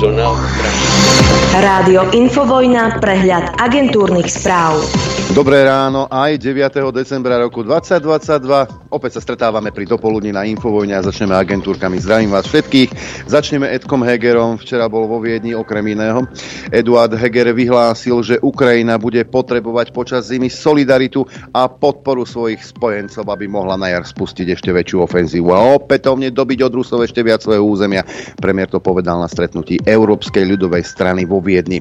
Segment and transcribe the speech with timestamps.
[0.00, 1.29] Donald.
[1.50, 4.86] Rádio Infovojna, prehľad agentúrnych správ.
[5.34, 6.94] Dobré ráno, aj 9.
[6.94, 8.86] decembra roku 2022.
[8.90, 11.98] Opäť sa stretávame pri dopoludní na Infovojne a začneme agentúrkami.
[11.98, 12.90] Zdravím vás všetkých.
[13.26, 14.62] Začneme Edkom Hegerom.
[14.62, 16.22] Včera bol vo Viedni okrem iného.
[16.70, 23.50] Eduard Heger vyhlásil, že Ukrajina bude potrebovať počas zimy solidaritu a podporu svojich spojencov, aby
[23.50, 27.66] mohla na jar spustiť ešte väčšiu ofenzívu a opätovne dobiť od Rusov ešte viac svojho
[27.66, 28.06] územia.
[28.38, 31.80] Premiér to povedal na stretnutí Európskej ľudovej strany vo Viedni.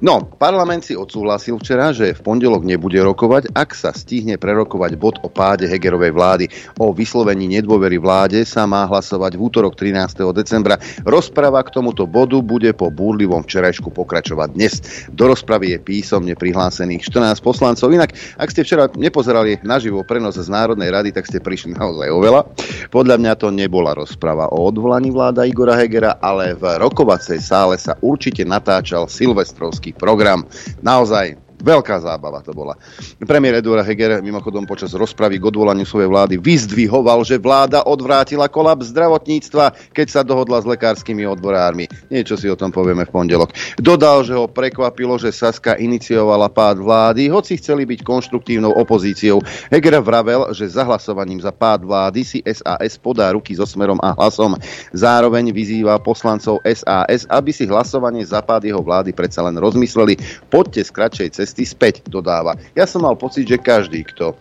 [0.00, 4.98] No, parlament si odsúhlasil včera, že v pondelok nebude bude rokovať, ak sa stihne prerokovať
[4.98, 6.44] bod o páde Hegerovej vlády.
[6.82, 10.26] O vyslovení nedôvery vláde sa má hlasovať v útorok 13.
[10.34, 10.82] decembra.
[11.06, 14.74] Rozprava k tomuto bodu bude po búrlivom včerajšku pokračovať dnes.
[15.14, 17.94] Do rozpravy je písomne prihlásených 14 poslancov.
[17.94, 22.42] Inak, ak ste včera nepozerali naživo prenos z Národnej rady, tak ste prišli naozaj oveľa.
[22.90, 27.94] Podľa mňa to nebola rozprava o odvolaní vláda Igora Hegera, ale v rokovacej sále sa
[28.02, 28.42] určite
[28.90, 30.42] natáčal silvestrovský program.
[30.82, 32.74] Naozaj Veľká zábava to bola.
[33.20, 38.88] Premiér Eduard Heger mimochodom počas rozpravy k odvolaniu svojej vlády vyzdvihoval, že vláda odvrátila kolaps
[38.90, 41.84] zdravotníctva, keď sa dohodla s lekárskymi odborármi.
[42.08, 43.52] Niečo si o tom povieme v pondelok.
[43.76, 49.44] Dodal, že ho prekvapilo, že Saska iniciovala pád vlády, hoci chceli byť konštruktívnou opozíciou.
[49.68, 54.56] Heger vravel, že zahlasovaním za pád vlády si SAS podá ruky so smerom a hlasom.
[54.96, 60.16] Zároveň vyzýva poslancov SAS, aby si hlasovanie za pád jeho vlády predsa len rozmysleli.
[60.48, 62.54] Poďte z kratšej cesty cesty späť, dodáva.
[62.78, 64.38] Ja som mal pocit, že každý, kto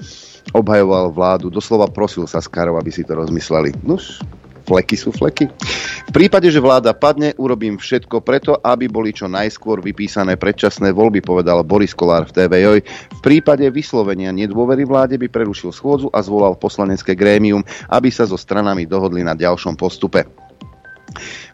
[0.54, 3.74] obhajoval vládu, doslova prosil sa Skarov, aby si to rozmysleli.
[3.82, 4.22] Nuž,
[4.70, 5.50] fleky sú fleky.
[6.06, 11.26] V prípade, že vláda padne, urobím všetko preto, aby boli čo najskôr vypísané predčasné voľby,
[11.26, 12.66] povedal Boris Kolár v TVJ.
[13.18, 18.38] V prípade vyslovenia nedôvery vláde by prerušil schôdzu a zvolal poslanecké grémium, aby sa so
[18.38, 20.30] stranami dohodli na ďalšom postupe.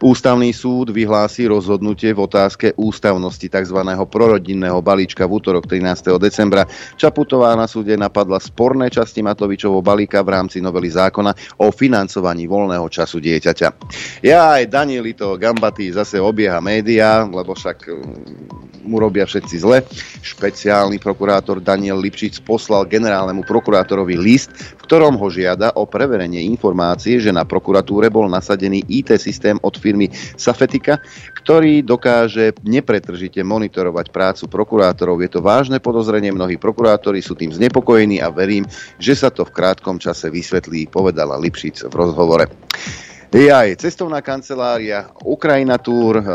[0.02, 3.80] Ústavný súd vyhlási rozhodnutie v otázke ústavnosti tzv.
[4.10, 6.16] prorodinného balíčka v útorok 13.
[6.20, 6.68] decembra.
[6.96, 12.88] Čaputová na súde napadla sporné časti Matovičovho balíka v rámci novely zákona o financovaní voľného
[12.88, 13.68] času dieťaťa.
[14.24, 19.82] Ja aj Danielito Gambaty zase obieha médiá, lebo však mm, mu robia všetci zle.
[20.22, 27.18] Špeciálny prokurátor Daniel Lipšic poslal generálnemu prokurátorovi list, v ktorom ho žiada o preverenie informácie,
[27.18, 31.00] že na prokuratúre bol nasadený IT systém od firmy Safetika,
[31.40, 35.22] ktorý dokáže nepretržite monitorovať prácu prokurátorov.
[35.22, 38.66] Je to vážne podozrenie, mnohí prokurátori sú tým znepokojení a verím,
[38.98, 42.46] že sa to v krátkom čase vysvetlí, povedala Lipšic v rozhovore.
[43.36, 46.26] Je aj cestovná kancelária Ukrajina Tour, e,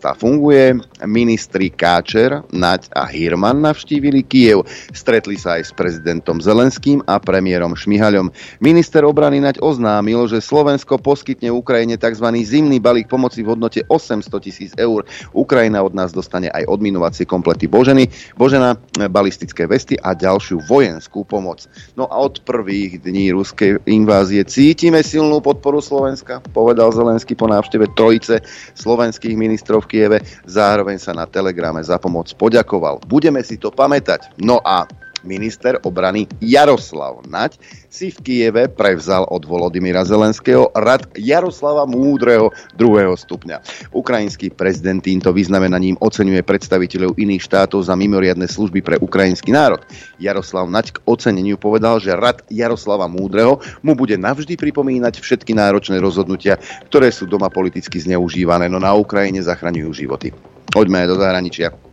[0.00, 0.80] tá funguje.
[1.04, 4.64] Ministri Káčer, Naď a Hirman navštívili Kiev.
[4.88, 8.32] Stretli sa aj s prezidentom Zelenským a premiérom Šmihaľom.
[8.64, 12.24] Minister obrany Naď oznámil, že Slovensko poskytne Ukrajine tzv.
[12.40, 15.04] zimný balík pomoci v hodnote 800 tisíc eur.
[15.36, 18.08] Ukrajina od nás dostane aj odminovacie komplety Boženy,
[18.40, 18.80] Božena,
[19.12, 21.68] balistické vesty a ďalšiu vojenskú pomoc.
[21.92, 27.92] No a od prvých dní ruskej invázie cítime silnú podporu Slovenska povedal Zelenský po návšteve
[27.94, 28.40] trojice
[28.78, 30.18] slovenských ministrov v Kieve.
[30.46, 33.02] Zároveň sa na telegrame za pomoc poďakoval.
[33.06, 34.38] Budeme si to pamätať.
[34.42, 34.86] No a
[35.26, 37.58] minister obrany Jaroslav Naď
[37.88, 43.64] si v Kieve prevzal od Volodymyra Zelenského rad Jaroslava Múdreho druhého stupňa.
[43.96, 49.80] Ukrajinský prezident týmto vyznamenaním oceňuje predstaviteľov iných štátov za mimoriadne služby pre ukrajinský národ.
[50.20, 55.96] Jaroslav Naď k oceneniu povedal, že rad Jaroslava Múdreho mu bude navždy pripomínať všetky náročné
[55.98, 60.30] rozhodnutia, ktoré sú doma politicky zneužívané, no na Ukrajine zachraňujú životy.
[60.68, 61.87] Poďme do zahraničia.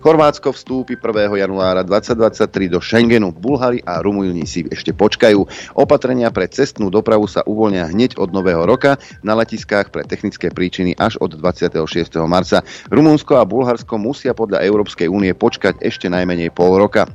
[0.00, 1.34] Chorvátsko vstúpi 1.
[1.34, 3.34] januára 2023 do Schengenu.
[3.34, 5.42] Bulhári a Rumúni si ešte počkajú.
[5.74, 10.94] Opatrenia pre cestnú dopravu sa uvoľnia hneď od nového roka na letiskách pre technické príčiny
[10.94, 11.82] až od 26.
[12.26, 12.62] marca.
[12.88, 17.10] Rumunsko a Bulharsko musia podľa Európskej únie počkať ešte najmenej pol roka.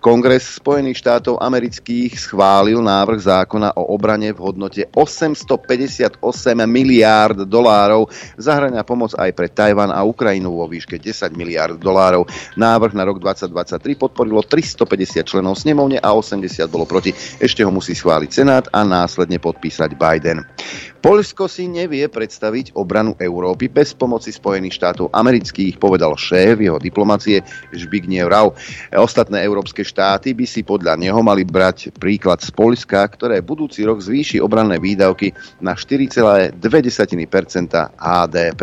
[0.00, 6.20] Kongres Spojených štátov amerických schválil návrh zákona o obrane v hodnote 858
[6.64, 8.08] miliárd dolárov.
[8.40, 12.24] Zahrania pomoc aj pre Tajvan a Ukrajinu vo výške 10 miliárd dolárov.
[12.56, 17.12] Návrh na rok 2023 podporilo 350 členov snemovne a 80 bolo proti.
[17.38, 20.42] Ešte ho musí schváliť Senát a následne podpísať Biden.
[21.00, 27.40] Polsko si nevie predstaviť obranu Európy bez pomoci Spojených štátov amerických, povedal šéf jeho diplomacie
[27.72, 28.52] Žbigniew Rau.
[28.92, 34.04] Ostatné európske štáty by si podľa neho mali brať príklad z Polska, ktoré budúci rok
[34.04, 35.32] zvýši obranné výdavky
[35.64, 36.60] na 4,2%
[37.96, 38.62] HDP.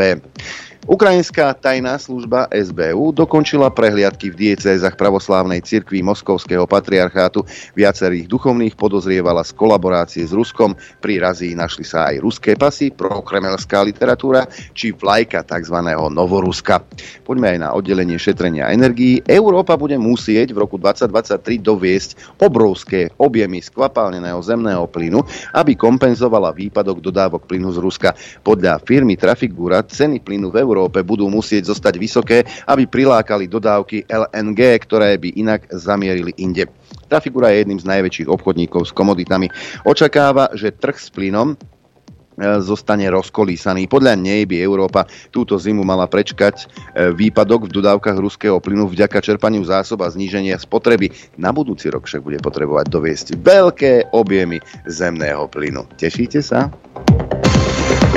[0.88, 7.44] Ukrajinská tajná služba SBU dokončila prehliadky v diecézach pravoslávnej cirkvi Moskovského patriarchátu.
[7.76, 10.80] Viacerých duchovných podozrievala z kolaborácie s Ruskom.
[11.04, 15.76] Pri razí našli sa aj ruské pasy, prokremelská literatúra či vlajka tzv.
[15.92, 16.80] Novoruska.
[17.28, 19.20] Poďme aj na oddelenie šetrenia energií.
[19.28, 25.20] Európa bude musieť v roku 2023 doviesť obrovské objemy skvapalneného zemného plynu,
[25.52, 28.16] aby kompenzovala výpadok dodávok plynu z Ruska.
[28.40, 34.06] Podľa firmy Trafigura ceny plynu v Európe Európe budú musieť zostať vysoké, aby prilákali dodávky
[34.06, 36.70] LNG, ktoré by inak zamierili inde.
[37.10, 39.50] Tá figura je jedným z najväčších obchodníkov s komoditami.
[39.90, 41.58] Očakáva, že trh s plynom e,
[42.62, 43.90] zostane rozkolísaný.
[43.90, 46.66] Podľa nej by Európa túto zimu mala prečkať e,
[47.10, 51.10] výpadok v dodávkach ruského plynu vďaka čerpaniu zásob a zníženia spotreby.
[51.42, 55.90] Na budúci rok však bude potrebovať doviesť veľké objemy zemného plynu.
[55.98, 56.70] Tešíte sa?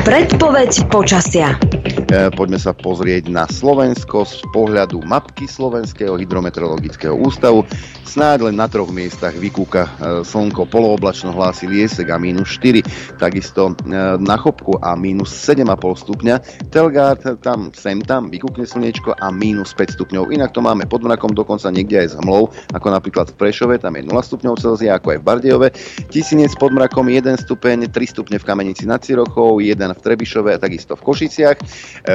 [0.00, 1.60] Predpoveď počasia.
[2.08, 7.68] E, poďme sa pozrieť na Slovensko z pohľadu mapky Slovenského hydrometeorologického ústavu.
[8.08, 9.90] Snáď len na troch miestach vykúka e,
[10.26, 12.82] slnko polooblačno hlási Liesek a minus 4.
[13.20, 15.68] Takisto e, na Chopku a minus 7,5
[16.08, 16.34] stupňa.
[16.72, 20.32] Telgard tam sem tam vykúkne slniečko a minus 5 stupňov.
[20.32, 23.94] Inak to máme pod mrakom dokonca niekde aj s hmlou, ako napríklad v Prešove, tam
[24.00, 25.68] je 0 stupňov Celzia, ako aj v Bardejove.
[26.08, 30.94] Tisinec pod mrakom 1 stupeň, 3 stupne v Kamenici nad Cirochou, 1 v Trebišove takisto
[30.98, 31.56] v Košiciach.
[31.56, 31.64] E,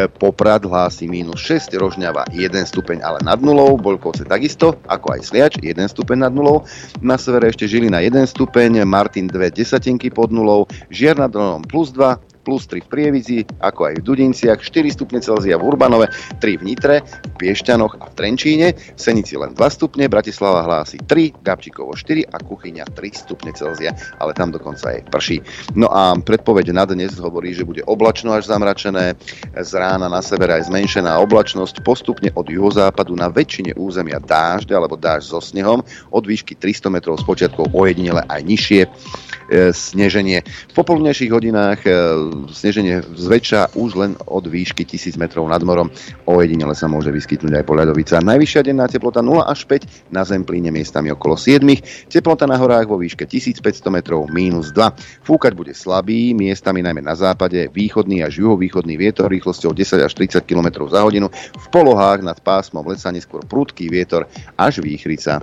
[0.08, 5.54] Poprad hlási minus 6, Rožňava 1 stupeň ale nad nulou, Bolkovce takisto, ako aj Sliač
[5.62, 6.64] 1 stupeň nad nulou.
[7.02, 11.34] Na severe ešte Žilina 1 stupeň, Martin 2 desatinky pod nulou, Žiar nad
[11.66, 16.14] plus 2, plus 3 v Prievidzi, ako aj v Dudinciach, 4 stupne Celzia v Urbanove,
[16.38, 21.02] 3 v Nitre, v Piešťanoch a v Trenčíne, v Senici len 2 stupne, Bratislava hlási
[21.02, 25.38] 3, Gabčíkovo 4 a Kuchyňa 3 stupne Celzia, ale tam dokonca je prší.
[25.74, 29.18] No a predpoveď na dnes hovorí, že bude oblačno až zamračené,
[29.56, 35.00] z rána na severe aj zmenšená oblačnosť, postupne od juhozápadu na väčšine územia dážď alebo
[35.00, 35.82] dážď so snehom,
[36.14, 38.90] od výšky 300 metrov s počiatkou ojedinele aj nižšie e,
[39.72, 40.44] sneženie.
[40.46, 41.92] V popoludnejších hodinách e,
[42.52, 45.88] sneženie zväčša už len od výšky 1000 metrov nad morom.
[46.28, 48.20] Ojedinele sa môže vyskytnúť aj poľadovica.
[48.20, 51.64] Najvyššia denná teplota 0 až 5, na Zemplíne miestami okolo 7,
[52.12, 55.26] teplota na horách vo výške 1500 metrov minus 2.
[55.26, 60.44] Fúkať bude slabý, miestami najmä na západe, východný až juhovýchodný vietor rýchlosťou 10 až 30
[60.44, 64.28] km za hodinu, v polohách nad pásmom lesa neskôr prudký vietor
[64.60, 65.42] až výchrica.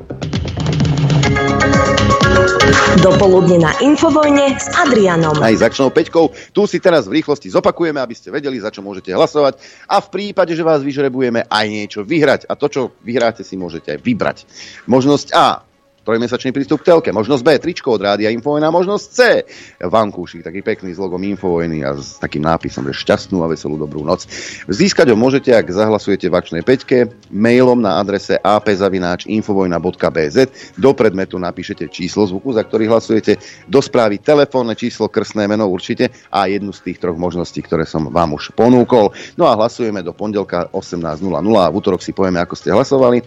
[3.02, 5.34] Dopoludne na Infovojne s Adrianom.
[5.42, 6.30] Aj s akčnou peťkou.
[6.54, 9.58] Tu si teraz v rýchlosti zopakujeme, aby ste vedeli, za čo môžete hlasovať.
[9.90, 12.46] A v prípade, že vás vyžrebujeme, aj niečo vyhrať.
[12.46, 14.38] A to, čo vyhráte, si môžete aj vybrať.
[14.86, 15.71] Možnosť A
[16.02, 19.46] trojmesačný prístup k telke, možnosť B, tričko od rádia Infovojna, možnosť C,
[19.78, 24.02] vankúšik, taký pekný s logom Infovojny a s takým nápisom, že šťastnú a veselú dobrú
[24.02, 24.26] noc.
[24.66, 30.36] Získať ho môžete, ak zahlasujete v akčnej peťke, mailom na adrese apzavináč.infovojna.bz.
[30.74, 33.38] Do predmetu napíšete číslo zvuku, za ktorý hlasujete,
[33.70, 38.10] do správy telefónne číslo, krstné meno určite a jednu z tých troch možností, ktoré som
[38.10, 39.14] vám už ponúkol.
[39.38, 43.22] No a hlasujeme do pondelka 18.00 a v útorok si povieme, ako ste hlasovali.
[43.22, 43.24] E,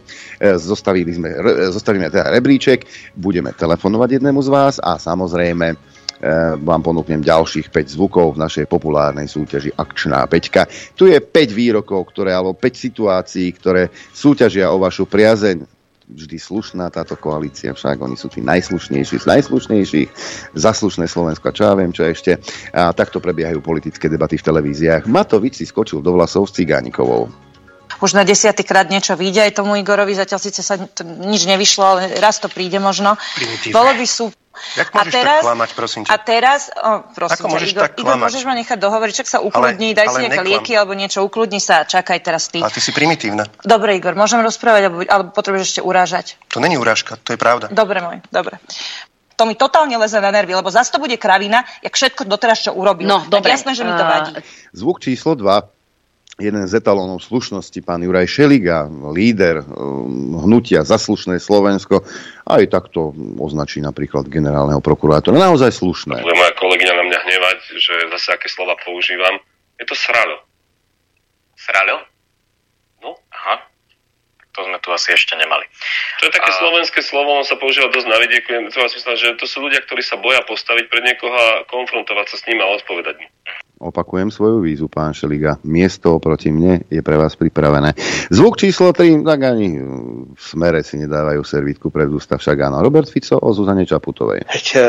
[0.59, 1.29] zostavili sme,
[1.71, 5.75] zostavíme teda rebríč balíček, budeme telefonovať jednému z vás a samozrejme e,
[6.65, 10.65] vám ponúknem ďalších 5 zvukov v našej populárnej súťaži Akčná peťka.
[10.97, 15.61] Tu je 5 výrokov, ktoré, alebo 5 situácií, ktoré súťažia o vašu priazeň.
[16.05, 20.09] Vždy slušná táto koalícia, však oni sú tí najslušnejší z najslušnejších,
[20.53, 22.37] zaslušné Slovensko, čo ja viem, čo ešte.
[22.77, 25.09] A takto prebiehajú politické debaty v televíziách.
[25.09, 27.44] Matovič si skočil do vlasov s Cigánikovou
[28.01, 32.01] už na desiatýkrát niečo vyjde aj tomu Igorovi, zatiaľ síce sa to nič nevyšlo, ale
[32.19, 33.19] raz to príde možno.
[33.35, 33.75] Primitívne.
[33.75, 34.25] Bolo by sú
[34.79, 36.09] Jak môžeš a teraz, tak klamať, prosím ťa?
[36.09, 37.99] A teraz, oh, prosím Ako môžeš Igor, tak?
[37.99, 40.51] Igor, môžeš ma nechať dohovoriť, čak sa ukludní, ale, daj ale si nejaké neklam.
[40.55, 42.63] lieky alebo niečo, ukludni sa, čakaj teraz ty.
[42.63, 43.51] Ale ty si primitívna.
[43.67, 46.25] Dobre, Igor, môžem rozprávať, alebo, alebo potrebuješ ešte urážať?
[46.55, 47.67] To není urážka, to je pravda.
[47.67, 48.57] Dobre, môj, dobre
[49.35, 52.71] to mi totálne leze na nervy, lebo zase to bude kravina, jak všetko doteraz, čo
[52.71, 53.03] urobil.
[53.03, 53.51] No, dobre.
[53.51, 54.31] Tak jasné, že mi to vadí.
[54.71, 55.74] Zvuk číslo 2
[56.35, 62.03] jeden z etalónov slušnosti, pán Juraj Šeliga, líder um, hnutia Zaslušné Slovensko,
[62.43, 65.39] aj takto označí napríklad generálneho prokurátora.
[65.39, 66.19] Naozaj slušné.
[66.19, 69.39] Bude moja kolegyňa na mňa hnevať, že zase aké slova používam.
[69.79, 70.43] Je to sralo.
[71.55, 72.03] Sralo?
[72.99, 73.15] No.
[73.31, 73.63] Aha.
[74.55, 75.67] To sme tu asi ešte nemali.
[76.23, 78.71] To je také A- slovenské slovo, on sa používa dosť na vidieku.
[78.71, 82.35] Si myslieť, že to sú ľudia, ktorí sa boja postaviť pred niekoho a konfrontovať sa
[82.39, 83.27] s ním a odpovedať mu.
[83.85, 85.61] Opakujem svoju výzvu, pán Šeliga.
[85.61, 87.93] Miesto proti mne je pre vás pripravené.
[88.33, 89.77] Zvuk číslo 3, tak ani
[90.33, 92.81] v smere si nedávajú servítku pred ústa, však áno.
[92.81, 94.49] Robert Fico o Zuzane Čaputovej.
[94.49, 94.81] Veď e,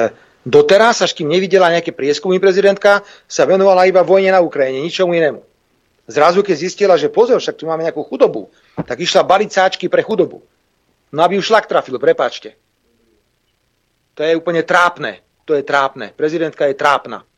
[0.49, 5.45] doteraz, až kým nevidela nejaké prieskumy prezidentka, sa venovala iba vojne na Ukrajine, ničomu inému.
[6.09, 8.49] Zrazu, keď zistila, že pozor, však tu máme nejakú chudobu,
[8.81, 10.41] tak išla baliť sáčky pre chudobu.
[11.13, 12.57] No aby ju šlak trafil, prepáčte.
[14.17, 15.21] To je úplne trápne.
[15.45, 16.17] To je trápne.
[16.17, 17.29] Prezidentka je trápna.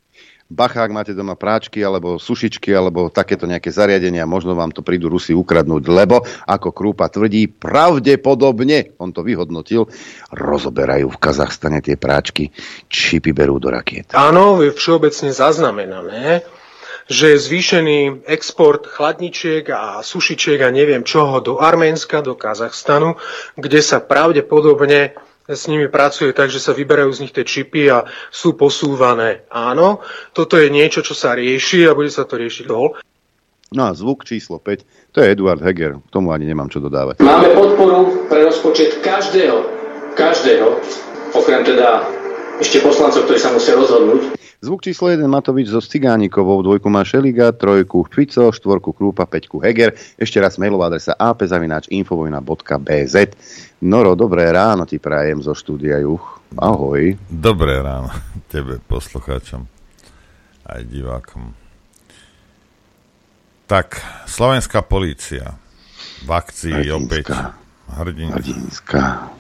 [0.49, 5.13] Bacha, ak máte doma práčky alebo sušičky alebo takéto nejaké zariadenia, možno vám to prídu
[5.13, 9.93] Rusi ukradnúť, lebo ako Krúpa tvrdí, pravdepodobne, on to vyhodnotil,
[10.33, 12.49] rozoberajú v Kazachstane tie práčky,
[12.89, 14.17] čipy berú do rakiet.
[14.17, 16.49] Áno, je všeobecne zaznamenané,
[17.13, 23.21] že zvýšený export chladničiek a sušičiek a neviem čoho do Arménska, do Kazachstanu,
[23.61, 25.13] kde sa pravdepodobne
[25.49, 29.49] s nimi pracuje tak, že sa vyberajú z nich tie čipy a sú posúvané.
[29.49, 30.05] Áno,
[30.37, 33.01] toto je niečo, čo sa rieši a bude sa to riešiť dol.
[33.69, 37.21] No a zvuk číslo 5, to je Eduard Heger, k tomu ani nemám čo dodávať.
[37.21, 39.61] Máme podporu pre rozpočet každého,
[40.17, 40.69] každého,
[41.37, 42.01] okrem teda
[42.65, 44.38] ešte poslancov, ktorí sa musia rozhodnúť.
[44.59, 49.95] Zvuk číslo 1 Matovič so Cigánikovou, dvojku má Šeliga, trojku Fico, štvorku Krúpa, peťku Heger.
[50.19, 53.15] Ešte raz mailová adresa apzavináč.infovojna.bz
[53.87, 56.43] Noro, dobré ráno ti prajem zo štúdia Juch.
[56.59, 57.15] Ahoj.
[57.31, 58.11] Dobré ráno
[58.51, 59.63] tebe, poslucháčom
[60.67, 61.55] aj divákom.
[63.71, 65.55] Tak, slovenská polícia
[66.27, 66.99] v akcii Hrdinská.
[66.99, 67.31] opäť
[67.95, 68.35] hrdin...
[68.35, 69.31] Hrdinská.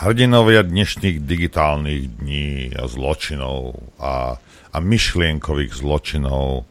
[0.00, 4.40] Hrdinovia dnešných digitálnych dní a zločinov a,
[4.70, 6.66] a myšlienkových zločinov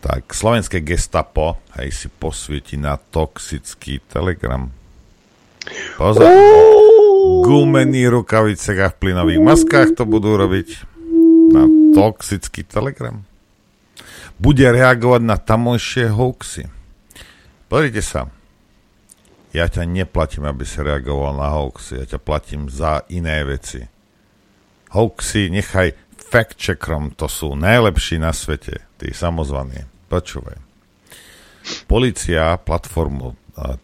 [0.00, 4.72] tak slovenské gestapo hej, si posvieti na toxický telegram
[6.00, 6.24] Pozor.
[7.44, 10.68] Gumený rukavice a v plynových maskách to budú robiť
[11.52, 13.20] na toxický telegram.
[14.40, 16.64] Bude reagovať na tamojšie hoaxy.
[17.68, 18.32] Pozrite sa.
[19.52, 22.00] Ja ťa neplatím, aby si reagoval na hoaxy.
[22.00, 23.84] Ja ťa platím za iné veci.
[24.96, 25.92] Hoaxy nechaj
[26.30, 27.18] fact-checkerom.
[27.18, 28.86] To sú najlepší na svete.
[28.94, 29.82] Tí samozvaní.
[30.06, 30.56] Počúvaj.
[31.90, 33.34] Policia platformu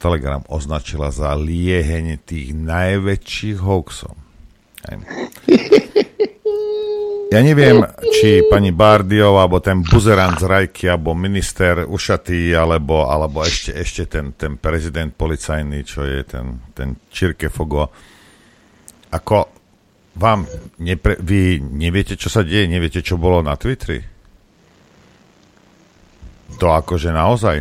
[0.01, 4.17] Telegram označila za lieheň tých najväčších hoaxov.
[7.27, 7.83] Ja neviem,
[8.17, 14.07] či pani Bardiov, alebo ten buzerant z Rajky, alebo minister Ušatý, alebo, alebo ešte, ešte
[14.07, 17.91] ten, ten prezident policajný, čo je ten, ten Čirkefogo.
[19.11, 19.56] Ako
[20.17, 20.49] vám,
[20.81, 24.01] nepre, vy neviete, čo sa deje, neviete, čo bolo na Twitteri?
[26.57, 27.57] To akože naozaj?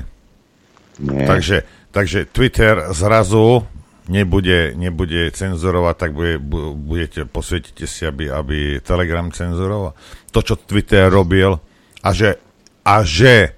[1.03, 1.27] Nie.
[1.27, 3.63] Takže Takže Twitter zrazu
[4.11, 6.35] nebude, nebude cenzurovať, tak bude,
[6.75, 9.95] budete, posvietite si, aby, aby Telegram cenzuroval.
[10.35, 11.55] To, čo Twitter robil
[12.03, 12.35] a že,
[12.83, 13.55] a že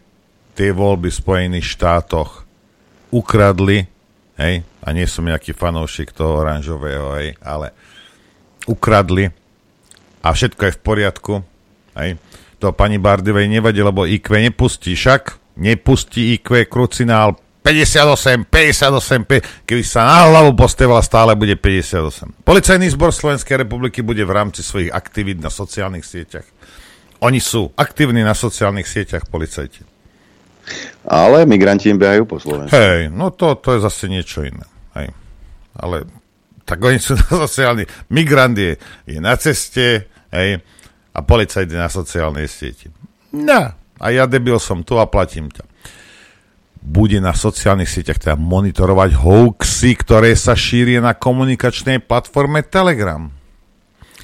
[0.53, 2.45] tie voľby v Spojených štátoch
[3.09, 3.89] ukradli,
[4.37, 7.73] hej, a nie som nejaký fanúšik toho oranžového, hej, ale
[8.67, 9.31] ukradli
[10.21, 11.33] a všetko je v poriadku,
[11.97, 12.19] hej.
[12.57, 20.07] To pani Bardivej nevadí, lebo IQ nepustí, však nepustí IQ krucinál 58, 58, keby sa
[20.07, 22.47] na hlavu postevala, stále bude 58.
[22.47, 26.47] Policajný zbor Slovenskej republiky bude v rámci svojich aktivít na sociálnych sieťach.
[27.19, 29.83] Oni sú aktívni na sociálnych sieťach, policajti.
[31.03, 32.71] Ale migranti im behajú po Slovensku.
[32.71, 34.63] Hej, no to, to je zase niečo iné.
[34.95, 35.11] Hej.
[35.75, 36.07] Ale
[36.67, 37.87] tak oni sú na sociálni...
[38.11, 38.75] Migrant je,
[39.07, 40.59] je na ceste, hej,
[41.15, 42.91] a policajt je na sociálnej sieti.
[43.31, 45.63] No, a ja debil som tu a platím ťa
[46.87, 53.27] bude na sociálnych sieťach teda monitorovať hoaxy, ktoré sa šíria na komunikačnej platforme Telegram.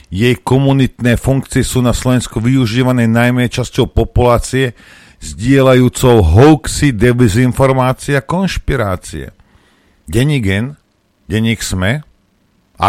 [0.07, 4.77] Jej komunitné funkcie sú na Slovensku využívané najmä časťou populácie,
[5.19, 9.35] zdieľajúcou hoaxy, dezinformácie a konšpirácie.
[10.07, 10.79] Denigen,
[11.27, 12.05] denník SME,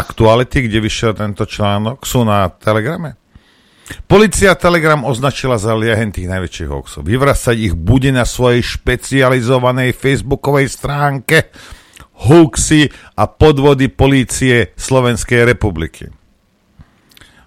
[0.00, 3.14] aktuality, kde vyšiel tento článok, sú na Telegrame.
[4.08, 7.04] Polícia Telegram označila za liahen tých najväčších hoaxov.
[7.04, 11.52] Vyvracať ich bude na svojej špecializovanej facebookovej stránke
[12.24, 12.88] hoaxy
[13.20, 16.08] a podvody polície Slovenskej republiky.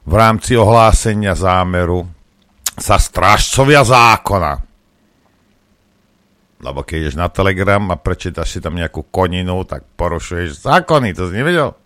[0.08, 2.06] V rámci ohlásenia zámeru
[2.78, 4.68] sa strážcovia zákona
[6.58, 11.30] lebo keď ideš na Telegram a prečítaš si tam nejakú koninu, tak porušuješ zákony, to
[11.30, 11.78] si nevedel?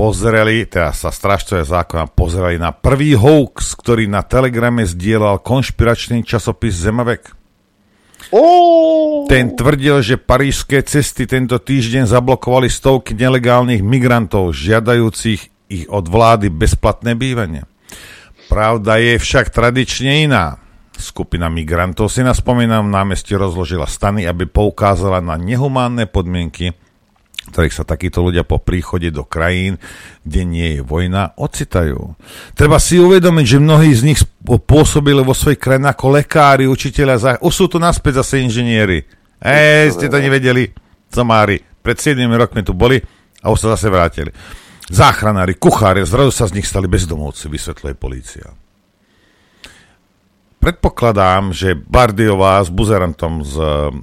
[0.00, 6.72] Pozreli, teda sa strážcovia zákona pozreli na prvý hoax, ktorý na Telegrame zdieľal konšpiračný časopis
[6.72, 7.36] Zemavek.
[8.32, 9.28] Oh.
[9.28, 16.48] Ten tvrdil, že parížské cesty tento týždeň zablokovali stovky nelegálnych migrantov, žiadajúcich ich od vlády
[16.48, 17.68] bezplatné bývanie.
[18.48, 20.64] Pravda je však tradične iná.
[20.96, 26.72] Skupina migrantov si na spomínam námestí rozložila stany, aby poukázala na nehumánne podmienky,
[27.50, 29.82] ktorých sa takíto ľudia po príchode do krajín,
[30.22, 32.14] kde nie je vojna, ocitajú.
[32.54, 37.30] Treba si uvedomiť, že mnohí z nich pôsobili vo svojej krajine ako lekári, učiteľia, za...
[37.42, 39.02] už sú tu naspäť zase inžinieri.
[39.42, 40.70] Ej, ste to nevedeli,
[41.10, 41.58] somári.
[41.80, 43.00] Pred 7 rokmi tu boli
[43.40, 44.30] a už sa zase vrátili.
[44.90, 48.46] Záchranári, kuchári, zrazu sa z nich stali bezdomovci, vysvetľuje polícia.
[50.60, 53.56] Predpokladám, že Bardiová s Buzerantom z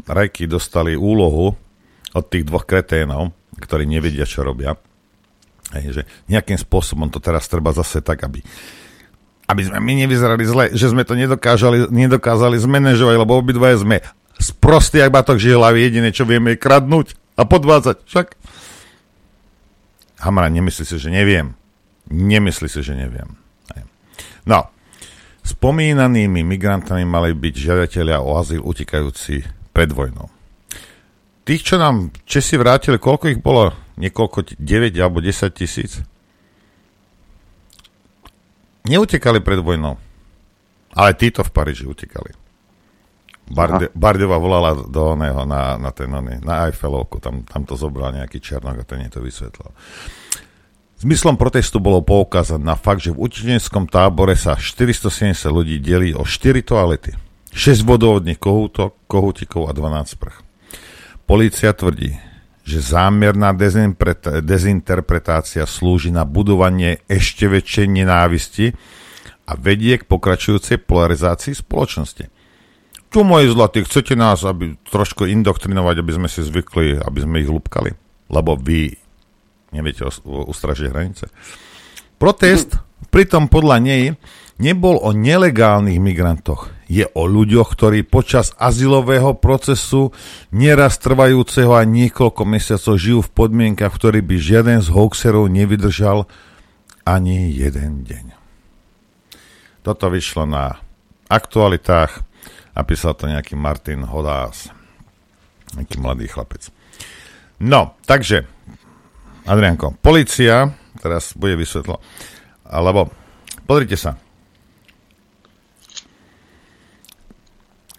[0.10, 1.54] Rajky dostali úlohu
[2.18, 4.78] od tých dvoch kreténov, ktorí nevedia, čo robia.
[5.76, 8.40] Hej, že nejakým spôsobom to teraz treba zase tak, aby,
[9.52, 14.00] aby sme my nevyzerali zle, že sme to nedokázali, nedokázali zmanéžovať, lebo obidvaja sme
[14.40, 17.98] sprostí, ak batok žihlavy, jediné, čo vieme, je kradnúť a podvádzať.
[18.08, 18.28] Však.
[20.24, 21.58] Hamra, nemyslí si, že neviem.
[22.08, 23.36] Nemyslí si, že neviem.
[23.76, 23.84] Hej.
[24.48, 24.72] No,
[25.48, 30.28] Spomínanými migrantami mali byť žiadatelia o azyl utekajúci pred vojnou.
[31.48, 33.72] Tých, čo nám Česi vrátili, koľko ich bolo?
[33.96, 36.04] Niekoľko, 9 alebo 10 tisíc?
[38.84, 39.96] Neutekali pred vojnou.
[40.92, 42.36] Ale títo v Paríži utekali.
[43.48, 48.12] Barde, Bardeva volala do oného na, na ten oný, na Eiffelovku, tam, tam to zobral
[48.12, 49.72] nejaký Černok a ten je to vysvetlil.
[51.00, 56.28] Zmyslom protestu bolo poukázať na fakt, že v utečeneckom tábore sa 470 ľudí delí o
[56.28, 57.16] 4 toalety,
[57.56, 60.47] 6 vodovodných kohútok, kohútikov a 12 sprch.
[61.28, 62.16] Polícia tvrdí,
[62.64, 63.52] že zámerná
[64.40, 68.72] dezinterpretácia slúži na budovanie ešte väčšej nenávisti
[69.44, 72.32] a vedie k pokračujúcej polarizácii spoločnosti.
[73.12, 77.52] Tu, moji zlatí, chcete nás aby, trošku indoktrinovať, aby sme si zvykli, aby sme ich
[77.52, 77.92] lúbkali?
[78.32, 78.96] Lebo vy
[79.76, 81.28] neviete ustražiť hranice.
[82.16, 82.80] Protest
[83.14, 84.04] pritom podľa nej
[84.64, 86.77] nebol o nelegálnych migrantoch.
[86.88, 90.16] Je o ľuďoch, ktorí počas azylového procesu
[90.56, 96.32] nieraz trvajúceho a niekoľko mesiacov žijú v podmienkach, v ktorých by žiaden z hoaxerov nevydržal
[97.04, 98.26] ani jeden deň.
[99.84, 100.80] Toto vyšlo na
[101.28, 102.24] aktualitách
[102.72, 104.72] a písal to nejaký Martin Hodás.
[105.76, 106.72] Nejaký mladý chlapec.
[107.60, 108.48] No, takže
[109.48, 112.04] Adrianko, policia, teraz bude vysvetlo,
[112.68, 113.08] alebo
[113.64, 114.20] pozrite sa.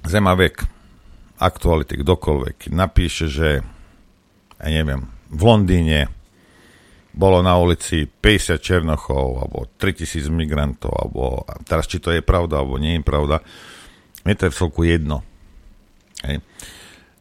[0.08, 0.64] Zemavek,
[1.38, 3.60] aktuality, kdokoľvek, napíše, že
[4.58, 6.08] ja neviem, v Londýne
[7.12, 12.80] bolo na ulici 50 černochov, alebo 3000 migrantov, alebo teraz či to je pravda, alebo
[12.80, 13.36] nie je pravda,
[14.24, 15.26] je to v celku jedno.
[16.24, 16.42] Hej.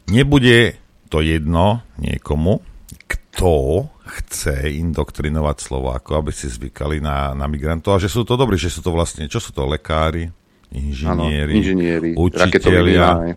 [0.08, 0.78] Nebude
[1.12, 2.64] to jedno niekomu,
[3.04, 8.56] kto chce indoktrinovať Slovákov, aby si zvykali na, na migrantov a že sú to dobrí,
[8.56, 10.32] že sú to vlastne, čo sú to, lekári,
[10.72, 13.36] inžinieri, ano, inžinieri učiteľia,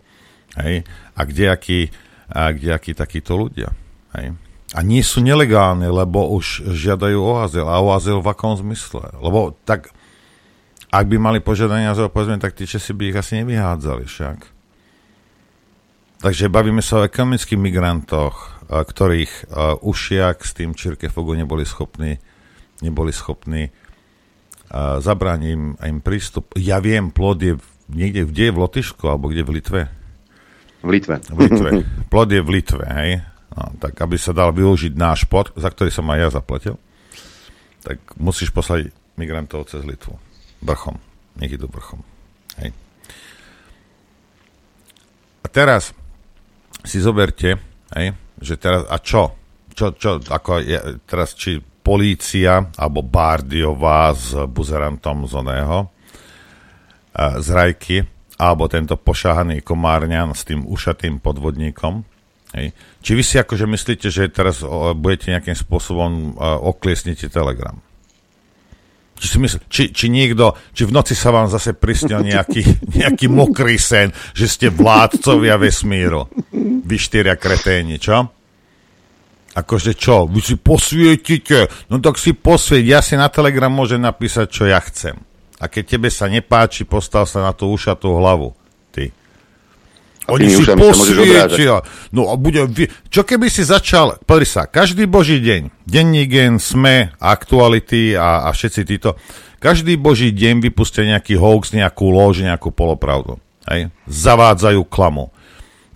[0.59, 0.75] hej,
[1.15, 1.91] a kdejakí,
[2.31, 3.71] a kdejakí takíto ľudia.
[4.15, 4.35] Hej.
[4.71, 7.67] A nie sú nelegálne, lebo už žiadajú o azyl.
[7.67, 9.03] A o azyl v akom zmysle?
[9.19, 9.91] Lebo tak,
[10.87, 14.37] ak by mali požiadanie azyl, povedzme, tak tí Česi by ich asi nevyhádzali však.
[16.23, 19.51] Takže bavíme sa o ekonomických migrantoch, ktorých
[19.83, 22.21] ušiak s tým Čirkefogu neboli schopní,
[22.79, 23.75] neboli schopní
[24.75, 26.55] zabrániť im, im prístup.
[26.55, 27.59] Ja viem, plod je
[27.91, 29.81] niekde, kde je v Lotyšsku, alebo kde v Litve?
[30.81, 31.19] V Litve.
[31.27, 31.69] V Litve.
[32.07, 33.21] Plod je v Litve, hej?
[33.51, 36.75] No, tak aby sa dal využiť náš pod, za ktorý som aj ja zaplatil,
[37.83, 40.15] tak musíš poslať migrantov cez Litvu.
[40.63, 40.95] Vrchom.
[41.35, 41.99] Nech idú vrchom.
[42.63, 42.71] Hej.
[45.43, 45.91] A teraz
[46.87, 47.59] si zoberte,
[47.91, 49.35] hej, že teraz, a čo?
[49.75, 55.77] Čo, čo, ako je, teraz, či polícia, alebo Bardiová s buzerantom z oného,
[57.17, 57.97] z Rajky,
[58.41, 62.01] alebo tento pošahaný komárňan s tým ušatým podvodníkom.
[62.57, 62.73] Hej.
[63.05, 64.65] Či vy si akože myslíte, že teraz
[64.97, 67.77] budete nejakým spôsobom uh, okliesnite Telegram?
[69.21, 72.65] Či, si mysl, či, či niekto, či v noci sa vám zase prisnil nejaký,
[72.97, 76.27] nejaký mokrý sen, že ste vládcovia vesmíru.
[76.81, 78.40] Vy štyria kreténi, čo?
[79.51, 80.31] Akože čo?
[80.31, 81.67] Vy si posvietite?
[81.91, 82.83] No tak si posvieť.
[82.87, 85.19] Ja si na Telegram môžem napísať, čo ja chcem.
[85.59, 88.55] A keď tebe sa nepáči, postav sa na tú ušatú hlavu.
[88.95, 89.11] Ty.
[90.31, 91.83] Oni si posvietia.
[92.15, 92.63] No a bude...
[93.11, 94.23] Čo keby si začal...
[94.23, 99.19] Pozri sa, každý boží deň, denní gen, sme, aktuality a, a všetci títo,
[99.59, 103.37] každý boží deň vypustia nejaký hoax, nejakú lož, nejakú polopravdu.
[103.67, 103.91] Hej?
[104.07, 105.29] Zavádzajú klamu.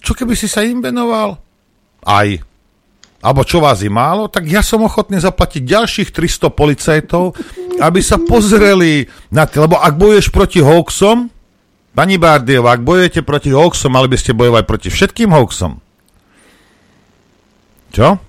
[0.04, 1.41] Čo keby si sa im venoval?
[2.06, 2.30] Aj.
[3.26, 7.34] Alebo čo vás je málo, tak ja som ochotný zaplatiť ďalších 300 policajtov,
[7.82, 9.66] aby sa pozreli na to.
[9.66, 11.34] Lebo ak bojuješ proti hoaxom,
[11.96, 15.80] Pani Bardiova, ak bojujete proti hoaxom, mali by ste bojovať proti všetkým hoaxom.
[17.96, 18.20] Čo?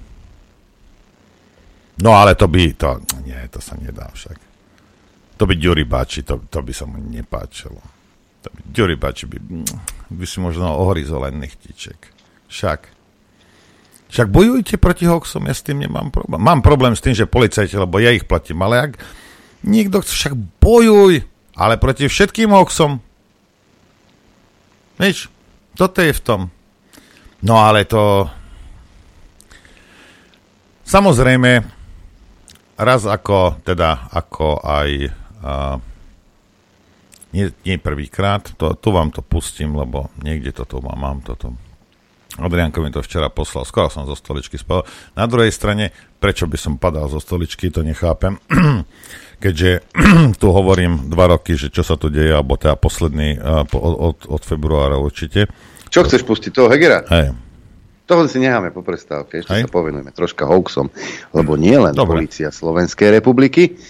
[1.98, 4.38] No ale to by, to, nie, to sa nedá však.
[5.36, 7.82] To by Ďuri Bači, to, to by sa mu nepáčilo.
[8.46, 9.36] To by, Ďuri Bači by,
[10.14, 11.98] by si možno ohryzol len nechtiček.
[12.46, 12.95] Však.
[14.16, 16.40] Však bojujte proti hoxom, ja s tým nemám problém.
[16.40, 18.92] Mám problém s tým, že policajti, lebo ja ich platím, ale ak
[19.60, 21.20] niekto chce, však bojuj,
[21.52, 23.04] ale proti všetkým hoxom.
[24.96, 25.28] Víš,
[25.76, 26.40] toto je v tom.
[27.44, 28.24] No ale to...
[30.88, 31.60] Samozrejme,
[32.80, 35.12] raz ako, teda, ako aj
[35.44, 35.76] uh,
[37.36, 41.52] nie, nie prvýkrát, to, tu vám to pustím, lebo niekde toto mám, mám toto.
[42.36, 44.84] Adrianko mi to včera poslal, skoro som zo stoličky spadol.
[45.16, 48.36] Na druhej strane, prečo by som padal zo stoličky, to nechápem.
[49.44, 49.88] Keďže
[50.40, 54.42] tu hovorím dva roky, že čo sa tu deje, alebo teda posledný uh, od, od
[54.44, 55.48] februára určite.
[55.88, 56.50] Čo chceš pustiť?
[56.52, 57.08] Toho Hegera?
[57.08, 57.32] Hej.
[58.06, 59.62] Toho si necháme po prestávke, ešte Hej.
[59.66, 60.92] sa povenujeme troška hoaxom,
[61.34, 62.22] lebo nie len Dobre.
[62.22, 63.80] policia Slovenskej republiky,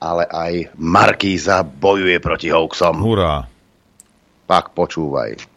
[0.00, 3.02] ale aj Markíza bojuje proti hoaxom.
[3.02, 3.44] Hurá.
[4.48, 5.55] Pak počúvaj.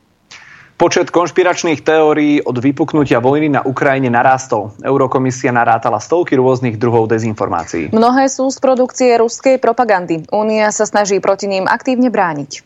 [0.79, 4.71] Počet konšpiračných teórií od vypuknutia vojny na Ukrajine narástol.
[4.79, 7.91] Eurokomisia narátala stovky rôznych druhov dezinformácií.
[7.91, 10.23] Mnohé sú z produkcie ruskej propagandy.
[10.31, 12.63] Únia sa snaží proti ním aktívne brániť.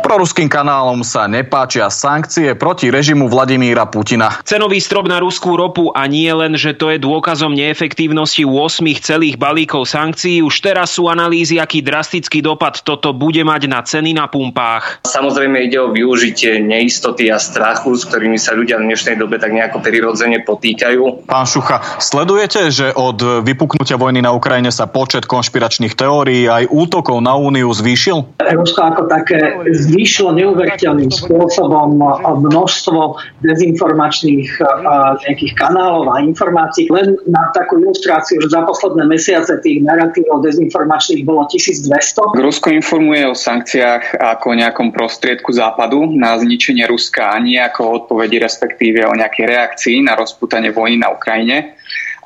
[0.00, 4.42] Proruským kanálom sa nepáčia sankcie proti režimu Vladimíra Putina.
[4.42, 9.36] Cenový strop na ruskú ropu a nie len, že to je dôkazom neefektívnosti 8 celých
[9.38, 14.26] balíkov sankcií, už teraz sú analýzy, aký drastický dopad toto bude mať na ceny na
[14.26, 15.04] pumpách.
[15.06, 19.54] Samozrejme ide o využitie neistoty a strachu, s ktorými sa ľudia v dnešnej dobe tak
[19.54, 21.30] nejako prirodzene potýkajú.
[21.30, 27.20] Pán Šucha, sledujete, že od vypuknutia vojny na Ukrajine sa počet konšpiračných teórií aj útokov
[27.22, 28.42] na Úniu zvýšil?
[28.42, 29.38] Rusko ako také
[29.90, 31.98] zvýšilo neuveriteľným spôsobom
[32.46, 34.48] množstvo dezinformačných
[35.26, 36.86] nejakých kanálov a informácií.
[36.88, 42.38] Len na takú ilustráciu, že za posledné mesiace tých narratívov dezinformačných bolo 1200.
[42.38, 48.38] Rusko informuje o sankciách ako nejakom prostriedku západu na zničenie Ruska a nie ako odpovedi
[48.38, 51.79] respektíve o nejakej reakcii na rozputanie vojny na Ukrajine.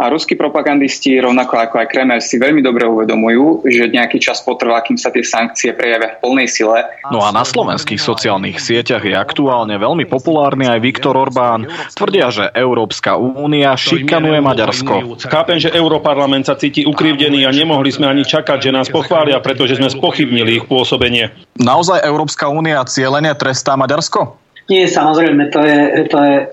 [0.05, 4.85] A ruskí propagandisti, rovnako ako aj Kreml, si veľmi dobre uvedomujú, že nejaký čas potrvá,
[4.85, 6.85] kým sa tie sankcie prejavia v plnej sile.
[7.09, 11.65] No a na slovenských sociálnych sieťach je aktuálne veľmi populárny aj Viktor Orbán.
[11.97, 15.25] Tvrdia, že Európska únia šikanuje Maďarsko.
[15.25, 19.81] Chápem, že Európarlament sa cíti ukrivdený a nemohli sme ani čakať, že nás pochvália, pretože
[19.81, 21.33] sme spochybnili ich pôsobenie.
[21.57, 24.44] Naozaj Európska únia cieľene trestá Maďarsko?
[24.65, 26.45] Nie, samozrejme, to je, to je e,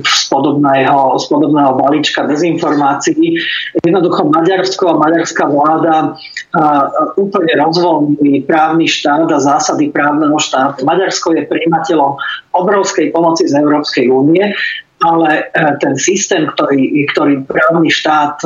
[0.00, 3.36] z, podobného, z podobného balíčka dezinformácií.
[3.84, 6.08] Jednoducho Maďarsko a maďarská vláda e,
[7.20, 10.88] úplne rozvoľnili právny štát a zásady právneho štátu.
[10.88, 12.16] Maďarsko je príjimateľom
[12.56, 14.56] obrovskej pomoci z Európskej únie
[14.96, 18.40] ale e, ten systém, ktorý, ktorý právny štát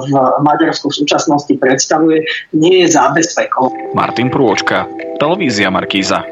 [0.00, 2.24] v Maďarsku v súčasnosti predstavuje,
[2.56, 3.92] nie je zábezpekou.
[3.92, 4.88] Martin Prôčka,
[5.20, 6.24] televízia Markíza.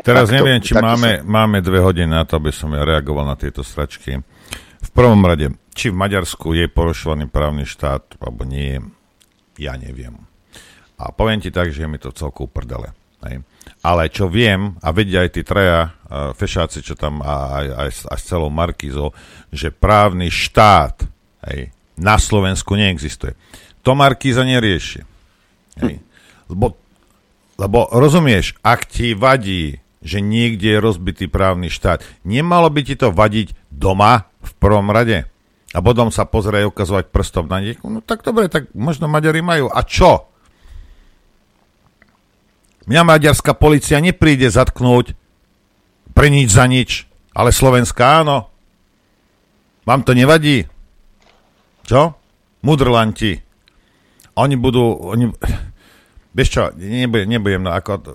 [0.00, 3.36] Teraz takto, neviem, či máme, máme dve hodiny na to, aby som ja reagoval na
[3.36, 4.20] tieto stračky.
[4.80, 8.80] V prvom rade, či v Maďarsku je porušovaný právny štát, alebo nie,
[9.60, 10.16] ja neviem.
[10.96, 12.96] A poviem ti tak, že je mi to celku prdele.
[13.24, 13.44] Hej.
[13.84, 17.90] Ale čo viem, a vedia aj tí traja uh, fešáci, čo tam, a, aj, aj,
[18.08, 19.12] aj s celou Markizou,
[19.52, 21.04] že právny štát
[21.48, 23.36] hej, na Slovensku neexistuje.
[23.84, 25.04] To Markíza nerieši.
[25.80, 26.00] Hej.
[26.48, 26.76] Lebo,
[27.60, 32.00] lebo rozumieš, ak ti vadí že niekde je rozbitý právny štát.
[32.24, 35.28] Nemalo by ti to vadiť doma v prvom rade?
[35.70, 37.78] A potom sa pozrie ukazovať prstom na nich.
[37.86, 39.70] No tak dobre, tak možno Maďari majú.
[39.70, 40.26] A čo?
[42.90, 45.14] Mňa maďarská policia nepríde zatknúť
[46.10, 48.50] pre nič za nič, ale Slovenská áno.
[49.86, 50.66] Vám to nevadí?
[51.86, 52.18] Čo?
[52.66, 53.38] Mudrlanti.
[54.34, 54.90] Oni budú...
[55.06, 55.30] Oni...
[56.34, 58.10] Vieš čo, nebudem, nebudem no, ako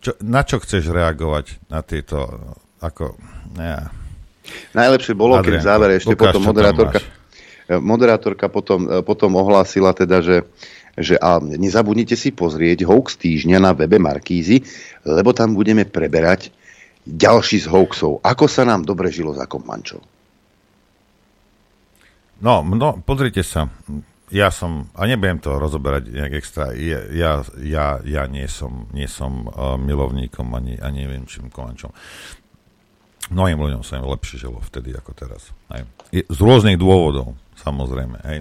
[0.00, 2.24] čo, na čo chceš reagovať na tieto,
[2.80, 3.14] ako,
[3.60, 3.92] ja.
[4.74, 6.98] Najlepšie bolo, keď v závere ešte ukáž, potom moderátorka,
[7.78, 10.42] moderátorka potom, potom ohlásila teda, že,
[10.98, 14.64] že a nezabudnite si pozrieť hoax týždňa na webe Markízy,
[15.06, 16.50] lebo tam budeme preberať
[17.06, 18.24] ďalší z hoaxov.
[18.26, 20.02] Ako sa nám dobre žilo za Komančov?
[22.40, 23.68] No, no, pozrite sa
[24.30, 29.10] ja som, a nebudem to rozoberať nejak extra, ja, ja, ja, ja nie som, nie
[29.10, 31.90] som uh, milovníkom ani, ani neviem čím kolančom.
[33.30, 35.54] Mnohým ľuďom sa lepšie žilo vtedy ako teraz.
[35.70, 35.86] Hej.
[36.26, 38.18] Z rôznych dôvodov, samozrejme.
[38.26, 38.38] Hej.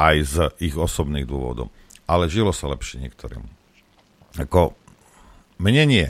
[0.00, 1.68] Aj z ich osobných dôvodov.
[2.08, 3.44] Ale žilo sa lepšie niektorým.
[4.40, 4.72] Ako,
[5.60, 6.06] mne nie.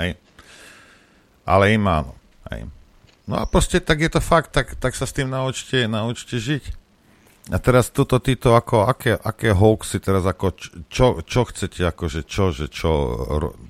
[0.00, 0.16] Hej.
[1.44, 2.16] Ale im áno.
[2.48, 2.72] Hej.
[3.28, 6.81] No a proste tak je to fakt, tak, tak sa s tým naučte, naučte žiť.
[7.50, 10.54] A teraz tuto títo, ako, aké, aké hoaxy teraz, ako,
[10.86, 13.18] čo, čo chcete, akože čo, že čo,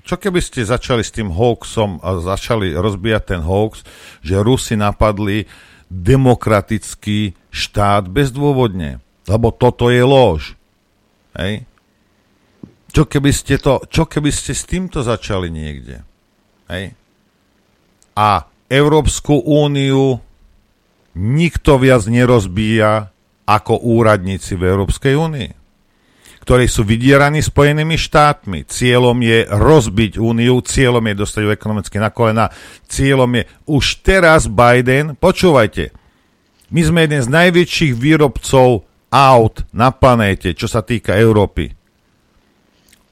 [0.05, 3.81] čo keby ste začali s tým hoaxom a začali rozbíjať ten hoax,
[4.21, 5.49] že Rusi napadli
[5.89, 10.53] demokratický štát bezdôvodne, lebo toto je lož.
[11.33, 11.65] Hej?
[12.93, 16.05] Čo keby ste to, čo keby ste s týmto začali niekde?
[16.69, 16.93] Hej?
[18.13, 20.21] A Európsku úniu
[21.17, 23.12] nikto viac nerozbíja
[23.43, 25.49] ako úradníci v Európskej únii,
[26.43, 28.67] ktorí sú vydieraní Spojenými štátmi.
[28.67, 32.51] Cieľom je rozbiť úniu, cieľom je dostať ju ekonomicky na kolena,
[32.87, 35.95] cieľom je už teraz Biden, počúvajte,
[36.73, 41.69] my sme jeden z najväčších výrobcov aut na planéte, čo sa týka Európy.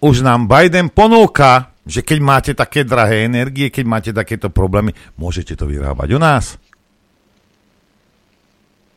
[0.02, 5.54] Už nám Biden ponúka, že keď máte také drahé energie, keď máte takéto problémy, môžete
[5.54, 6.58] to vyrábať u nás.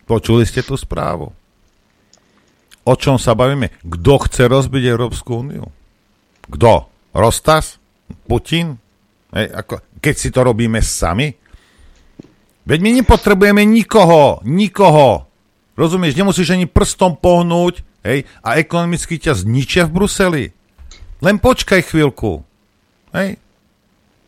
[0.04, 1.32] Počuli ste tú správu?
[2.84, 3.72] O čom sa bavíme?
[3.80, 5.64] Kto chce rozbiť Európsku úniu?
[6.52, 6.92] Kto?
[7.16, 7.80] Rostas?
[8.28, 8.76] Putin?
[9.32, 11.32] Hej, ako, keď si to robíme sami?
[12.64, 15.24] Veď my nepotrebujeme nikoho, nikoho.
[15.74, 20.44] Rozumieš, nemusíš ani prstom pohnúť hej, a ekonomicky ťa zničia v Bruseli.
[21.24, 22.44] Len počkaj chvíľku.
[23.16, 23.40] Hej.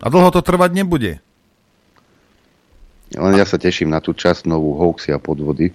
[0.00, 1.20] A dlho to trvať nebude.
[3.14, 5.70] Len ja sa teším na tú časť novú hoaxy a podvody,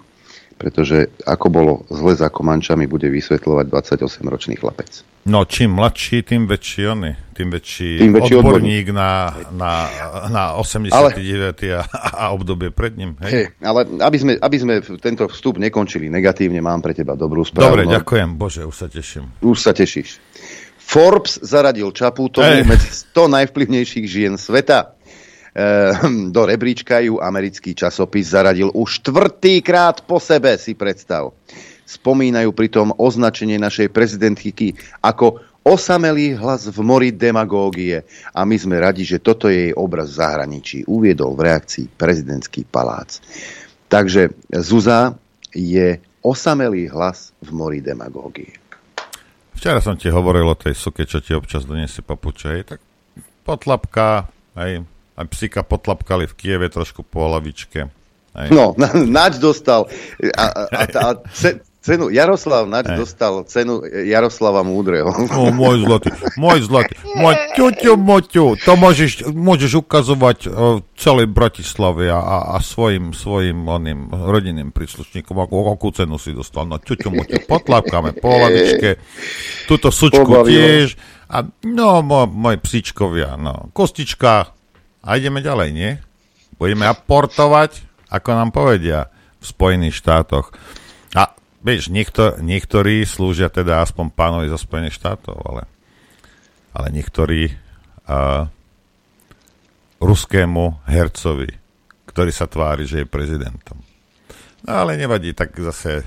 [0.60, 5.02] pretože ako bolo zle za Komančami, bude vysvetľovať 28-ročný chlapec.
[5.26, 8.88] No, čím mladší, tým väčší oni, tým väčší, tým väčší odborník, odborník.
[8.94, 9.10] Na,
[9.54, 9.74] na,
[10.30, 10.94] na 89.
[10.94, 11.10] Ale,
[11.82, 13.18] a, a obdobie pred ním.
[13.26, 13.32] Hej.
[13.34, 17.74] Hej, ale aby sme, aby sme tento vstup nekončili negatívne, mám pre teba dobrú správu.
[17.74, 17.98] Dobre, no.
[17.98, 19.30] ďakujem, Bože, už sa teším.
[19.42, 20.22] Už sa tešíš.
[20.78, 25.00] Forbes zaradil Čaputovu medzi 100 najvplyvnejších žien sveta.
[25.52, 31.36] Ehm, do rebríčka ju americký časopis zaradil už štvrtýkrát po sebe, si predstav.
[31.84, 39.04] Spomínajú pritom označenie našej prezidentky ako osamelý hlas v mori demagógie a my sme radi,
[39.04, 43.20] že toto je jej obraz v zahraničí, uviedol v reakcii prezidentský palác.
[43.92, 44.32] Takže
[44.64, 45.20] Zuza
[45.52, 48.56] je osamelý hlas v mori demagógie.
[49.52, 52.80] Včera som ti hovoril o tej suke, čo ti občas doniesie papuče, tak
[53.44, 54.82] potlapka, aj
[55.18, 57.92] aj psika potlapkali v Kieve trošku po hlavičke.
[58.32, 58.48] Aj.
[58.48, 58.72] No,
[59.20, 59.92] Nač dostal
[60.40, 62.96] a, a, a, a ce, cenu, Jaroslav Nač Aj.
[62.96, 65.12] dostal cenu Jaroslava Múdreho.
[65.36, 72.08] O, môj zlatý, môj zlatý, môj ťuťu, moťu, to môžeš, môžeš ukazovať uh, celej Bratislave
[72.08, 76.70] a, a, a svojim, svojim oným rodinným príslušníkom, ako, akú cenu si dostal.
[76.70, 79.02] No ťuťu, moťu, potlapkáme po hlavičke,
[79.68, 80.48] túto sučku Pobavilo.
[80.48, 80.96] tiež,
[81.28, 84.56] a no, môj, môj psíčkovia, no, kostička,
[85.02, 85.92] a ideme ďalej, nie?
[86.62, 87.82] Budeme aportovať,
[88.14, 89.10] ako nám povedia
[89.42, 90.54] v Spojených štátoch.
[91.18, 91.34] A
[91.66, 95.64] vieš, niekto, niektorí slúžia teda aspoň pánovi zo Spojených štátov, ale,
[96.78, 98.46] ale niektorí uh,
[99.98, 101.50] ruskému hercovi,
[102.06, 103.82] ktorý sa tvári, že je prezidentom.
[104.62, 106.06] No ale nevadí, tak zase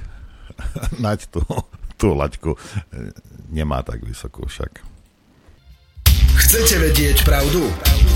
[1.03, 1.43] nať tú,
[1.99, 2.55] tú laťku
[3.51, 4.94] nemá tak vysokú však.
[6.35, 7.62] Chcete vedieť pravdu?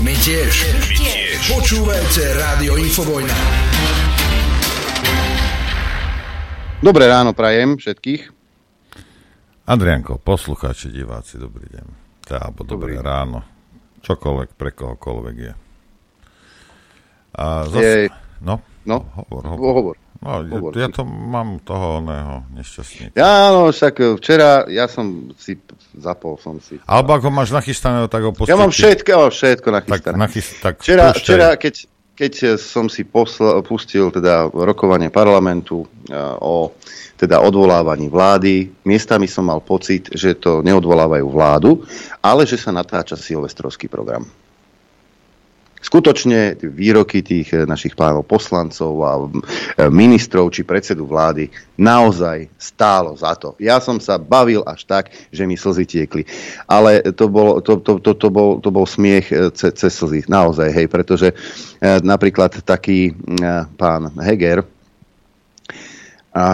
[0.03, 0.51] My tiež.
[0.75, 1.39] My tiež.
[1.47, 3.35] Počúvajte Rádio Infovojna.
[6.79, 8.31] Dobré ráno prajem všetkých.
[9.67, 11.87] Andrianko, poslucháči, diváci, dobrý deň.
[12.23, 13.07] Tá, alebo dobré dobrý.
[13.07, 13.39] ráno.
[13.99, 15.53] Čokoľvek, pre kohokoľvek je.
[17.35, 18.11] A zase, je...
[18.41, 19.73] No, no, hovor, hovor.
[19.75, 19.95] hovor.
[20.19, 23.15] No, Hovor, ja, ja to mám toho oného nešťastníka.
[23.15, 25.55] Ja, no, však e, včera ja som si
[25.97, 26.77] zapol som si.
[26.85, 28.53] Alebo ako máš nachystaného, tak ho pustite.
[28.53, 30.15] Ja mám všetko, všetko nachystané.
[30.15, 31.73] Tak, nachyst, tak včera, včera keď,
[32.13, 36.75] keď som si posl- pustil teda rokovanie parlamentu uh, o
[37.19, 41.83] teda odvolávaní vlády, miestami som mal pocit, že to neodvolávajú vládu,
[42.23, 44.23] ale že sa natáča silvestrovský program
[45.79, 49.27] skutočne výroky tých eh, našich pánov poslancov a eh,
[49.87, 51.47] ministrov či predsedu vlády
[51.79, 53.55] naozaj stálo za to.
[53.57, 56.23] Ja som sa bavil až tak, že mi slzy tiekli.
[56.67, 60.27] Ale to bol, to, to, to, to bol, to bol smiech eh, cez, cez slzy.
[60.27, 61.31] Naozaj, hej, pretože
[61.81, 63.15] napríklad taký
[63.79, 64.67] pán Heger
[66.35, 66.45] a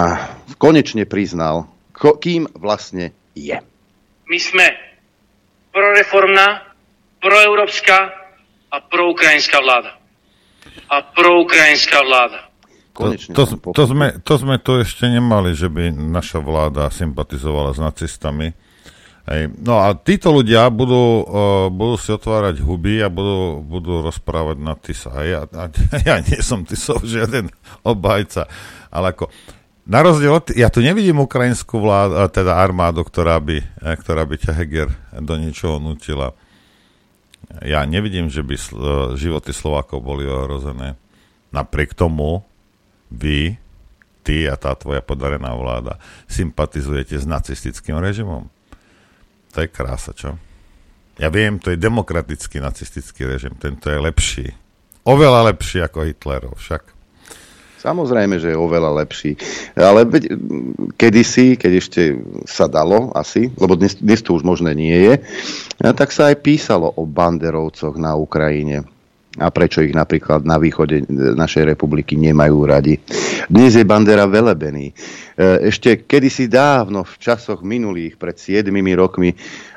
[0.62, 3.58] konečne priznal, kým vlastne je.
[4.30, 4.66] My sme
[5.74, 6.78] proreformná,
[7.20, 8.25] proeurópska
[8.76, 9.96] a proukrajinská vláda.
[10.92, 12.52] A proukrajinská vláda.
[12.92, 17.76] Konečne to, to, to, sme, to sme tu ešte nemali, že by naša vláda sympatizovala
[17.76, 18.52] s nacistami.
[19.26, 19.52] Hej.
[19.58, 24.78] No a títo ľudia budú, uh, budú si otvárať huby a budú, budú rozprávať na
[24.78, 25.12] TISA.
[25.24, 25.28] Hej.
[25.28, 25.64] Ja, a,
[26.14, 27.52] ja nie som TISov žiaden
[27.84, 28.48] obhajca,
[28.92, 29.32] ale ako
[29.86, 33.62] na rozdiel od, ja tu nevidím ukrajinskú vládu, teda armádu, ktorá by,
[34.02, 34.90] ktorá by ťa Heger
[35.22, 36.34] do niečoho nutila.
[37.62, 38.56] Ja nevidím, že by
[39.20, 40.98] životy Slovákov boli ohrozené.
[41.54, 42.42] Napriek tomu
[43.12, 43.60] vy,
[44.26, 48.50] ty a tá tvoja podarená vláda sympatizujete s nacistickým režimom.
[49.54, 50.36] To je krása, čo?
[51.22, 54.48] Ja viem, to je demokratický nacistický režim, tento je lepší.
[55.06, 56.95] Oveľa lepší ako Hitlerov však.
[57.86, 59.38] Samozrejme, že je oveľa lepší.
[59.78, 60.10] Ale
[60.98, 62.02] kedysi, keď ešte
[62.50, 65.14] sa dalo asi, lebo dnes, dnes to už možné nie je,
[65.94, 68.90] tak sa aj písalo o banderovcoch na Ukrajine
[69.36, 72.96] a prečo ich napríklad na východe našej republiky nemajú radi.
[73.52, 74.92] Dnes je Bandera velebený.
[74.92, 74.94] E,
[75.68, 79.36] ešte kedysi dávno, v časoch minulých, pred 7 rokmi,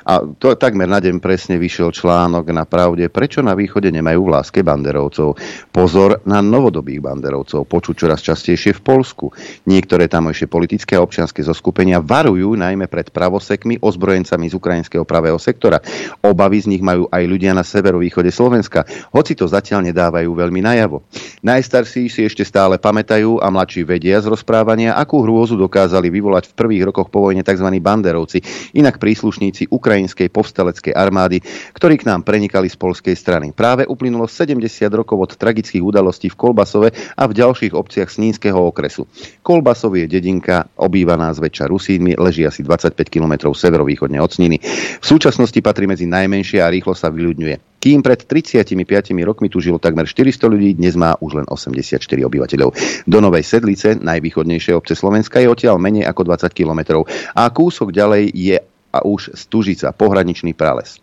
[0.09, 4.31] a to takmer na deň presne vyšiel článok na pravde, prečo na východe nemajú v
[4.33, 5.37] láske banderovcov.
[5.69, 9.29] Pozor na novodobých banderovcov, počuť čoraz častejšie v Polsku.
[9.69, 15.77] Niektoré tamojšie politické a občianske zoskupenia varujú najmä pred pravosekmi, ozbrojencami z ukrajinského pravého sektora.
[16.25, 21.05] Obavy z nich majú aj ľudia na severovýchode Slovenska, hoci to zatiaľ nedávajú veľmi najavo.
[21.45, 26.57] Najstarší si ešte stále pamätajú a mladší vedia z rozprávania, akú hrôzu dokázali vyvolať v
[26.57, 27.69] prvých rokoch po vojne tzv.
[27.77, 28.41] banderovci,
[28.73, 31.43] inak príslušníci Ukrajiny ukrajinskej povstaleckej armády,
[31.75, 33.51] ktorí k nám prenikali z polskej strany.
[33.51, 34.63] Práve uplynulo 70
[34.95, 39.03] rokov od tragických udalostí v Kolbasove a v ďalších obciach Snínskeho okresu.
[39.43, 44.63] Kolbasov je dedinka obývaná zväčša Rusínmi, leží asi 25 km severovýchodne od Sniny.
[45.03, 47.67] V súčasnosti patrí medzi najmenšie a rýchlo sa vyľudňuje.
[47.79, 48.75] Kým pred 35
[49.23, 52.75] rokmi tu žilo takmer 400 ľudí, dnes má už len 84 obyvateľov.
[53.07, 58.35] Do Novej Sedlice, najvýchodnejšej obce Slovenska, je odtiaľ menej ako 20 kilometrov a kúsok ďalej
[58.35, 61.01] je a už Stužica, pohraničný prales.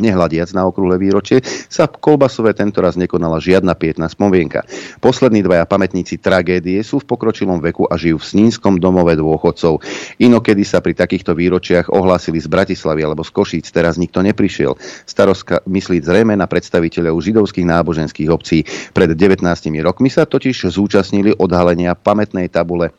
[0.00, 4.64] Nehľadiac na okrúhle výročie, sa v Kolbasove tento raz nekonala žiadna pietná spomienka.
[5.04, 9.84] Poslední dvaja pamätníci tragédie sú v pokročilom veku a žijú v Snínskom domove dôchodcov.
[10.16, 14.80] Inokedy sa pri takýchto výročiach ohlásili z Bratislavy alebo z Košíc, teraz nikto neprišiel.
[15.04, 18.64] Staroska myslí zrejme na predstaviteľov židovských náboženských obcí.
[18.96, 19.44] Pred 19
[19.84, 22.96] rokmi sa totiž zúčastnili odhalenia pamätnej tabule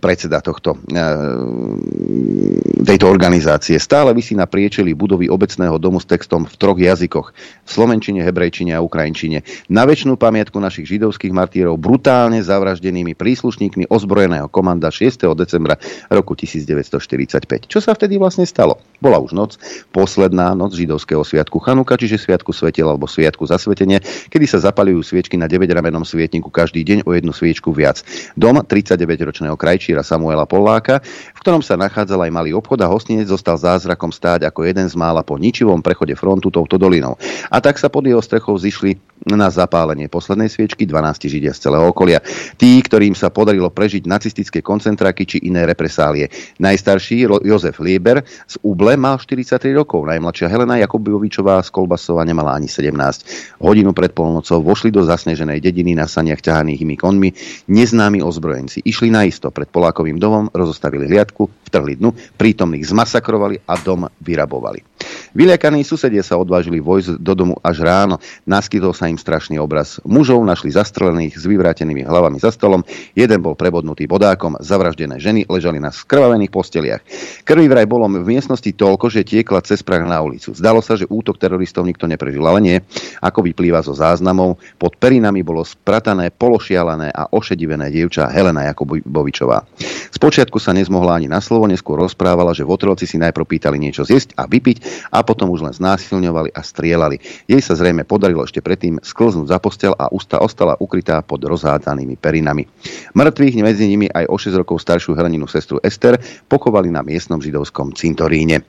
[0.00, 3.76] predseda tohto, eh, tejto organizácie.
[3.76, 7.36] Stále vysí na priečeli budovy obecného domu s textom v troch jazykoch.
[7.64, 9.44] V slovenčine, hebrejčine a ukrajinčine.
[9.68, 15.36] Na väčšinu pamiatku našich židovských martírov brutálne zavraždenými príslušníkmi ozbrojeného komanda 6.
[15.36, 15.76] decembra
[16.08, 17.68] roku 1945.
[17.68, 18.80] Čo sa vtedy vlastne stalo?
[19.04, 19.60] Bola už noc,
[19.92, 24.00] posledná noc židovského sviatku Chanuka, čiže sviatku svetiel alebo sviatku zasvetenia,
[24.32, 28.00] kedy sa zapalujú sviečky na 9-ramenom svietniku každý deň o jednu sviečku viac.
[28.40, 31.02] Dom 39-ročného úspešného krajčíra Samuela Poláka,
[31.34, 34.94] v ktorom sa nachádzal aj malý obchod a hostinec zostal zázrakom stáť ako jeden z
[34.94, 37.18] mála po ničivom prechode frontu touto dolinou.
[37.50, 38.94] A tak sa pod jeho strechou zišli
[39.26, 42.24] na zapálenie poslednej sviečky 12 židia z celého okolia.
[42.56, 46.32] Tí, ktorým sa podarilo prežiť nacistické koncentráky či iné represálie.
[46.56, 52.66] Najstarší Jozef Lieber z Uble mal 43 rokov, najmladšia Helena Jakubovičová z Kolbasova nemala ani
[52.66, 53.62] 17.
[53.62, 57.30] Hodinu pred polnocou vošli do zasneženej dediny na saniach ťahanými konmi
[57.70, 58.82] neznámi ozbrojenci.
[58.82, 64.89] Išli na isto pred Polákovým domom, rozostavili hliadku, vtrhli dnu, prítomných zmasakrovali a dom vyrabovali.
[65.32, 68.18] Vyliakaní susedia sa odvážili vojsť do domu až ráno.
[68.44, 70.02] Naskytol sa im strašný obraz.
[70.04, 72.82] Mužov našli zastrelených s vyvrátenými hlavami za stolom,
[73.14, 77.02] jeden bol prebodnutý bodákom, zavraždené ženy ležali na skrvavených posteliach.
[77.48, 80.52] Krvi vraj bolo v miestnosti toľko, že tiekla cez prach na ulicu.
[80.52, 82.76] Zdalo sa, že útok teroristov nikto neprežil, ale nie.
[83.22, 89.68] Ako vyplýva zo záznamov, pod perinami bolo spratané, pološialené a ošedivené dievča Helena Jakubovi Matovičová.
[90.10, 94.32] Spočiatku sa nezmohla ani na slovo, neskôr rozprávala, že votrelci si najprv pýtali niečo zjesť
[94.40, 97.20] a vypiť a potom už len znásilňovali a strielali.
[97.46, 102.18] Jej sa zrejme podarilo ešte predtým sklznúť za postel a ústa ostala ukrytá pod rozhádzanými
[102.18, 102.66] perinami.
[103.12, 107.92] Mŕtvych medzi nimi aj o 6 rokov staršiu Heleninu sestru Ester pokovali na miestnom židovskom
[107.94, 108.64] cintoríne.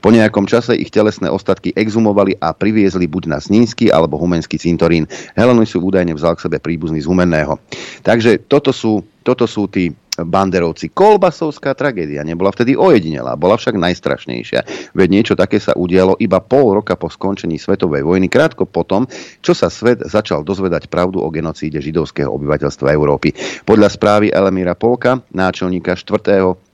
[0.00, 5.04] Po nejakom čase ich telesné ostatky exhumovali a priviezli buď na Snínsky alebo Humenský cintorín.
[5.36, 7.60] Helenu sú údajne vzal k sebe príbuzný z Humenného.
[8.00, 9.90] Takže toto sú, toto sú tí
[10.22, 10.94] banderovci.
[10.94, 14.60] Kolbasovská tragédia nebola vtedy ojedinelá, bola však najstrašnejšia.
[14.96, 19.04] Veď niečo také sa udialo iba pol roka po skončení svetovej vojny, krátko potom,
[19.44, 23.36] čo sa svet začal dozvedať pravdu o genocíde židovského obyvateľstva Európy.
[23.68, 26.65] Podľa správy Elemíra Polka, náčelníka 4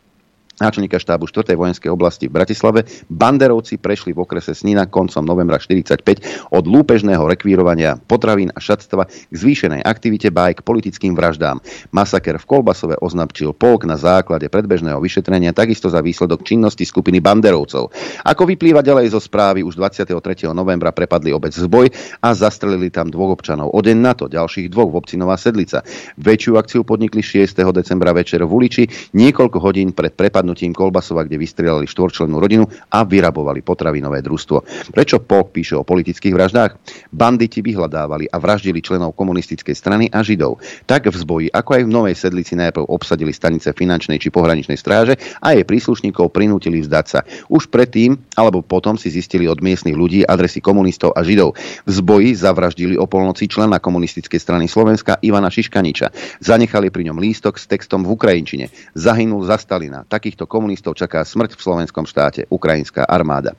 [0.62, 1.58] náčelníka štábu 4.
[1.58, 7.98] vojenskej oblasti v Bratislave, banderovci prešli v okrese Snina koncom novembra 45 od lúpežného rekvírovania
[7.98, 11.58] potravín a šatstva k zvýšenej aktivite báj k politickým vraždám.
[11.90, 17.90] Masaker v Kolbasove označil polk na základe predbežného vyšetrenia takisto za výsledok činnosti skupiny banderovcov.
[18.22, 20.14] Ako vyplýva ďalej zo správy, už 23.
[20.54, 21.90] novembra prepadli obec Zboj
[22.22, 23.74] a zastrelili tam dvoch občanov.
[23.74, 25.82] O deň na to ďalších dvoch v obci Nová Sedlica.
[26.20, 27.58] Väčšiu akciu podnikli 6.
[27.74, 28.84] decembra večer v uliči,
[29.16, 34.62] niekoľko hodín pred prepadnutím Kolbasova, kde vystrelali štvorčlennú rodinu a vyrabovali potravinové družstvo.
[34.92, 36.76] Prečo Polk píše o politických vraždách?
[37.08, 40.60] Banditi vyhľadávali a vraždili členov komunistickej strany a židov.
[40.84, 45.16] Tak v zboji, ako aj v Novej Sedlici najprv obsadili stanice finančnej či pohraničnej stráže
[45.40, 47.24] a jej príslušníkov prinútili vzdať sa.
[47.48, 51.56] Už predtým alebo potom si zistili od miestnych ľudí adresy komunistov a židov.
[51.86, 56.40] V zboji zavraždili o polnoci člena komunistickej strany Slovenska Ivana Šiškaniča.
[56.42, 58.66] Zanechali pri ňom lístok s textom v Ukrajinčine.
[58.92, 60.04] Zahynul za Stalina.
[60.08, 62.46] Takýchto komunistov čaká smrť v slovenskom štáte.
[62.48, 63.56] Ukrajinská armáda.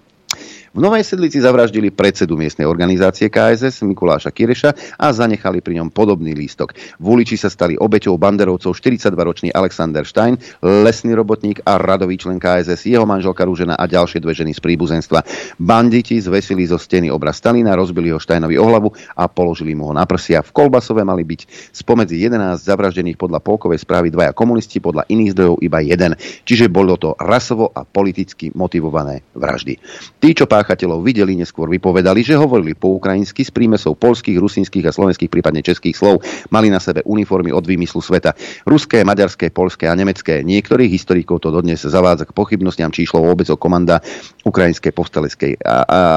[0.73, 6.33] V Novej Sedlici zavraždili predsedu miestnej organizácie KSS Mikuláša Kireša a zanechali pri ňom podobný
[6.33, 6.73] lístok.
[6.97, 10.33] V uliči sa stali obeťou banderovcov 42-ročný Alexander Stein,
[10.65, 15.21] lesný robotník a radový člen KSS, jeho manželka Rúžena a ďalšie dve ženy z príbuzenstva.
[15.61, 19.93] Banditi zvesili zo steny obraz Stalina, rozbili ho Steinovi o hlavu a položili mu ho
[19.93, 20.41] na prsia.
[20.41, 25.61] V Kolbasove mali byť spomedzi 11 zavraždených podľa polkovej správy dvaja komunisti, podľa iných zdrojov
[25.61, 26.17] iba jeden.
[26.17, 29.77] Čiže bolo to rasovo a politicky motivované vraždy.
[30.17, 34.95] Tí, čo páchateľov videli, neskôr vypovedali, že hovorili po ukrajinsky s prímesou polských, rusínskych a
[34.95, 36.23] slovenských, prípadne českých slov.
[36.55, 38.31] Mali na sebe uniformy od výmyslu sveta.
[38.63, 40.39] Ruské, maďarské, polské a nemecké.
[40.39, 43.99] Niektorých historikov to dodnes zavádza k pochybnostiam, či išlo vôbec o komanda
[44.47, 45.59] ukrajinskej povstaleckej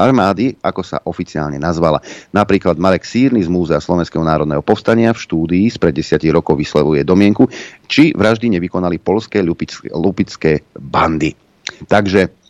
[0.07, 1.99] armády, ako sa oficiálne nazvala.
[2.31, 7.51] Napríklad Marek Sírny z Múzea Slovenského národného povstania v štúdii spred 10 rokov vyslovuje domienku,
[7.91, 9.43] či vraždy nevykonali polské
[9.91, 11.35] lupické bandy.
[11.83, 12.46] Takže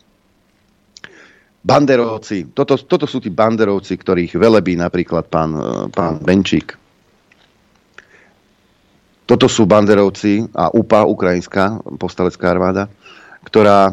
[1.68, 2.56] banderovci.
[2.56, 5.62] Toto, toto sú tí banderovci, ktorých velebí napríklad pán, e,
[5.92, 6.72] pán Benčík.
[9.28, 12.88] Toto sú banderovci a UPA, ukrajinská postalecká armáda,
[13.44, 13.92] ktorá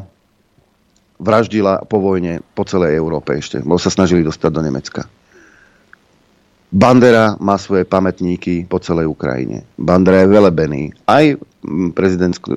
[1.19, 5.03] vraždila po vojne po celej Európe ešte, lebo sa snažili dostať do Nemecka.
[6.71, 9.67] Bandera má svoje pamätníky po celej Ukrajine.
[9.75, 11.39] Bandera je velebený aj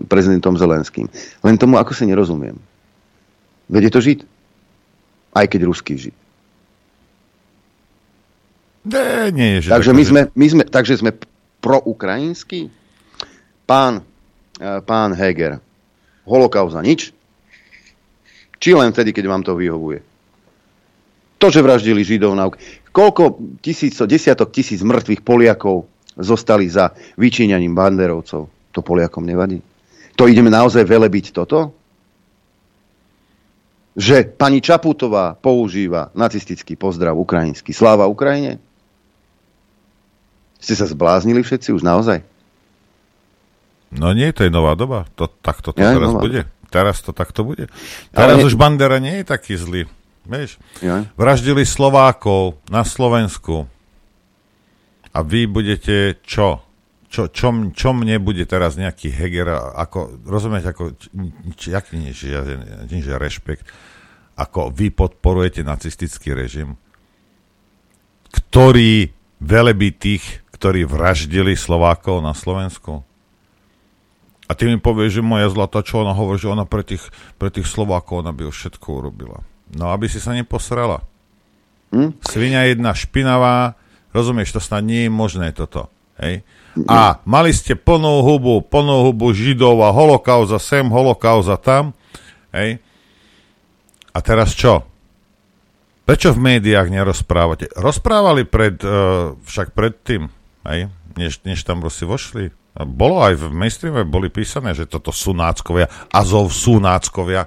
[0.07, 1.07] prezidentom Zelenským.
[1.43, 2.59] Len tomu ako si nerozumiem.
[3.71, 4.38] Veď to Žid
[5.39, 6.17] aj keď ruský žid.
[8.89, 11.13] Ne, nie, že takže, my sme, my sme, takže sme
[11.61, 12.73] proukrajinskí.
[13.69, 14.01] Pán,
[14.57, 15.61] e, pán Heger,
[16.25, 17.13] holokauza nič?
[18.59, 20.01] Či len vtedy, keď vám to vyhovuje?
[21.39, 22.51] To, že vraždili Židov na
[22.91, 25.87] Koľko tisíc, desiatok tisíc mŕtvych Poliakov
[26.19, 28.51] zostali za vyčíňaním banderovcov?
[28.75, 29.63] To Poliakom nevadí.
[30.19, 31.78] To ideme naozaj velebiť toto?
[33.99, 37.75] Že pani Čaputová používa nacistický pozdrav ukrajinský.
[37.75, 38.63] Sláva Ukrajine?
[40.63, 42.23] Ste sa zbláznili všetci už naozaj?
[43.91, 45.11] No nie, to je nová doba.
[45.19, 46.23] To, takto to ja, teraz nová.
[46.23, 46.41] bude.
[46.71, 47.67] Teraz to takto bude.
[48.15, 49.91] Teraz Ale už Bandera nie je taký zlý.
[50.29, 50.63] Vieš?
[50.79, 51.09] Ja.
[51.19, 53.67] Vraždili Slovákov na Slovensku.
[55.11, 56.63] A vy budete čo?
[57.09, 60.93] Čo, čo, čo mne bude teraz nejaký Heger, ako, rozumieť, ako,
[61.57, 62.37] či, aký nie, že,
[62.85, 63.65] že rešpekt,
[64.39, 66.79] ako vy podporujete nacistický režim,
[68.31, 69.11] ktorý
[69.43, 73.03] velebí tých, ktorí vraždili Slovákov na Slovensku.
[74.49, 77.03] A ty mi povieš, že moja zlata, čo ona hovorí, že ona pre tých,
[77.37, 79.45] pre tých Slovákov ona by už všetko urobila.
[79.77, 81.05] No, aby si sa neposrala.
[81.93, 82.17] Hm?
[82.25, 83.77] Svinia jedna špinavá,
[84.15, 85.93] rozumieš, to snad nie je možné toto.
[86.17, 86.47] Hej?
[86.89, 91.93] A mali ste plnú hubu, plnú hubu židov a holokauza sem, holokauza tam.
[92.55, 92.81] Hej?
[94.19, 94.83] A teraz čo?
[96.03, 97.71] Prečo v médiách nerozprávate?
[97.79, 100.27] Rozprávali pred, uh, však predtým,
[100.67, 102.51] aj, než, než tam Rusi vošli.
[102.75, 107.47] Bolo aj v mainstreame, boli písané, že toto sú náckovia, Azov sú náckovia.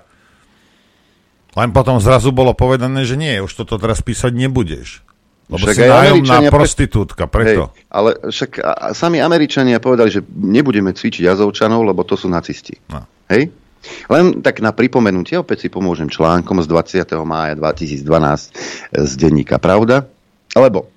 [1.52, 5.04] Len potom zrazu bolo povedané, že nie, už toto teraz písať nebudeš.
[5.52, 7.76] Lebo však si nájomná prostitútka, preto.
[7.76, 12.32] Hej, ale však a, a sami Američania povedali, že nebudeme cvičiť Azovčanov, lebo to sú
[12.32, 12.80] nacisti.
[12.88, 13.04] No.
[13.28, 13.52] Hej?
[14.10, 17.18] Len tak na pripomenutie, opäť si pomôžem článkom z 20.
[17.26, 18.06] mája 2012
[18.94, 20.06] z denníka Pravda,
[20.54, 20.92] lebo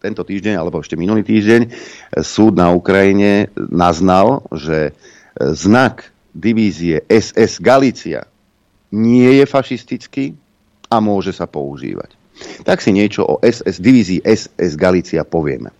[0.00, 1.72] tento týždeň, alebo ešte minulý týždeň,
[2.20, 4.92] súd na Ukrajine naznal, že
[5.40, 8.28] znak divízie SS Galícia
[8.92, 10.36] nie je fašistický
[10.92, 12.12] a môže sa používať.
[12.62, 15.72] Tak si niečo o SS, divízii SS Galícia povieme.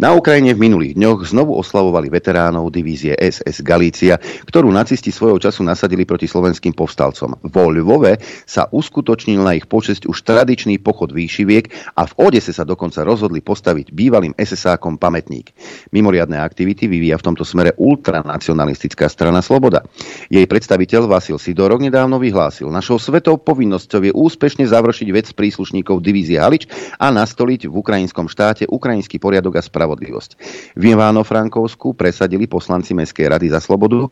[0.00, 4.16] Na Ukrajine v minulých dňoch znovu oslavovali veteránov divízie SS Galícia,
[4.48, 7.36] ktorú nacisti svojho času nasadili proti slovenským povstalcom.
[7.44, 8.16] Vo Lvove
[8.48, 13.44] sa uskutočnil na ich počesť už tradičný pochod výšiviek a v Odese sa dokonca rozhodli
[13.44, 15.52] postaviť bývalým SS-ákom pamätník.
[15.92, 19.84] Mimoriadne aktivity vyvíja v tomto smere ultranacionalistická strana Sloboda.
[20.32, 26.40] Jej predstaviteľ Vasil Sidorok nedávno vyhlásil, našou svetou povinnosťou je úspešne završiť vec príslušníkov divízie
[26.40, 26.64] Halič
[26.96, 30.30] a nastoliť v ukrajinskom štáte ukrajinský poriadok a spravodlivosť spravodlivosť.
[30.78, 34.06] V Ivano-Frankovsku presadili poslanci Mestskej rady za slobodu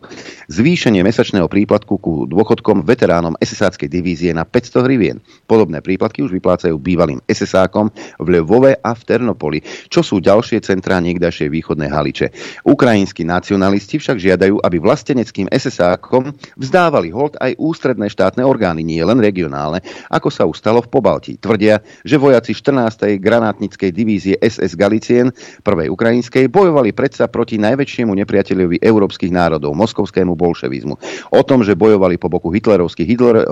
[0.50, 5.22] zvýšenie mesačného príplatku ku dôchodkom veteránom SSáckej divízie na 500 hrivien.
[5.46, 10.98] Podobné príplatky už vyplácajú bývalým SSákom v Lvove a v Ternopoli, čo sú ďalšie centrá
[10.98, 12.34] niekdajšej východnej Haliče.
[12.66, 19.22] Ukrajinskí nacionalisti však žiadajú, aby vlasteneckým SSákom vzdávali hold aj ústredné štátne orgány, nie len
[19.22, 19.78] regionálne,
[20.10, 21.38] ako sa už stalo v Pobalti.
[21.38, 23.22] Tvrdia, že vojaci 14.
[23.22, 25.28] granátnickej divízie SS Galicien
[25.68, 30.96] prvej ukrajinskej, bojovali predsa proti najväčšiemu nepriateľovi európskych národov, moskovskému bolševizmu.
[31.36, 33.04] O tom, že bojovali po boku hitlerovských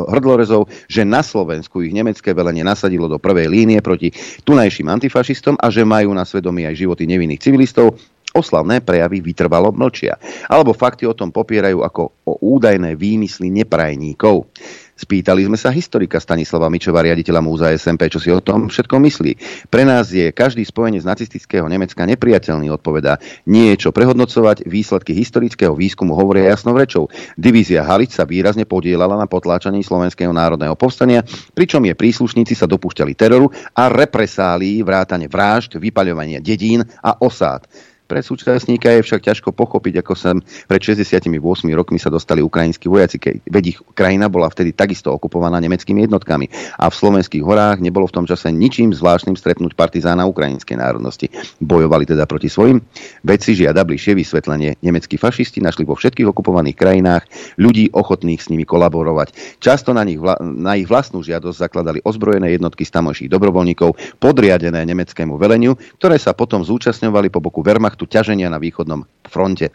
[0.09, 4.09] hrdlorezov, že na Slovensku ich nemecké velenie nasadilo do prvej línie proti
[4.49, 8.01] tunajším antifašistom a že majú na svedomí aj životy nevinných civilistov,
[8.37, 10.21] oslavné prejavy vytrvalo mlčia.
[10.49, 14.53] Alebo fakty o tom popierajú ako o údajné výmysly neprajníkov.
[14.97, 19.33] Spýtali sme sa historika Stanislava Mičova, riaditeľa múzea SMP, čo si o tom všetko myslí.
[19.69, 23.21] Pre nás je každý spojenie z nacistického Nemecka nepriateľný, odpovedá.
[23.45, 27.13] Nie je čo prehodnocovať, výsledky historického výskumu hovoria jasnou rečou.
[27.37, 31.21] Divízia Halič sa výrazne podielala na potláčaní slovenského národného povstania,
[31.53, 37.69] pričom je príslušníci sa dopúšťali teroru a represálií, vrátane vražd, vypaľovania dedín a osád.
[38.07, 40.31] Pre súčasníka je však ťažko pochopiť, ako sa
[40.71, 41.27] pred 68
[41.75, 43.19] rokmi sa dostali ukrajinskí vojaci,
[43.51, 46.47] veď ich krajina bola vtedy takisto okupovaná nemeckými jednotkami
[46.79, 51.35] a v slovenských horách nebolo v tom čase ničím zvláštnym stretnúť partizána ukrajinskej národnosti.
[51.59, 52.79] Bojovali teda proti svojim.
[53.27, 54.79] Vedci žiada bližšie vysvetlenie.
[54.87, 57.27] Nemeckí fašisti našli vo všetkých okupovaných krajinách
[57.59, 59.59] ľudí ochotných s nimi kolaborovať.
[59.59, 64.87] Často na, nich vla, na ich vlastnú žiadosť zakladali ozbrojené jednotky z tamojších dobrovoľníkov podriadené
[64.87, 69.73] nemeckému veleniu, ktoré sa potom zúčastňovali po boku Wehrmacht faktu ťaženia na východnom fronte.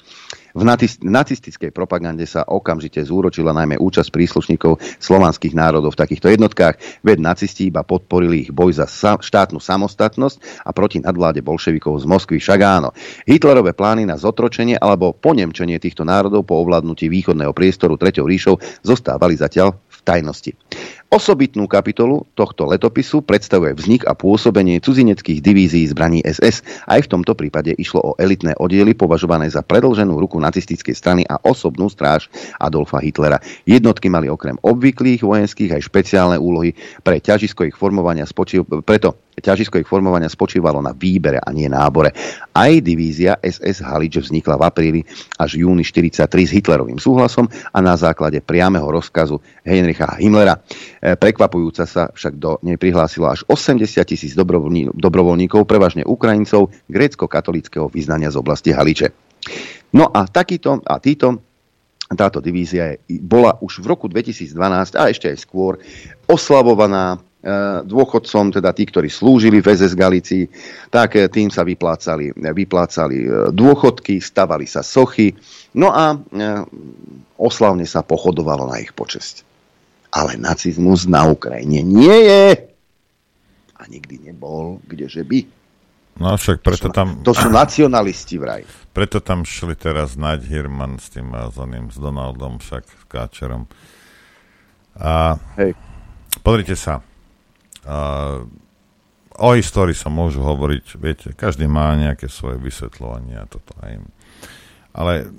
[0.53, 0.61] V
[1.01, 7.73] nacistickej propagande sa okamžite zúročila najmä účasť príslušníkov slovanských národov v takýchto jednotkách, veď nacisti
[7.73, 8.85] iba podporili ich boj za
[9.17, 12.93] štátnu samostatnosť a proti nadvláde bolševikov z Moskvy však áno.
[13.25, 19.33] Hitlerové plány na zotročenie alebo ponemčenie týchto národov po ovládnutí východného priestoru treťou ríšou zostávali
[19.39, 20.51] zatiaľ v tajnosti.
[21.11, 26.63] Osobitnú kapitolu tohto letopisu predstavuje vznik a pôsobenie cudzineckých divízií zbraní SS.
[26.87, 31.35] Aj v tomto prípade išlo o elitné oddiely považované za predlženú ruku nacistickej strany a
[31.43, 32.31] osobnú stráž
[32.63, 33.43] Adolfa Hitlera.
[33.67, 36.71] Jednotky mali okrem obvyklých vojenských aj špeciálne úlohy
[37.03, 38.63] pre ťažisko ich formovania spočív...
[38.87, 42.13] preto ťažisko ich formovania spočívalo na výbere a nie nábore.
[42.53, 45.01] Aj divízia SS Halič vznikla v apríli
[45.41, 50.61] až júni 43 s Hitlerovým súhlasom a na základe priameho rozkazu Heinricha Himmlera.
[51.01, 58.29] E, prekvapujúca sa však do nej prihlásilo až 80 tisíc dobrovoľníkov, prevažne Ukrajincov grécko-katolického vyznania
[58.29, 59.09] z oblasti Haliče.
[59.97, 61.41] No a takýto a títo
[62.13, 65.81] táto divízia bola už v roku 2012 a ešte aj skôr
[66.29, 70.45] oslavovaná E, dôchodcom, teda tí, ktorí slúžili v SS Galicii,
[70.93, 75.33] tak e, tým sa vyplácali, vyplácali dôchodky, stavali sa sochy,
[75.73, 76.13] no a
[77.41, 79.50] oslavne sa pochodovalo na ich počesť.
[80.11, 82.43] Ale nacizmus na Ukrajine nie je
[83.79, 85.39] a nikdy nebol, kdeže by.
[86.21, 87.23] No však preto tam...
[87.25, 88.61] To sú nacionalisti vraj.
[88.91, 93.65] Preto tam šli teraz Naď Hirman s tým s, oným, s Donaldom, však s Káčerom.
[94.99, 95.73] A Hej.
[96.43, 97.01] Pozrite sa,
[97.81, 98.45] Uh,
[99.41, 104.05] o histórii sa môžu hovoriť, viete, každý má nejaké svoje vysvetľovanie a toto aj.
[104.93, 105.33] Ale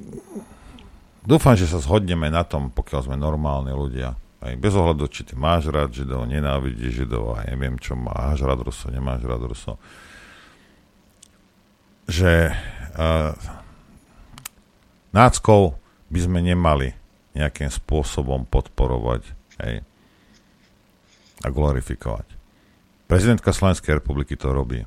[1.22, 4.18] dúfam, že sa zhodneme na tom, pokiaľ sme normálni ľudia.
[4.42, 8.66] Aj bez ohľadu, či ty máš rád Židov, nenávidíš Židov a neviem čo, máš rád
[8.66, 9.78] Ruso, nemáš rád Ruso.
[12.10, 12.50] Že
[12.98, 13.38] uh,
[15.14, 15.78] náckov
[16.10, 16.90] by sme nemali
[17.38, 19.22] nejakým spôsobom podporovať
[19.62, 19.86] hej,
[21.40, 22.26] a glorifikovať.
[23.06, 24.82] Prezidentka Slovenskej republiky to robí.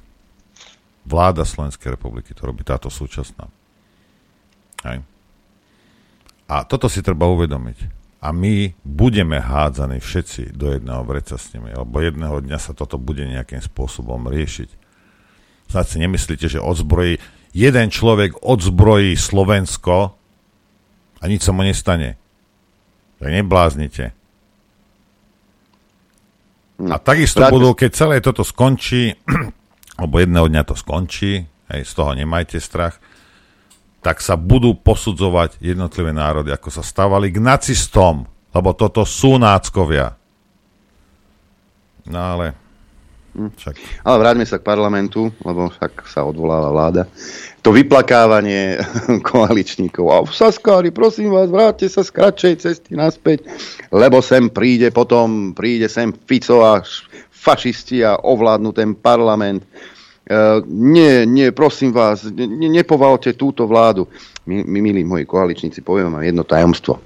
[1.08, 3.48] Vláda Slovenskej republiky to robí, táto súčasná.
[4.84, 5.00] Hej.
[6.46, 8.05] A toto si treba uvedomiť.
[8.26, 12.98] A my budeme hádzaní všetci do jedného vreca s nimi, lebo jedného dňa sa toto
[12.98, 14.70] bude nejakým spôsobom riešiť.
[15.70, 17.22] Snad si nemyslíte, že odzbrojí
[17.54, 20.18] jeden človek odzbrojí Slovensko
[21.22, 22.18] a nič sa mu nestane.
[23.22, 24.12] Tak nebláznite.
[26.76, 27.56] A takisto Práve...
[27.56, 29.16] budú, keď celé toto skončí,
[30.02, 33.00] alebo jedného dňa to skončí, hej, z toho nemajte strach,
[34.06, 40.14] tak sa budú posudzovať jednotlivé národy, ako sa stávali k nacistom, lebo toto sú náckovia.
[42.06, 42.54] No ale...
[43.34, 43.52] Hm.
[43.58, 43.76] Však.
[44.06, 47.04] Ale vráťme sa k parlamentu, lebo však sa odvoláva vláda.
[47.66, 48.80] To vyplakávanie
[49.28, 50.06] koaličníkov.
[50.08, 53.44] A Saskári, prosím vás, vráťte sa z kratšej cesty naspäť,
[53.90, 56.80] lebo sem príde potom, príde sem Fico a
[57.34, 59.66] fašisti a ovládnu ten parlament.
[60.26, 64.10] Uh, nie, nie, prosím vás, ne, nepovalte túto vládu.
[64.50, 66.98] My, my, milí moji koaličníci, poviem vám jedno tajomstvo.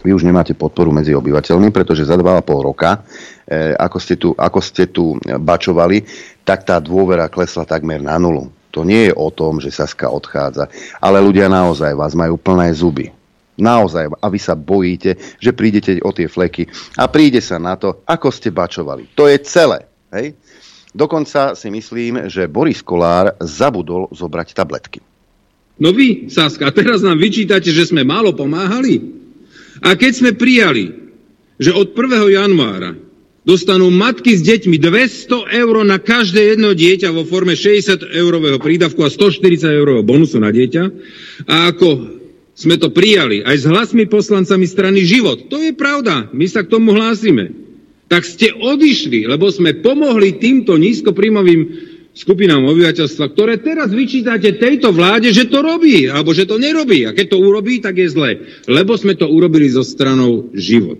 [0.00, 3.02] Vy už nemáte podporu medzi obyvateľmi, pretože za 2,5 roka,
[3.50, 6.06] eh, ako, ste tu, ako ste tu bačovali,
[6.46, 8.48] tak tá dôvera klesla takmer na nulu.
[8.70, 10.70] To nie je o tom, že Saska odchádza,
[11.02, 13.10] ale ľudia naozaj vás majú plné zuby.
[13.60, 14.08] Naozaj.
[14.22, 16.64] A vy sa bojíte, že prídete o tie fleky
[16.96, 19.12] a príde sa na to, ako ste bačovali.
[19.18, 19.84] To je celé.
[20.14, 20.32] Hej?
[20.90, 24.98] Dokonca si myslím, že Boris Kolár zabudol zobrať tabletky.
[25.80, 29.00] No vy, Saska, teraz nám vyčítate, že sme málo pomáhali?
[29.80, 30.92] A keď sme prijali,
[31.56, 32.36] že od 1.
[32.36, 32.98] januára
[33.46, 39.00] dostanú matky s deťmi 200 eur na každé jedno dieťa vo forme 60 eurového prídavku
[39.00, 40.82] a 140 eurového bonusu na dieťa.
[41.48, 42.20] A ako
[42.52, 46.72] sme to prijali aj s hlasmi poslancami strany Život, to je pravda, my sa k
[46.76, 47.69] tomu hlásime
[48.10, 51.60] tak ste odišli, lebo sme pomohli týmto nízkopríjmovým
[52.10, 57.06] skupinám obyvateľstva, ktoré teraz vyčítate tejto vláde, že to robí, alebo že to nerobí.
[57.06, 58.42] A keď to urobí, tak je zle.
[58.66, 60.98] Lebo sme to urobili zo stranou život.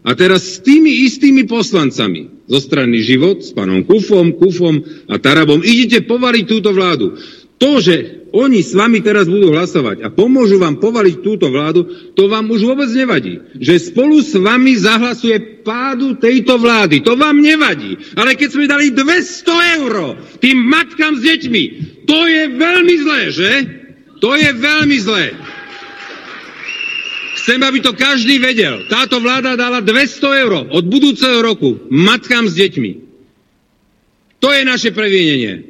[0.00, 4.80] A teraz s tými istými poslancami zo strany život, s pánom Kufom, Kufom
[5.10, 7.18] a Tarabom, idete povaliť túto vládu.
[7.60, 11.84] To, že oni s vami teraz budú hlasovať a pomôžu vám povaliť túto vládu,
[12.16, 13.36] to vám už vôbec nevadí.
[13.60, 17.04] Že spolu s vami zahlasuje pádu tejto vlády.
[17.04, 18.00] To vám nevadí.
[18.16, 19.92] Ale keď sme dali 200 eur
[20.40, 21.62] tým matkám s deťmi,
[22.08, 23.50] to je veľmi zlé, že?
[24.24, 25.36] To je veľmi zlé.
[27.40, 28.88] Chcem, aby to každý vedel.
[28.88, 32.92] Táto vláda dala 200 eur od budúceho roku matkám s deťmi.
[34.40, 35.69] To je naše previenenie.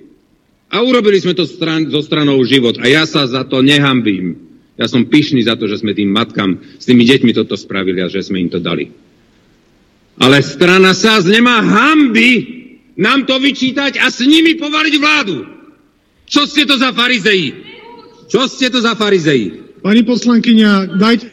[0.70, 2.78] A urobili sme to stran, zo stranou život.
[2.78, 4.38] A ja sa za to nehambím.
[4.78, 8.08] Ja som pyšný za to, že sme tým matkám s tými deťmi toto spravili a
[8.08, 8.88] že sme im to dali.
[10.16, 12.60] Ale strana SAS nemá hamby
[13.00, 15.36] nám to vyčítať a s nimi povaliť vládu.
[16.28, 17.56] Čo ste to za farizeji?
[18.30, 19.74] Čo ste to za farizeji?
[19.82, 21.32] Pani poslankyňa, dajte...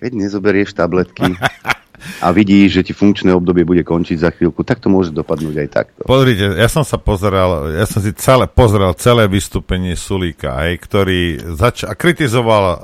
[0.00, 1.36] Keď nezoberieš tabletky,
[2.20, 5.68] a vidí, že ti funkčné obdobie bude končiť za chvíľku, tak to môže dopadnúť aj
[5.72, 6.00] takto.
[6.06, 11.20] Pozrite, ja som sa pozeral, ja som si celé, pozrel celé vystúpenie Sulíka, aj, ktorý
[11.56, 12.76] zač- a kritizoval uh,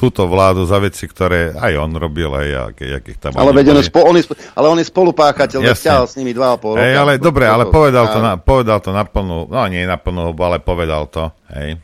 [0.00, 3.36] túto vládu za veci, ktoré aj on robil, aj akých tam...
[3.36, 4.24] Ale, veď on, spo, on je,
[4.56, 6.88] ale on je spolupáchateľ, vzťahal s nimi dva a pol roka.
[6.88, 10.32] Hej, ale dobre, ale povedal to, na, povedal to na plnú, no nie na plnú
[10.32, 11.76] ale povedal to, hej.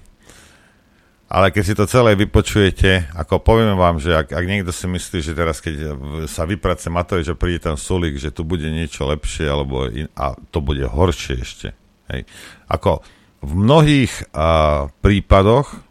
[1.26, 5.18] Ale keď si to celé vypočujete, ako poviem vám, že ak, ak niekto si myslí,
[5.26, 5.98] že teraz keď
[6.30, 10.38] sa vyprace Matovič a príde tam Sulik, že tu bude niečo lepšie, alebo in, a
[10.54, 11.68] to bude horšie ešte.
[12.14, 12.30] Hej.
[12.70, 13.02] Ako
[13.42, 15.86] v mnohých a, prípadoch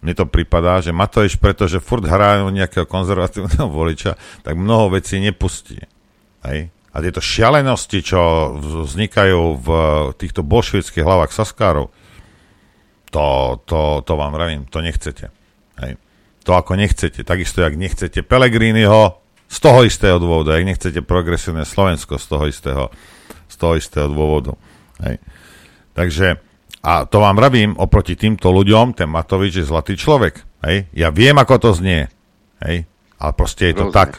[0.00, 5.76] mne to prípadá, že Matovič, pretože furt hrajú nejakého konzervatívneho voliča, tak mnoho vecí nepustí.
[6.40, 6.72] Hej.
[6.90, 9.68] A tieto šialenosti, čo vznikajú v
[10.18, 11.92] týchto bolševických hlavách Saskárov,
[13.10, 15.30] to, to, to vám vravím, to nechcete.
[15.82, 15.98] Hej.
[16.46, 17.26] To ako nechcete.
[17.26, 22.84] Takisto, jak nechcete Pelegriniho, z toho istého dôvodu, ak nechcete progresívne Slovensko z toho istého,
[23.50, 24.54] z toho istého dôvodu.
[25.02, 25.18] Hej.
[25.90, 26.38] Takže,
[26.86, 30.46] a to vám vravím, oproti týmto ľuďom, ten Matovič je zlatý človek.
[30.62, 30.86] Hej.
[30.94, 32.06] Ja viem, ako to znie.
[32.62, 32.86] Hej.
[33.18, 33.98] Ale proste je to Rozumiem.
[33.98, 34.10] tak.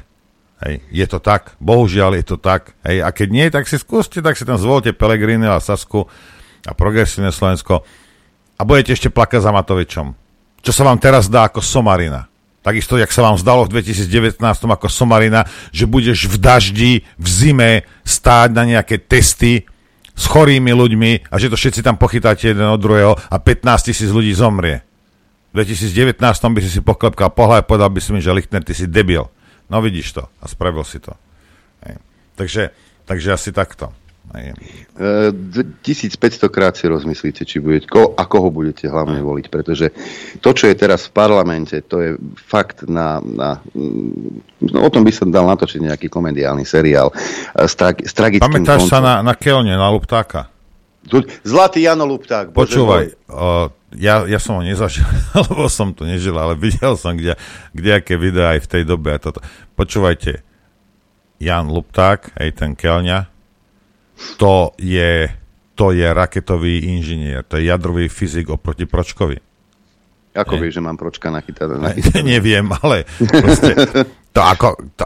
[0.68, 0.76] Hej.
[0.92, 1.56] Je to tak.
[1.64, 2.76] Bohužiaľ je to tak.
[2.84, 3.02] Hej.
[3.02, 6.12] A keď nie, tak si skúste, tak si tam zvolte Pelegrini a Sasku
[6.68, 7.88] a progresívne Slovensko
[8.62, 10.14] a budete ešte plakať za Matovičom.
[10.62, 12.30] Čo sa vám teraz dá ako somarina.
[12.62, 17.72] Takisto, jak sa vám zdalo v 2019 ako somarina, že budeš v daždi, v zime
[18.06, 19.66] stáť na nejaké testy
[20.14, 24.14] s chorými ľuďmi a že to všetci tam pochytáte jeden od druhého a 15 tisíc
[24.14, 24.86] ľudí zomrie.
[25.58, 28.78] V 2019 by si si poklepkal pohľad a povedal by si mi, že Lichtner, ty
[28.78, 29.26] si debil.
[29.74, 31.18] No vidíš to a spravil si to.
[32.38, 32.70] Takže,
[33.10, 33.90] takže asi takto.
[34.32, 39.92] 1500 krát si rozmyslíte, či budete, ko, a koho budete hlavne voliť, pretože
[40.40, 43.60] to, čo je teraz v parlamente, to je fakt na, na
[44.64, 47.12] no, o tom by sa dal natočiť nejaký komediálny seriál
[47.60, 48.88] s, tra, s tragickým Pamätáš koncom.
[48.88, 50.48] sa na, na Kelne, na Luptáka?
[51.44, 52.54] Zlatý Jano Lupták.
[52.54, 53.68] Počúvaj, uh,
[53.98, 55.04] ja, ja som ho nezažil,
[55.50, 59.20] lebo som to nežil, ale videl som kde, aké videá aj v tej dobe a
[59.20, 59.44] toto.
[59.76, 60.46] Počúvajte,
[61.42, 63.28] Jan Lupták, aj ten Kelňa,
[64.38, 65.30] to je,
[65.76, 69.38] to je raketový inžinier, to je jadrový fyzik oproti Pročkovi.
[70.32, 71.76] Ako vieš, že mám Pročka nachytané?
[71.76, 73.76] Ne, neviem, ale proste,
[74.32, 75.04] to ako, to,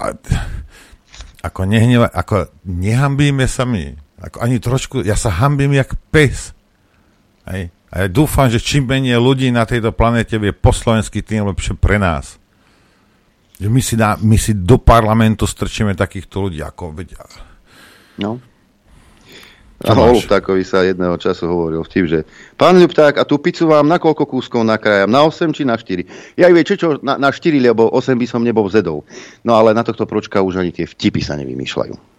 [1.41, 3.97] ako, nehneva, ako nehambíme sa my.
[4.22, 6.53] Ako ani trošku, ja sa hambím jak pes.
[7.49, 7.74] Hej.
[7.89, 11.74] A ja dúfam, že čím menej ľudí na tejto planete vie po slovensky, tým lepšie
[11.80, 12.38] pre nás.
[13.55, 17.18] Že my si, na, my si do parlamentu strčíme takýchto ľudí, ako veď...
[18.20, 18.43] No.
[19.86, 22.19] A Holubtákovi sa jedného času hovoril vtip, že
[22.57, 25.13] pán Ľupták, a tú pizzu vám na koľko kúskov nakrájam?
[25.13, 26.36] Na 8 či na 4?
[26.41, 29.05] Ja vie, čo, čo, na, na 4, lebo 8 by som nebol zedol.
[29.45, 32.17] No ale na tohto pročka už ani tie vtipy sa nevymýšľajú.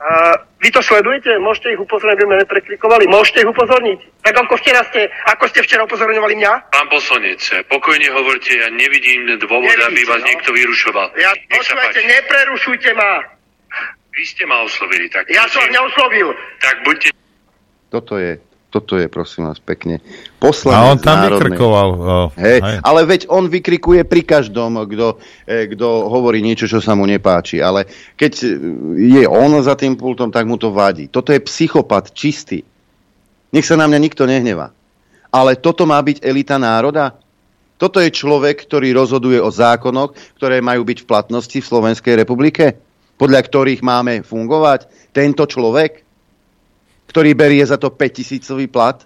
[0.00, 0.32] Uh,
[0.64, 1.28] vy to sledujete?
[1.44, 3.04] Môžete ich upozorniť, aby ma nepreklikovali?
[3.04, 4.24] Môžete ich upozorniť?
[4.24, 6.52] Tak ako včera ste, ako ste včera upozorňovali mňa?
[6.72, 7.38] Pán poslanec,
[7.68, 10.28] pokojne hovorte, ja nevidím dôvod, Nevidíte, aby vás no?
[10.32, 11.08] niekto vyrušoval.
[11.20, 13.39] Ja, počúvajte, neprerušujte ma.
[14.10, 15.30] Vy ste ma oslovili, tak...
[15.30, 16.34] Ja som neoslovil.
[16.58, 17.08] Tak buďte...
[17.90, 19.98] Toto je, toto je, prosím vás, pekne.
[20.42, 21.54] Poslanec A on tam národnej...
[21.54, 21.88] vykrikoval.
[21.98, 27.06] Oh, hej, ale veď on vykrikuje pri každom, kto, eh, hovorí niečo, čo sa mu
[27.06, 27.62] nepáči.
[27.62, 28.32] Ale keď
[28.98, 31.06] je on za tým pultom, tak mu to vadí.
[31.10, 32.66] Toto je psychopat čistý.
[33.50, 34.70] Nech sa na mňa nikto nehnevá.
[35.30, 37.14] Ale toto má byť elita národa?
[37.78, 42.89] Toto je človek, ktorý rozhoduje o zákonoch, ktoré majú byť v platnosti v Slovenskej republike?
[43.20, 45.12] Podľa ktorých máme fungovať?
[45.12, 46.00] Tento človek,
[47.12, 48.96] ktorý berie za to 5000 plat?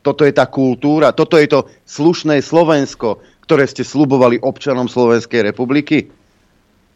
[0.00, 6.08] Toto je tá kultúra, toto je to slušné Slovensko, ktoré ste slubovali občanom Slovenskej republiky?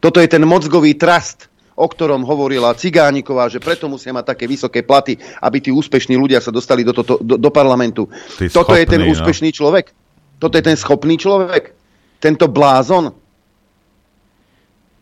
[0.01, 4.81] Toto je ten mozgový trast, o ktorom hovorila Cigániková, že preto musia mať také vysoké
[4.81, 8.09] platy, aby tí úspešní ľudia sa dostali do, to, do, do parlamentu.
[8.37, 9.09] Ty Toto schopný, je ten no.
[9.13, 9.85] úspešný človek?
[10.41, 11.71] Toto je ten schopný človek?
[12.19, 13.15] Tento blázon?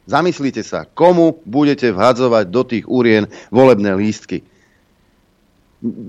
[0.08, 4.40] Zamyslite sa, komu budete vhadzovať do tých úrien volebné lístky.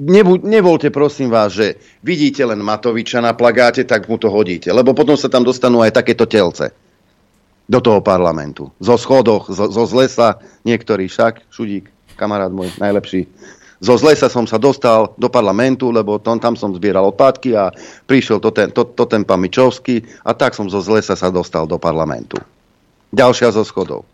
[0.09, 4.71] Nebu, nevolte prosím vás, že vidíte len Matoviča na plagáte, tak mu to hodíte.
[4.71, 6.73] Lebo potom sa tam dostanú aj takéto telce
[7.69, 8.73] do toho parlamentu.
[8.81, 13.29] Zo schodoch, zo, zo z lesa, niektorí však, Šudík, kamarát môj, najlepší.
[13.79, 17.71] Zo z lesa som sa dostal do parlamentu, lebo tom, tam som zbieral odpadky a
[18.09, 21.29] prišiel to ten, to, to ten pán Mičovský a tak som zo z lesa sa
[21.29, 22.41] dostal do parlamentu.
[23.15, 24.05] Ďalšia zo schodov.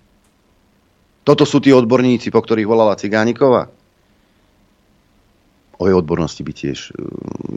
[1.25, 3.73] Toto sú tí odborníci, po ktorých volala Cigániková.
[5.75, 7.03] O jej odbornosti by tiež uh,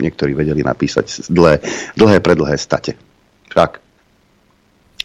[0.02, 1.62] niektorí vedeli napísať dlhé,
[1.94, 2.98] dlhé predlhé state.
[3.54, 3.72] Však.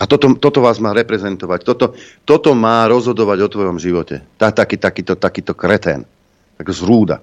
[0.00, 1.60] A toto, toto vás má reprezentovať.
[1.62, 1.86] Toto,
[2.24, 4.24] toto má rozhodovať o tvojom živote.
[4.40, 6.08] Tá, taký, takýto, takýto kretén.
[6.56, 7.20] Tak zrúda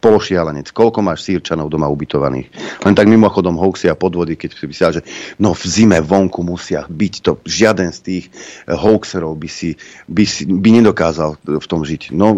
[0.00, 0.72] pološialenec.
[0.72, 2.48] Koľko máš sírčanov doma ubytovaných?
[2.82, 5.02] Len tak mimochodom hoaxy a podvody, keď si myslel, že
[5.36, 7.32] no v zime vonku musia byť to.
[7.44, 9.76] Žiaden z tých eh, hoaxerov by, si,
[10.08, 12.16] by, si, by nedokázal v tom žiť.
[12.16, 12.34] No,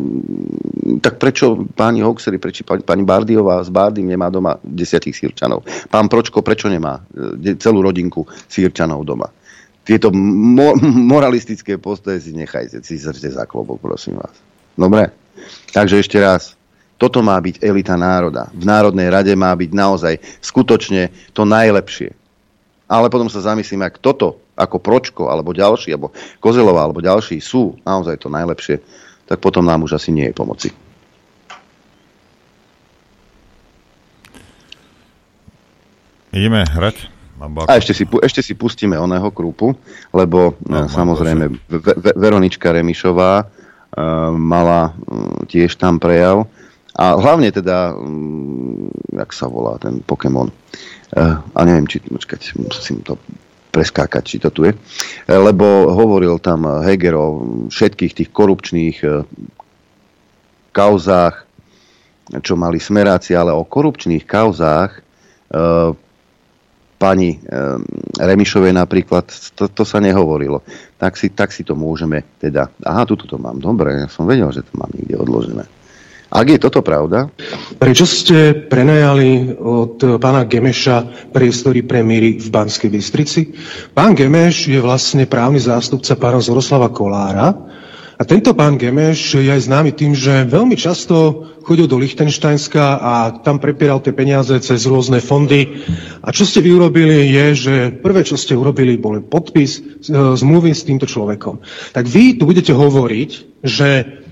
[0.98, 5.62] tak prečo páni hoaxery, prečo pani, pani Bardiová s Bardym nemá doma desiatich sírčanov?
[5.88, 9.30] Pán Pročko, prečo nemá eh, celú rodinku sírčanov doma?
[9.82, 10.78] Tieto mo-
[11.14, 14.34] moralistické postoje si nechajte, si zrte za klobok, prosím vás.
[14.78, 15.10] Dobre?
[15.72, 16.54] Takže ešte raz,
[17.02, 18.46] toto má byť elita národa.
[18.54, 22.14] V Národnej rade má byť naozaj skutočne to najlepšie.
[22.86, 27.74] Ale potom sa zamyslím, ak toto, ako Pročko, alebo ďalší, alebo Kozelová, alebo ďalší sú
[27.82, 28.78] naozaj to najlepšie,
[29.26, 30.70] tak potom nám už asi nie je pomoci.
[36.30, 37.10] Ideme hrať?
[37.66, 39.74] A ešte si, ešte si pustíme oného krúpu,
[40.14, 43.46] lebo no, samozrejme Ve- Veronička Remišová uh,
[44.30, 46.46] mala uh, tiež tam prejav
[46.92, 50.52] a hlavne teda, mm, jak sa volá ten Pokémon.
[51.12, 53.16] Uh, a neviem, či, počkať, musím to
[53.72, 54.72] preskákať, či to tu je.
[54.76, 57.26] Uh, lebo hovoril tam Heger o
[57.72, 59.24] všetkých tých korupčných uh,
[60.72, 61.48] kauzách,
[62.40, 65.04] čo mali smeráci, ale o korupčných kauzách
[66.96, 67.36] pani
[68.16, 70.64] Remišovej napríklad, to, to sa nehovorilo.
[70.96, 72.72] Tak si, tak si to môžeme teda...
[72.88, 75.68] Aha, tuto to mám, dobre, ja som vedel, že to mám niekde odložené.
[76.32, 77.28] Ak je toto pravda?
[77.76, 83.52] Prečo ste prenajali od pána Gemeša priestory pre míry v Banskej Bystrici?
[83.92, 87.52] Pán Gemeš je vlastne právny zástupca pána Zoroslava Kolára
[88.16, 93.12] a tento pán Gemeš je aj známy tým, že veľmi často chodil do Lichtensteinska a
[93.44, 95.84] tam prepieral tie peniaze cez rôzne fondy.
[96.24, 99.80] A čo ste vy urobili je, že prvé, čo ste urobili, bol podpis e,
[100.32, 101.60] zmluvy s týmto človekom.
[101.92, 103.30] Tak vy tu budete hovoriť,
[103.66, 104.22] že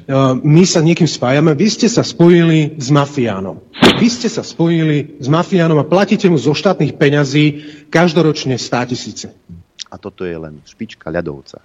[0.43, 3.63] my sa niekým spájame, vy ste sa spojili s mafiánom.
[4.03, 7.45] Vy ste sa spojili s mafiánom a platíte mu zo štátnych peňazí
[7.95, 9.31] každoročne 100 tisíce.
[9.91, 11.63] A toto je len špička ľadovca.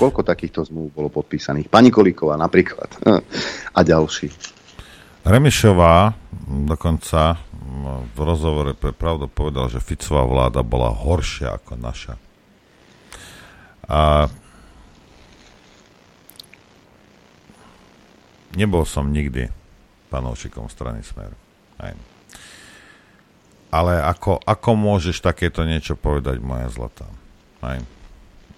[0.00, 1.68] Koľko takýchto zmluv bolo podpísaných?
[1.68, 2.88] Pani Kolíková napríklad.
[3.76, 4.32] A ďalší.
[5.28, 6.16] Remišová
[6.48, 7.36] dokonca
[8.16, 12.14] v rozhovore pre pravdu povedal, že Ficová vláda bola horšia ako naša.
[13.88, 14.28] A
[18.58, 19.46] nebol som nikdy
[20.10, 21.30] panoušikom strany Smer.
[21.78, 21.94] Aj.
[23.70, 27.06] Ale ako, ako môžeš takéto niečo povedať, moja zlatá?
[27.62, 27.78] Aj.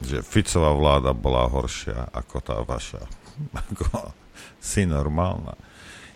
[0.00, 3.04] Že Ficová vláda bola horšia ako tá vaša.
[3.60, 4.12] Ako,
[4.60, 5.56] si normálna.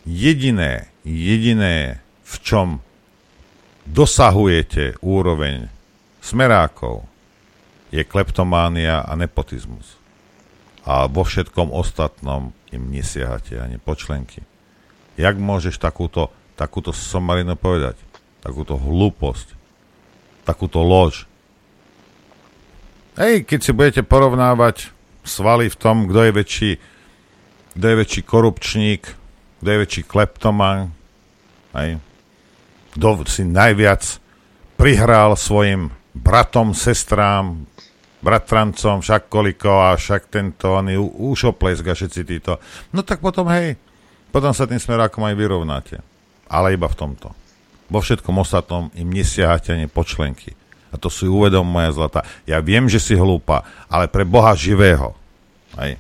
[0.05, 2.69] Jediné, jediné, v čom
[3.89, 5.73] dosahujete úroveň
[6.21, 7.09] smerákov,
[7.89, 9.97] je kleptománia a nepotizmus.
[10.85, 14.43] A vo všetkom ostatnom im nesiahate ani počlenky.
[15.15, 17.95] Jak môžeš takúto, takúto somarinu povedať?
[18.43, 19.55] Takúto hlúposť.
[20.43, 21.31] Takúto lož.
[23.15, 24.91] Hej, keď si budete porovnávať
[25.23, 26.73] svaly v tom, kto je väčší,
[27.79, 29.03] kto je väčší korupčník,
[29.63, 30.91] kto je väčší kleptoman,
[31.79, 32.03] hej,
[32.99, 34.03] kto si najviac
[34.75, 37.67] prihral svojim bratom, sestrám,
[38.25, 42.57] bratrancom, však koliko a však tento, oni ušoplesk a všetci títo.
[42.97, 43.77] No tak potom, hej,
[44.33, 45.97] potom sa tým smerákom aj vyrovnáte.
[46.49, 47.37] Ale iba v tomto.
[47.93, 50.57] Vo všetkom ostatnom im nesiahate ani počlenky.
[50.89, 52.25] A to si uvedom, moja zlata.
[52.49, 55.13] Ja viem, že si hlúpa, ale pre Boha živého.
[55.77, 55.99] Aj.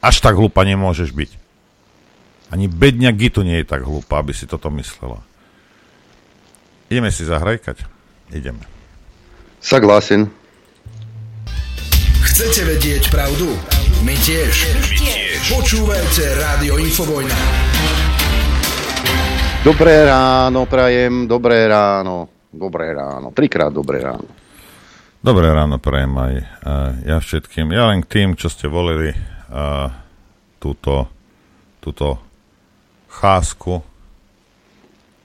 [0.00, 1.30] Až tak hlúpa nemôžeš byť.
[2.48, 5.20] Ani bedňa Gitu nie je tak hlúpa, aby si toto myslela.
[6.88, 7.84] Ideme si zahrajkať?
[8.32, 8.64] Ideme.
[9.60, 10.32] Saglásin.
[12.38, 13.50] Chcete vedieť pravdu?
[14.06, 14.70] My tiež.
[14.70, 15.58] My tiež.
[15.58, 17.34] Počúvajte Rádio Infovojna.
[19.66, 22.30] Dobré ráno, prajem, dobré ráno.
[22.54, 24.30] Dobré ráno, trikrát dobré ráno.
[25.18, 26.46] Dobré ráno prajem aj uh,
[27.10, 27.74] ja všetkým.
[27.74, 29.90] Ja len k tým, čo ste volili uh,
[30.62, 31.10] túto,
[31.82, 32.22] túto
[33.10, 33.82] chásku.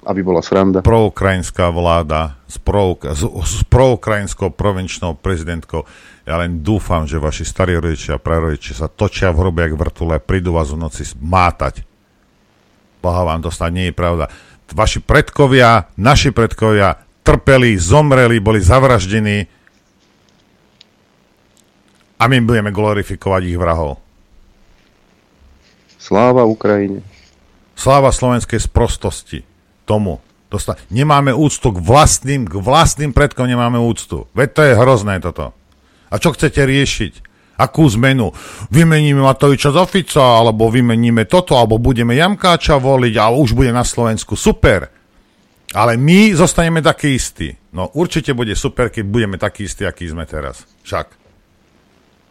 [0.03, 0.83] Aby bola sranda.
[0.83, 5.87] Proukrajinská vláda s, pro, s, s proukrajinskou provinčnou prezidentkou.
[6.27, 10.19] Ja len dúfam, že vaši starí rodičia a prarodičia sa točia v hrobe jak vrtule,
[10.19, 11.87] prídu vás v noci mátať.
[13.03, 14.31] Boha vám to snad nie je pravda.
[14.71, 19.47] Vaši predkovia, naši predkovia trpeli, zomreli, boli zavraždení
[22.19, 23.99] a my budeme glorifikovať ich vrahov.
[25.99, 27.03] Sláva Ukrajine.
[27.75, 29.52] Sláva slovenskej sprostosti.
[29.83, 30.23] Tomu.
[30.53, 34.29] Dosta- nemáme úctu k vlastným, k vlastným predkom nemáme úctu.
[34.37, 35.49] Veď to je hrozné toto.
[36.13, 37.13] A čo chcete riešiť?
[37.57, 38.33] Akú zmenu?
[38.69, 43.81] Vymeníme Matoviča z Ofica, alebo vymeníme toto, alebo budeme Jamkáča voliť a už bude na
[43.81, 44.37] Slovensku.
[44.37, 44.89] Super.
[45.73, 47.49] Ale my zostaneme takí istí.
[47.73, 50.69] No určite bude super, keď budeme takí istí, akí sme teraz.
[50.85, 51.17] Však.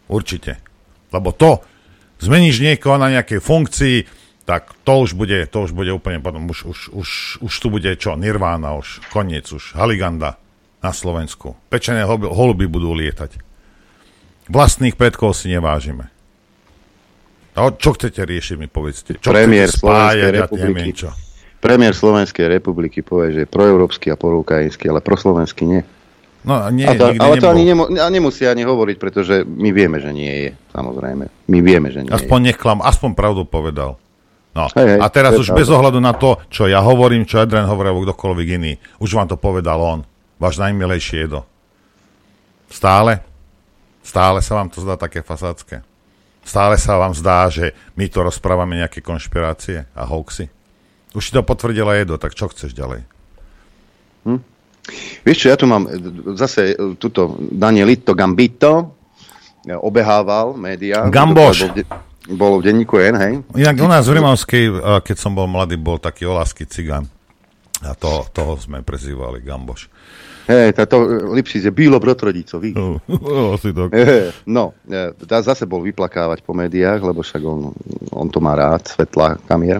[0.07, 0.63] Určite.
[1.11, 1.59] Lebo to,
[2.23, 3.97] zmeníš niekoho na nejakej funkcii,
[4.43, 7.87] tak to už bude, to už bude úplne potom, už, už, už, už tu bude
[7.95, 10.35] čo, Nirvána už, koniec už, Haliganda
[10.83, 11.55] na Slovensku.
[11.71, 13.39] Pečené holuby budú lietať.
[14.51, 16.11] Vlastných predkov si nevážime.
[17.55, 19.15] A čo chcete riešiť, mi povedzte?
[19.21, 20.91] Čo Premiér Slovenskej republiky.
[20.91, 21.09] Čo?
[21.63, 25.81] premiér Slovenskej republiky povie, že je proeurópsky a polukrajinský, ale proslovenský nie.
[26.43, 30.11] No, nie, a to, ale to ani nemu, nemusí ani hovoriť, pretože my vieme, že
[30.11, 31.31] nie je, samozrejme.
[31.47, 32.47] My vieme, že nie aspoň je.
[32.51, 33.95] nechlam, aspoň pravdu povedal.
[34.53, 34.69] No.
[34.77, 37.89] Hej, hej, a teraz už bez ohľadu na to, čo ja hovorím, čo Adrian hovorí,
[37.89, 40.05] alebo kdokoľvek iný, už vám to povedal on.
[40.37, 41.41] Váš najmilejší Edo.
[42.69, 43.25] Stále?
[44.05, 45.81] Stále sa vám to zdá také fasácké?
[46.43, 50.51] Stále sa vám zdá, že my to rozprávame nejaké konšpirácie a hoaxy?
[51.15, 53.05] Už si to potvrdila Edo, tak čo chceš ďalej?
[54.27, 54.41] Hm?
[55.23, 55.87] Vieš čo, ja tu mám
[56.35, 58.99] zase e, tuto Danielito Gambito,
[59.63, 61.07] e, obehával médiá.
[61.07, 61.71] Gamboš.
[61.71, 61.87] Bol,
[62.31, 63.33] bolo v denníku N, hej?
[63.59, 64.63] Inak u nás v Rimavskej,
[65.03, 67.07] keď som bol mladý, bol taký olasky cigán.
[67.83, 69.91] A to, toho sme prezývali Gamboš.
[70.43, 70.99] Hej, táto
[71.31, 72.75] Lipšic je bílo brotrodicovi.
[72.75, 72.99] Uh,
[74.43, 74.75] no,
[75.23, 77.71] tá zase bol vyplakávať po médiách, lebo však on,
[78.11, 79.79] on to má rád, svetla kamier.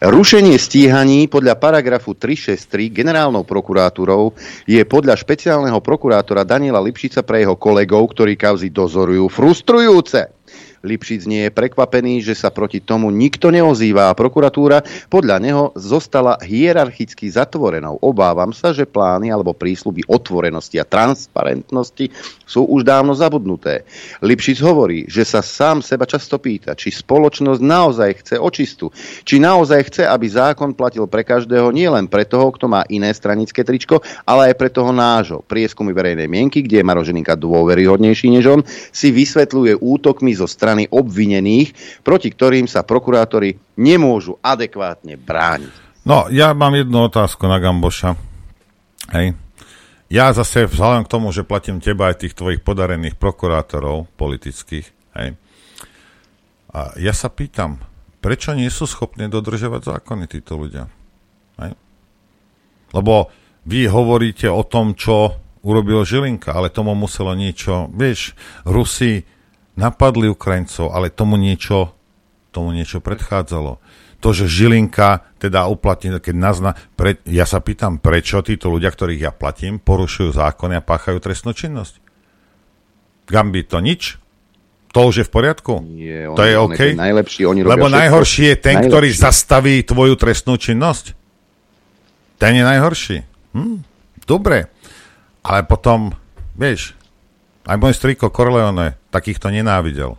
[0.00, 4.32] Rušenie stíhaní podľa paragrafu 363 generálnou prokurátorou
[4.64, 10.39] je podľa špeciálneho prokurátora Daniela Lipšica pre jeho kolegov, ktorí kauzy dozorujú, frustrujúce.
[10.80, 14.80] Lipšic nie je prekvapený, že sa proti tomu nikto neozýva a prokuratúra
[15.12, 18.00] podľa neho zostala hierarchicky zatvorenou.
[18.00, 22.08] Obávam sa, že plány alebo prísľuby otvorenosti a transparentnosti
[22.48, 23.84] sú už dávno zabudnuté.
[24.24, 28.88] Lipšic hovorí, že sa sám seba často pýta, či spoločnosť naozaj chce očistu,
[29.28, 33.60] či naozaj chce, aby zákon platil pre každého, nielen pre toho, kto má iné stranické
[33.68, 35.44] tričko, ale aj pre toho nášho.
[35.44, 40.69] Prieskumy verejnej mienky, kde je Maro Žilinka dôveryhodnejší než on, si vysvetľuje útokmi zo strany
[40.86, 46.04] obvinených, proti ktorým sa prokurátori nemôžu adekvátne brániť.
[46.06, 48.14] No, ja mám jednu otázku na Gamboša.
[49.10, 49.34] Hej.
[50.10, 54.86] Ja zase vzhľadom k tomu, že platím teba aj tých tvojich podarených prokurátorov politických,
[55.18, 55.38] hej.
[56.70, 57.82] A ja sa pýtam,
[58.22, 60.86] prečo nie sú schopní dodržovať zákony títo ľudia?
[61.62, 61.78] Hej.
[62.90, 63.30] Lebo
[63.66, 68.34] vy hovoríte o tom, čo urobil Žilinka, ale tomu muselo niečo, vieš,
[68.66, 69.22] Rusi
[69.78, 71.94] napadli Ukrajincov, ale tomu niečo,
[72.50, 73.78] tomu niečo predchádzalo
[74.20, 79.24] to, že Žilinka teda uplatní, keď nazna, pre, ja sa pýtam, prečo títo ľudia, ktorých
[79.24, 81.96] ja platím, porušujú zákony a páchajú trestnú činnosť?
[83.24, 84.20] Gambi, to nič?
[84.92, 85.80] To už je v poriadku?
[85.80, 86.80] Nie, on, to je on OK?
[86.92, 87.96] Je najlepší, oni Lebo všetko.
[87.96, 88.90] najhorší je ten, najlepší.
[88.92, 91.16] ktorý zastaví tvoju trestnú činnosť.
[92.36, 93.16] Ten je najhorší.
[93.56, 93.86] Hm,
[94.28, 94.68] dobre.
[95.40, 96.12] Ale potom,
[96.58, 96.92] vieš,
[97.64, 100.16] aj môj striko Corleone takýchto nenávidel.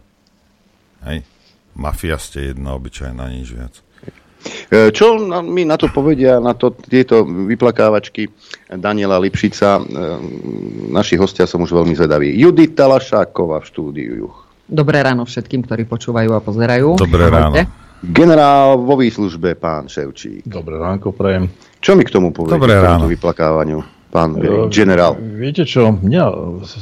[1.01, 1.25] Hej.
[1.71, 3.73] Mafia ste jedna obyčajná, nič viac.
[4.67, 8.27] E, Čo mi na to povedia, na to tieto vyplakávačky
[8.67, 9.79] Daniela Lipšica?
[9.79, 9.81] E,
[10.91, 12.35] Naši hostia som už veľmi zvedavý.
[12.35, 14.37] Judita Lašáková v štúdiu Juch.
[14.67, 16.99] Dobré ráno všetkým, ktorí počúvajú a pozerajú.
[16.99, 17.67] Dobré Ahojte.
[18.01, 20.41] Generál vo výslužbe, pán Ševčík.
[20.41, 21.45] Dobré ránko, prajem.
[21.77, 23.05] Čo mi k tomu poviete, Dobré k ráno.
[23.05, 23.77] vyplakávaniu,
[24.11, 24.35] pán
[24.67, 25.15] generál?
[25.17, 26.23] Viete čo, mňa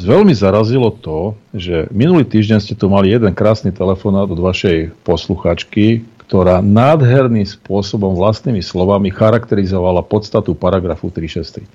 [0.01, 6.03] veľmi zarazilo to, že minulý týždeň ste tu mali jeden krásny telefonát od vašej posluchačky,
[6.25, 11.65] ktorá nádherným spôsobom vlastnými slovami charakterizovala podstatu paragrafu 363.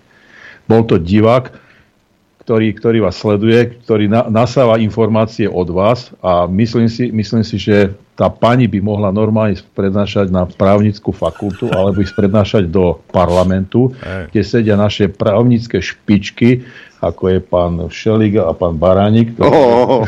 [0.67, 1.55] Bol to divák,
[2.45, 7.57] ktorý, ktorý vás sleduje, ktorý na, nasáva informácie od vás a myslím si, myslím si,
[7.57, 13.91] že tá pani by mohla normálne prednášať na právnickú fakultu alebo ísť prednášať do parlamentu,
[13.99, 14.31] Hej.
[14.31, 16.63] kde sedia naše právnické špičky,
[17.03, 20.07] ako je pán Šelig a pán Baránik, ktorí, Oh.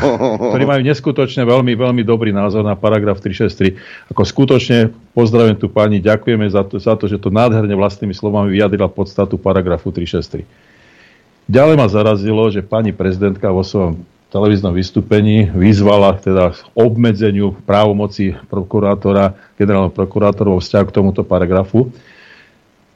[0.55, 3.75] ktorí majú neskutočne veľmi, veľmi dobrý názor na paragraf 363.
[4.15, 8.49] Ako skutočne pozdravujem tu pani, ďakujeme za to, za to, že to nádherne vlastnými slovami
[8.55, 10.47] vyjadrila podstatu paragrafu 363.
[11.47, 18.35] Ďalej ma zarazilo, že pani prezidentka vo svojom televíznom vystúpení vyzvala teda k obmedzeniu právomoci
[18.51, 21.91] prokurátora, generálneho prokurátora vo vzťahu k tomuto paragrafu.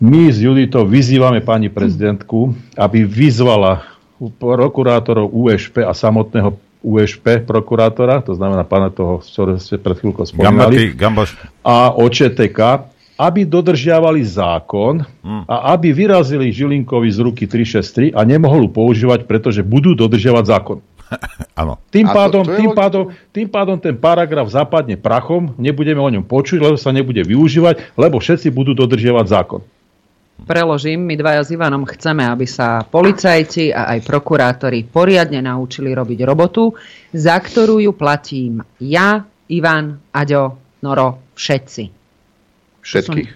[0.02, 3.86] My s Juditou vyzývame pani prezidentku, aby vyzvala
[4.18, 10.98] prokurátorov USP a samotného USP prokurátora, to znamená pána toho, ktorého ste pred chvíľkou spomínali,
[10.98, 12.90] Gamboš, a OČTK,
[13.22, 15.06] aby dodržiavali zákon
[15.46, 20.78] a aby vyrazili Žilinkovi z ruky 363 a nemohol ju používať, pretože budú dodržiavať zákon.
[21.62, 21.78] Áno.
[21.92, 26.24] Tým to- pádom, to tým, pádom, tým pádom ten paragraf zapadne prachom, nebudeme o ňom
[26.26, 29.62] počuť, lebo sa nebude využívať, lebo všetci budú dodržiavať zákon.
[30.42, 36.20] Preložím, my dvaja s Ivanom chceme, aby sa policajti a aj prokurátori poriadne naučili robiť
[36.26, 36.74] robotu,
[37.14, 39.22] za ktorú ju platím ja,
[39.54, 41.84] Ivan, Aďo, Noro, všetci.
[42.82, 43.30] Všetkých.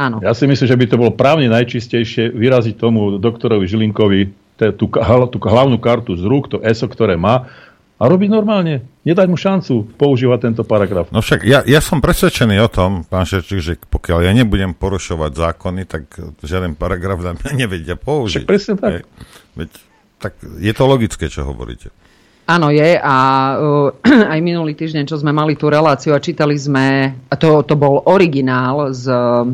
[0.00, 0.24] Áno.
[0.24, 4.86] Ja si myslím, že by to bolo právne najčistejšie vyraziť tomu doktorovi Žilinkovi tú,
[5.30, 7.48] tú hlavnú kartu z rúk, to ESO, ktoré má,
[7.96, 8.84] a robiť normálne.
[9.08, 11.08] Nedať mu šancu používať tento paragraf.
[11.08, 15.32] No však ja, ja som presvedčený o tom, pán Ševčík, že pokiaľ ja nebudem porušovať
[15.32, 16.04] zákony, tak
[16.44, 18.44] žiaden paragraf na mňa nevedia použiť.
[18.44, 18.90] Však presne tak.
[19.00, 19.02] Hej.
[19.56, 19.70] Veď,
[20.20, 21.88] tak je to logické, čo hovoríte.
[22.46, 23.16] Áno, je a
[23.58, 23.90] uh,
[24.34, 28.04] aj minulý týždeň, čo sme mali tú reláciu a čítali sme, a to, to bol
[28.06, 29.48] originál z uh,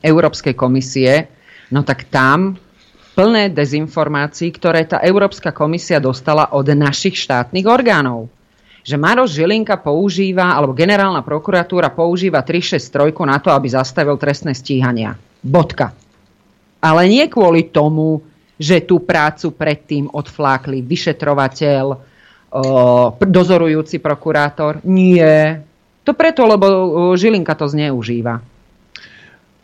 [0.00, 1.28] Európskej komisie,
[1.68, 2.56] no tak tam
[3.12, 8.32] plné dezinformácií, ktoré tá Európska komisia dostala od našich štátnych orgánov.
[8.82, 15.14] Že Maroš Žilinka používa, alebo generálna prokuratúra používa 363 na to, aby zastavil trestné stíhania.
[15.38, 15.94] Bodka.
[16.82, 18.26] Ale nie kvôli tomu,
[18.58, 21.84] že tú prácu predtým odflákli vyšetrovateľ,
[23.22, 24.82] dozorujúci prokurátor.
[24.84, 25.62] Nie.
[26.02, 26.66] To preto, lebo
[27.14, 28.51] Žilinka to zneužíva.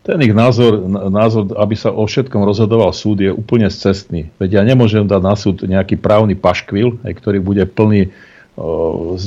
[0.08, 4.32] Ten ich názor, názor, aby sa o všetkom rozhodoval súd, je úplne cestný.
[4.40, 8.08] Veď ja nemôžem dať na súd nejaký právny paškvil, ktorý bude plný
[8.56, 9.20] o,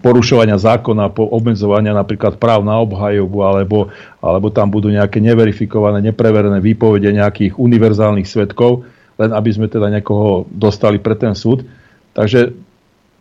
[0.00, 3.92] porušovania zákona, po obmedzovania napríklad práv na obhajobu, alebo,
[4.24, 8.88] alebo tam budú nejaké neverifikované, nepreverené výpovede nejakých univerzálnych svetkov,
[9.20, 11.68] len aby sme teda niekoho dostali pre ten súd.
[12.16, 12.56] Takže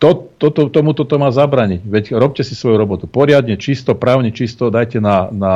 [0.01, 1.81] to, to, to, tomu toto má zabraniť.
[1.87, 5.55] Veď robte si svoju robotu poriadne, čisto, právne čisto, dajte na, na,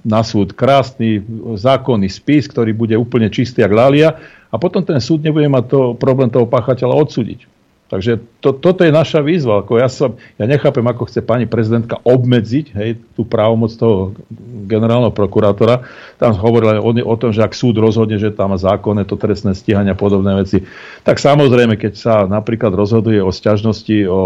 [0.00, 1.20] na súd krásny
[1.60, 4.16] zákonný spis, ktorý bude úplne čistý jak lália
[4.48, 7.51] a potom ten súd nebude mať to, problém toho páchateľa odsúdiť.
[7.92, 9.60] Takže to, toto je naša výzva.
[9.60, 14.16] Ako ja, som, ja nechápem, ako chce pani prezidentka obmedziť hej, tú právomoc toho
[14.64, 15.84] generálneho prokurátora.
[16.16, 19.52] Tam hovorili o, o tom, že ak súd rozhodne, že tam má zákonné to trestné
[19.52, 20.64] stíhania a podobné veci,
[21.04, 24.20] tak samozrejme, keď sa napríklad rozhoduje o sťažnosti o, o,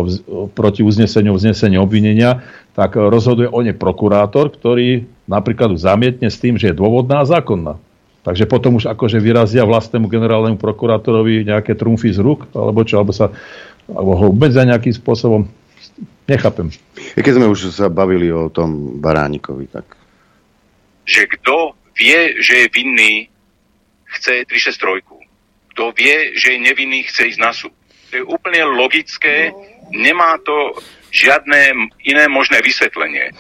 [0.47, 2.47] proti uzneseniu, uzneseniu obvinenia,
[2.79, 7.83] tak rozhoduje o ne prokurátor, ktorý napríklad zamietne s tým, že je dôvodná a zákonná.
[8.27, 13.15] Takže potom už akože vyrazia vlastnému generálnemu prokurátorovi nejaké trumfy z rúk, alebo čo, alebo
[13.15, 13.31] sa
[13.87, 15.47] alebo ho obmedzia nejakým spôsobom.
[16.27, 16.75] Nechápem.
[17.15, 19.95] Keď sme už sa bavili o tom Baránikovi, tak...
[21.07, 23.31] Že kto vie, že je vinný,
[24.11, 25.07] chce 363.
[25.71, 27.71] Kto vie, že je nevinný, chce ísť na súd.
[28.11, 29.55] To je úplne logické,
[29.95, 30.75] nemá to
[31.15, 33.31] žiadne iné možné vysvetlenie.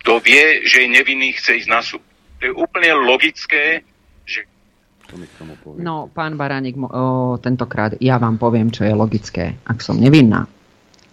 [0.00, 2.00] Kto vie, že je nevinný, chce ísť na súd.
[2.40, 3.84] To je úplne logické,
[5.84, 9.60] No, pán Baránik, o, tentokrát ja vám poviem, čo je logické.
[9.68, 10.48] Ak som nevinná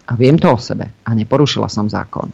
[0.08, 2.32] a viem to o sebe a neporušila som zákon,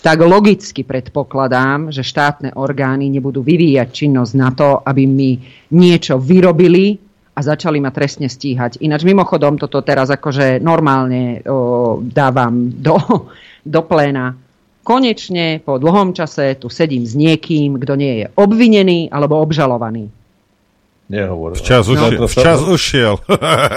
[0.00, 5.36] tak logicky predpokladám, že štátne orgány nebudú vyvíjať činnosť na to, aby mi
[5.76, 6.96] niečo vyrobili
[7.36, 8.80] a začali ma trestne stíhať.
[8.80, 12.96] Ináč mimochodom toto teraz akože normálne o, dávam do,
[13.60, 14.32] do pléna.
[14.90, 20.10] Konečne po dlhom čase tu sedím s niekým, kto nie je obvinený alebo obžalovaný
[21.10, 21.58] Nehovor.
[21.58, 23.14] Včas, ušiel, no, včas to, ušiel.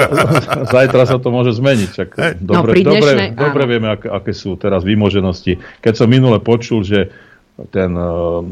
[0.77, 1.89] Zajtra sa to môže zmeniť.
[1.89, 5.57] Čak dobre, no, dobre, dobre vieme, aké, aké sú teraz výmoženosti.
[5.81, 7.09] Keď som minule počul, že
[7.73, 8.45] ten uh,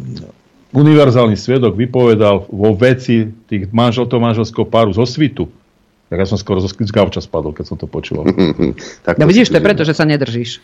[0.73, 5.45] univerzálny svedok vypovedal vo veci tých manžel, to manželského páru zo svitu,
[6.09, 8.33] tak ja som skoro z gauča spadol, keď som to počúval.
[9.05, 10.57] tak no vidíš, to je preto, že sa nedržíš.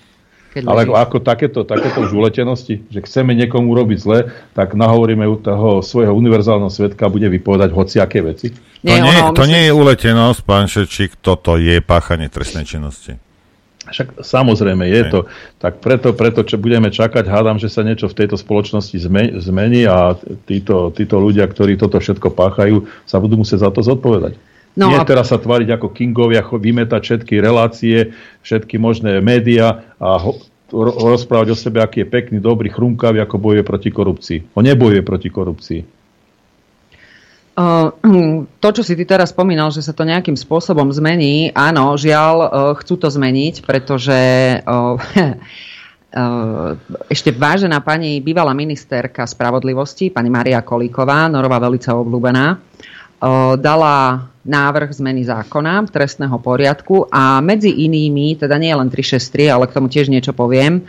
[0.58, 5.22] Keď Ale ako, ako takéto, takéto už uletenosti, že chceme niekomu robiť zle, tak nahovoríme
[5.30, 8.58] u toho svojho univerzálneho svetka a bude vypovedať hociaké veci.
[8.82, 9.53] Nie, to, nie, ono, to myslím...
[9.53, 13.22] nie je uletenosť, pán Šečík, toto je páchanie trestnej činnosti.
[13.88, 15.20] Však samozrejme je to.
[15.62, 18.97] Tak preto, preto, čo budeme čakať, hádam, že sa niečo v tejto spoločnosti
[19.39, 24.36] zmení a títo, títo ľudia, ktorí toto všetko páchajú, sa budú musieť za to zodpovedať.
[24.78, 25.09] No Nie a...
[25.09, 28.13] teraz sa tváriť ako Kingovia, vymetať všetky relácie,
[28.45, 30.38] všetky možné médiá a ho,
[30.93, 34.53] rozprávať o sebe, aký je pekný, dobrý, chrumkavý, ako bojuje proti korupcii.
[34.53, 35.82] On nebojuje proti korupcii.
[37.57, 37.89] Uh,
[38.61, 42.49] to, čo si ty teraz spomínal, že sa to nejakým spôsobom zmení, áno, žiaľ, uh,
[42.78, 44.19] chcú to zmeniť, pretože
[44.61, 44.93] uh,
[47.09, 52.57] ešte vážená pani bývalá ministerka spravodlivosti, pani Maria Kolíková, Norová velice obľúbená,
[53.57, 59.76] dala návrh zmeny zákona trestného poriadku a medzi inými, teda nie len 363, ale k
[59.76, 60.88] tomu tiež niečo poviem,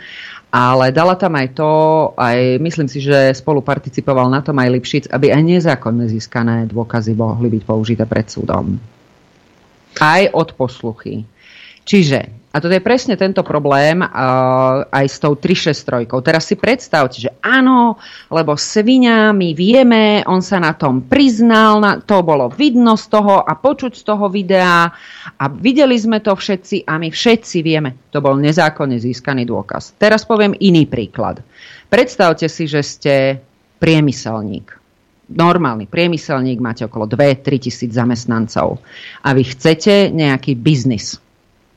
[0.49, 1.71] ale dala tam aj to,
[2.17, 7.13] aj myslím si, že spolu participoval na tom aj Lipšic, aby aj nezákonne získané dôkazy
[7.13, 8.79] mohli byť použité pred súdom.
[9.99, 11.27] Aj od posluchy.
[11.83, 14.09] Čiže a toto je presne tento problém uh,
[14.89, 16.09] aj s tou 363.
[16.25, 18.01] Teraz si predstavte, že áno,
[18.33, 23.45] lebo svinia, my vieme, on sa na tom priznal, na, to bolo vidno z toho
[23.45, 24.89] a počuť z toho videa
[25.37, 29.93] a videli sme to všetci a my všetci vieme, to bol nezákonne získaný dôkaz.
[30.01, 31.45] Teraz poviem iný príklad.
[31.85, 33.13] Predstavte si, že ste
[33.77, 34.81] priemyselník
[35.29, 38.81] normálny priemyselník, máte okolo 2-3 tisíc zamestnancov
[39.21, 41.21] a vy chcete nejaký biznis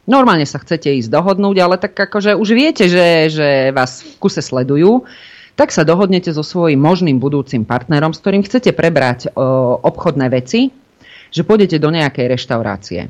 [0.02, 4.42] Normálne sa chcete ísť dohodnúť, ale tak akože už viete, že, že vás v kuse
[4.42, 5.06] sledujú,
[5.54, 10.74] tak sa dohodnete so svojím možným budúcim partnerom, s ktorým chcete prebrať o, obchodné veci,
[11.30, 13.00] že pôjdete do nejakej reštaurácie.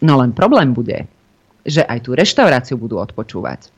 [0.00, 1.04] No len problém bude,
[1.60, 3.68] že aj tú reštauráciu budú odpočúvať.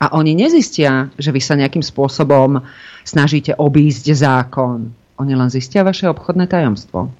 [0.00, 2.58] A oni nezistia, že vy sa nejakým spôsobom
[3.04, 4.90] snažíte obísť zákon.
[5.20, 7.12] Oni len zistia vaše obchodné tajomstvo.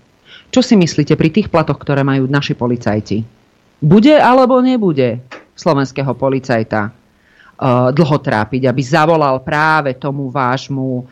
[0.51, 3.41] Čo si myslíte pri tých platoch, ktoré majú naši policajti?
[3.83, 5.18] Bude alebo nebude
[5.59, 11.05] slovenského policajta uh, dlho trápiť, aby zavolal práve tomu vášmu uh,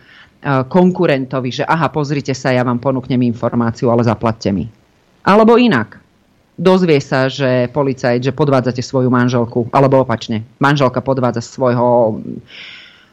[0.71, 4.71] konkurentovi, že aha, pozrite sa, ja vám ponúknem informáciu, ale zaplatte mi.
[5.27, 5.99] Alebo inak.
[6.61, 12.21] Dozvie sa, že policajt, že podvádzate svoju manželku, alebo opačne, manželka podvádza svojho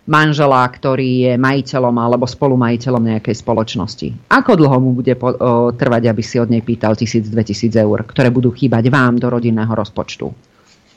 [0.07, 4.07] manžela, ktorý je majiteľom alebo spolumajiteľom nejakej spoločnosti.
[4.31, 8.31] Ako dlho mu bude po, o, trvať, aby si od nej pýtal 1000-2000 eur, ktoré
[8.31, 10.31] budú chýbať vám do rodinného rozpočtu?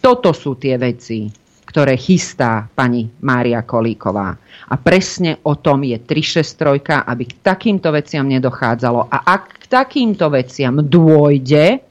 [0.01, 1.29] Toto sú tie veci,
[1.67, 4.35] ktoré chystá pani Mária Kolíková.
[4.71, 9.07] A presne o tom je 363, aby k takýmto veciam nedochádzalo.
[9.07, 11.90] A ak k takýmto veciam dôjde,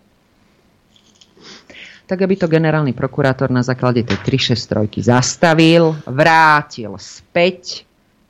[2.10, 4.18] tak aby to generálny prokurátor na základe tej
[4.57, 7.86] 363 zastavil, vrátil späť.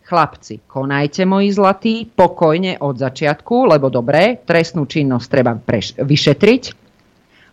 [0.09, 6.63] Chlapci, konajte moji zlatí, pokojne od začiatku, lebo dobre, trestnú činnosť treba preš- vyšetriť,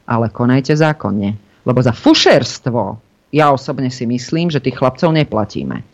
[0.09, 1.37] ale konajte zákonne.
[1.69, 2.83] Lebo za fušerstvo
[3.29, 5.85] ja osobne si myslím, že tých chlapcov neplatíme.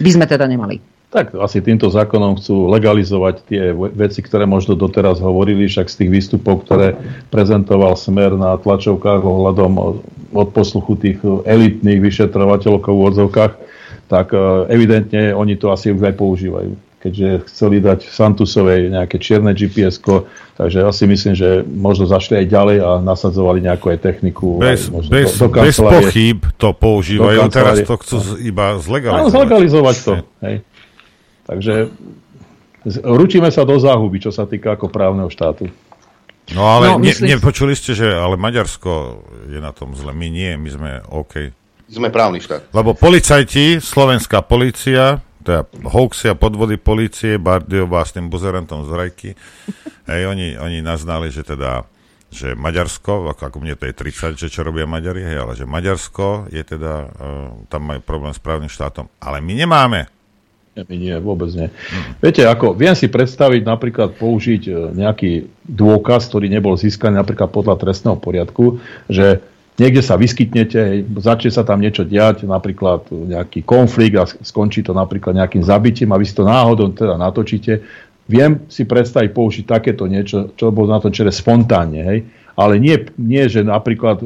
[0.00, 0.80] By sme teda nemali.
[1.08, 6.10] Tak asi týmto zákonom chcú legalizovať tie veci, ktoré možno doteraz hovorili, však z tých
[6.12, 7.00] výstupov, ktoré
[7.32, 9.72] prezentoval Smer na tlačovkách ohľadom
[10.36, 13.52] od posluchu tých elitných vyšetrovateľov v odzovkách,
[14.12, 16.76] tak e, evidentne oni to asi už aj používajú.
[16.98, 20.02] Keďže chceli dať Santusovej nejaké čierne gps
[20.58, 24.58] takže asi myslím, že možno zašli aj ďalej a nasadzovali nejakú aj techniku.
[24.58, 29.24] Bez, aj bez, do, do bez pochyb to používajú, teraz to chcú iba zlegalizovať.
[29.24, 30.12] Áno, zlegalizovať to.
[30.42, 30.56] Hej.
[31.48, 31.88] Takže
[33.02, 35.72] ručíme sa do záhuby, čo sa týka ako právneho štátu.
[36.52, 37.36] No ale no, ne, myslím...
[37.36, 40.12] nepočuli ste, že ale Maďarsko je na tom zle.
[40.12, 41.52] My nie, my sme OK.
[41.88, 42.68] Sme právny štát.
[42.72, 49.30] Lebo policajti, slovenská policia, teda hoaxy a podvody policie, Bardiová s tým buzerantom z Rajky,
[50.12, 51.88] hej, oni, oni naznali, že teda
[52.28, 55.64] že Maďarsko, ako, ako mne to je 30, že čo robia Maďari, hej, ale že
[55.64, 60.12] Maďarsko je teda, uh, tam majú problém s právnym štátom, ale my nemáme.
[60.86, 61.68] My nie, vôbec nie.
[62.22, 67.82] Viete, ako viem si predstaviť napríklad použiť e, nejaký dôkaz, ktorý nebol získaný napríklad podľa
[67.82, 68.78] trestného poriadku,
[69.10, 69.42] že
[69.74, 75.34] niekde sa vyskytnete, začne sa tam niečo diať, napríklad nejaký konflikt a skončí to napríklad
[75.34, 77.82] nejakým zabitím a vy si to náhodou teda natočíte.
[78.28, 82.18] Viem si predstaviť použiť takéto niečo, čo bolo na to čere spontánne, hej?
[82.58, 84.20] ale nie, nie, že napríklad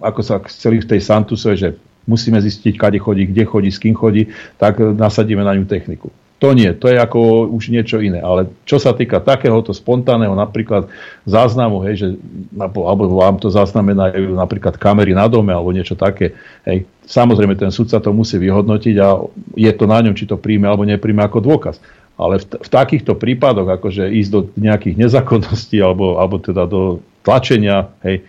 [0.00, 1.76] ako sa chceli v tej Santusove, že
[2.10, 6.10] musíme zistiť, kade chodí, kde chodí, s kým chodí, tak nasadíme na ňu techniku.
[6.40, 8.24] To nie, to je ako už niečo iné.
[8.24, 10.88] Ale čo sa týka takéhoto spontánneho napríklad
[11.28, 12.08] záznamu, hej, že,
[12.56, 16.32] alebo vám to zaznamenajú napríklad kamery na dome alebo niečo také,
[16.64, 19.20] hej, samozrejme ten sudca to musí vyhodnotiť a
[19.52, 21.76] je to na ňom, či to príjme alebo nepríjme ako dôkaz.
[22.16, 27.92] Ale v, v takýchto prípadoch, akože ísť do nejakých nezákonností alebo, alebo teda do tlačenia,
[28.00, 28.24] hej,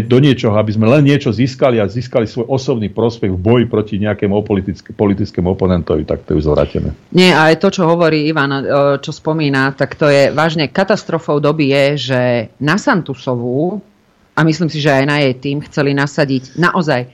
[0.00, 4.00] do niečoho, aby sme len niečo získali a získali svoj osobný prospech v boji proti
[4.00, 6.96] nejakému politické, politickému oponentovi, tak to je zvratené.
[7.12, 8.62] Nie, aj to, čo hovorí Ivan, e,
[9.04, 12.20] čo spomína, tak to je vážne katastrofou doby je, že
[12.62, 13.84] na Santusovú,
[14.32, 17.04] a myslím si, že aj na jej tým chceli nasadiť naozaj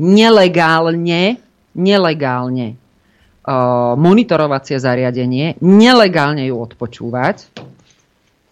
[0.00, 1.36] nelegálne,
[1.76, 7.52] nelegálne uh, monitorovacie zariadenie, nelegálne ju odpočúvať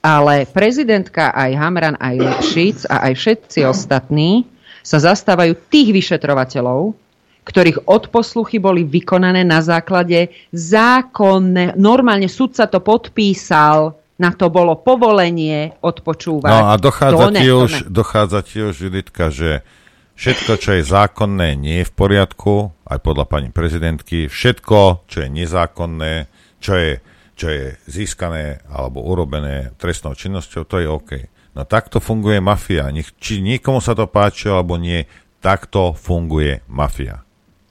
[0.03, 4.45] ale prezidentka aj Hamran, aj Lipšic a aj všetci ostatní
[4.83, 6.99] sa zastávajú tých vyšetrovateľov,
[7.47, 11.79] ktorých odposluchy boli vykonané na základe zákonné.
[11.79, 16.51] Normálne sudca to podpísal, na to bolo povolenie odpočúvať.
[16.51, 19.67] No a dochádza ti, už, dochádza ti už, Juditka, že
[20.19, 24.31] všetko, čo je zákonné, nie je v poriadku, aj podľa pani prezidentky.
[24.31, 26.31] Všetko, čo je nezákonné,
[26.63, 26.91] čo je
[27.37, 31.11] čo je získané alebo urobené trestnou činnosťou, to je OK.
[31.53, 32.89] No takto funguje mafia.
[33.21, 35.05] Či niekomu sa to páči alebo nie,
[35.45, 37.21] takto funguje mafia.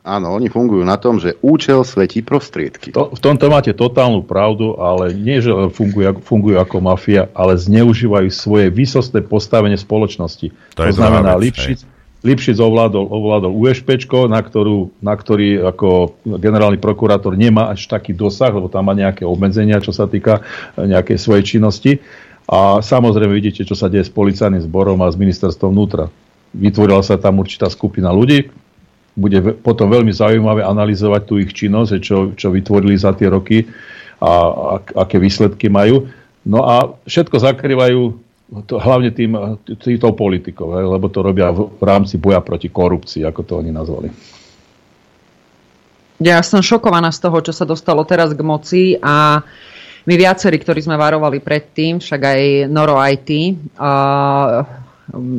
[0.02, 2.90] Áno, oni fungujú na tom, že účel svetí prostriedky.
[2.90, 8.34] To, v tomto máte totálnu pravdu, ale nie, že fungujú, fungujú ako mafia, ale zneužívajú
[8.34, 10.50] svoje výsostné postavenie spoločnosti.
[10.74, 11.80] To, to znamená, vec, Lipšic,
[12.22, 13.98] Lipšic ovládol, ovládol USP,
[14.30, 19.26] na, ktorú, na ktorý ako generálny prokurátor nemá až taký dosah, lebo tam má nejaké
[19.26, 21.98] obmedzenia, čo sa týka eh, nejakej svojej činnosti.
[22.46, 26.14] A samozrejme vidíte, čo sa deje s policajným zborom a s ministerstvom vnútra.
[26.52, 28.52] Vytvorila sa tam určitá skupina ľudí,
[29.16, 33.68] bude potom veľmi zaujímavé analyzovať tú ich činnosť, čo, čo vytvorili za tie roky
[34.20, 34.74] a, a
[35.04, 36.08] aké výsledky majú.
[36.48, 38.02] No a všetko zakrývajú
[38.52, 39.32] to, hlavne tým,
[39.80, 44.12] týmto politikou, lebo to robia v, rámci boja proti korupcii, ako to oni nazvali.
[46.22, 49.42] Ja som šokovaná z toho, čo sa dostalo teraz k moci a
[50.06, 53.30] my viacerí, ktorí sme varovali predtým, však aj Noro IT,
[53.80, 54.62] uh,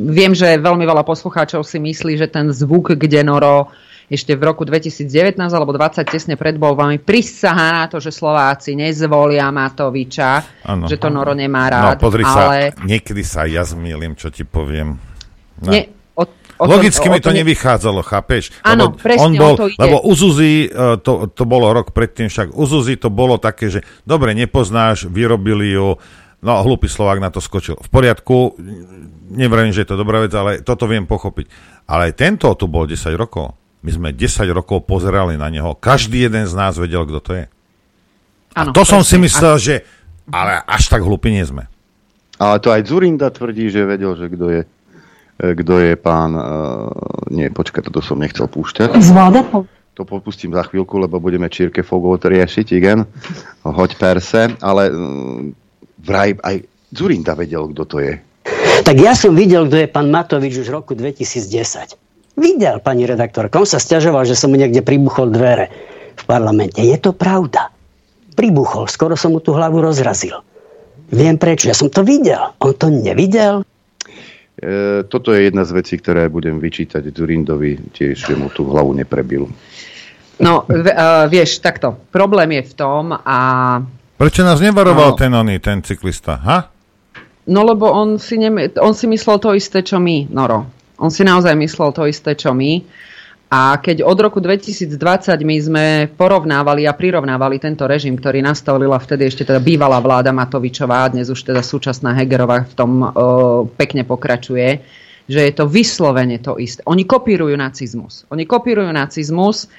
[0.09, 3.69] viem, že veľmi veľa poslucháčov si myslí, že ten zvuk, kde Noro
[4.11, 9.47] ešte v roku 2019 alebo 20 tesne pred voľbami prisahá na to, že Slováci nezvolia
[9.49, 10.85] Matoviča, ano.
[10.91, 11.97] že to Noro nemá no, rád.
[11.97, 12.75] No pozri ale...
[12.75, 14.99] sa, niekedy sa ja zmielim, čo ti poviem.
[15.63, 15.71] No.
[15.71, 15.87] Nie,
[16.19, 17.41] o, o Logicky to, mi to ne...
[17.43, 18.51] nevychádzalo, chápeš?
[18.67, 19.79] Áno, presne, on bol, to ide.
[19.79, 23.71] Lebo u Zuzi, e, to, to bolo rok predtým, však u Zuzi to bolo také,
[23.71, 25.95] že dobre, nepoznáš, vyrobili ju,
[26.43, 27.79] no hlupý Slovák na to skočil.
[27.79, 28.59] V poriadku,
[29.31, 31.47] nevrajím, že je to dobrá vec, ale toto viem pochopiť.
[31.87, 33.62] Ale tento tu bol 10 rokov.
[33.83, 35.75] My sme 10 rokov pozerali na neho.
[35.75, 37.45] Každý jeden z nás vedel, kto to je.
[38.55, 38.91] Ano, a to presne.
[38.95, 39.75] som si myslel, že
[40.31, 41.67] ale až tak hlupí nie sme.
[42.39, 44.61] Ale to aj Zurinda tvrdí, že vedel, že kto je.
[45.35, 46.31] e, kto je pán...
[46.31, 46.43] e,
[47.33, 48.95] Nie, počkaj, toto som nechcel púšťať.
[49.03, 49.43] Zvláda.
[49.93, 53.05] To popustím za chvíľku, lebo budeme Čírke Fogot riešiť, igen.
[53.61, 55.41] Hoď perse, ale mm,
[56.01, 56.55] vraj aj
[56.89, 58.13] Zurinda vedel, kto to je.
[58.83, 62.02] Tak ja som videl, kto je pán Matovič už v roku 2010.
[62.33, 63.61] Videl, pani redaktorka.
[63.61, 65.69] On sa stiažoval, že som mu niekde pribuchol dvere
[66.17, 66.81] v parlamente.
[66.81, 67.69] Je to pravda.
[68.33, 68.89] Pribuchol.
[68.89, 70.41] Skoro som mu tú hlavu rozrazil.
[71.13, 71.69] Viem prečo.
[71.69, 72.57] Ja som to videl.
[72.57, 73.61] On to nevidel.
[74.57, 78.97] E, toto je jedna z vecí, ktoré budem vyčítať Zurindovi, tiež, že mu tú hlavu
[78.97, 79.45] neprebil.
[80.41, 81.93] No, v, uh, vieš, takto.
[82.09, 83.37] Problém je v tom a...
[84.17, 85.17] Prečo nás nevaroval No.
[85.17, 86.41] ten oný, ten cyklista?
[86.41, 86.57] Ha?
[87.45, 90.65] No lebo on si, neme, on si myslel to isté, čo my, Noro.
[91.03, 92.79] On si naozaj myslel to isté, čo my.
[93.53, 94.97] A keď od roku 2020
[95.45, 101.11] my sme porovnávali a prirovnávali tento režim, ktorý nastavila vtedy ešte teda bývalá vláda Matovičová,
[101.13, 103.11] dnes už teda súčasná Hegerová v tom uh,
[103.77, 104.81] pekne pokračuje,
[105.29, 106.81] že je to vyslovene to isté.
[106.89, 108.25] Oni kopírujú nacizmus.
[108.33, 109.69] Oni kopírujú nacizmus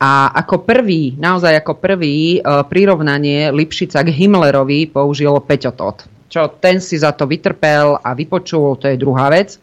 [0.00, 6.08] a ako prvý, naozaj ako prvý uh, prirovnanie Lipšica k Himmlerovi použil Peťo Tot.
[6.32, 9.60] Čo ten si za to vytrpel a vypočul, to je druhá vec.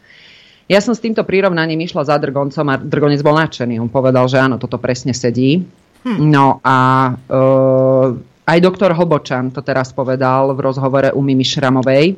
[0.66, 3.78] Ja som s týmto prirovnaním išla za Drgoncom a Drgonec bol nadšený.
[3.78, 5.62] On povedal, že áno, toto presne sedí.
[6.06, 8.14] No a uh,
[8.46, 12.14] aj doktor Hobočan to teraz povedal v rozhovore u Mimi Šramovej,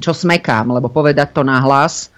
[0.00, 2.08] čo smekám, lebo povedať to nahlas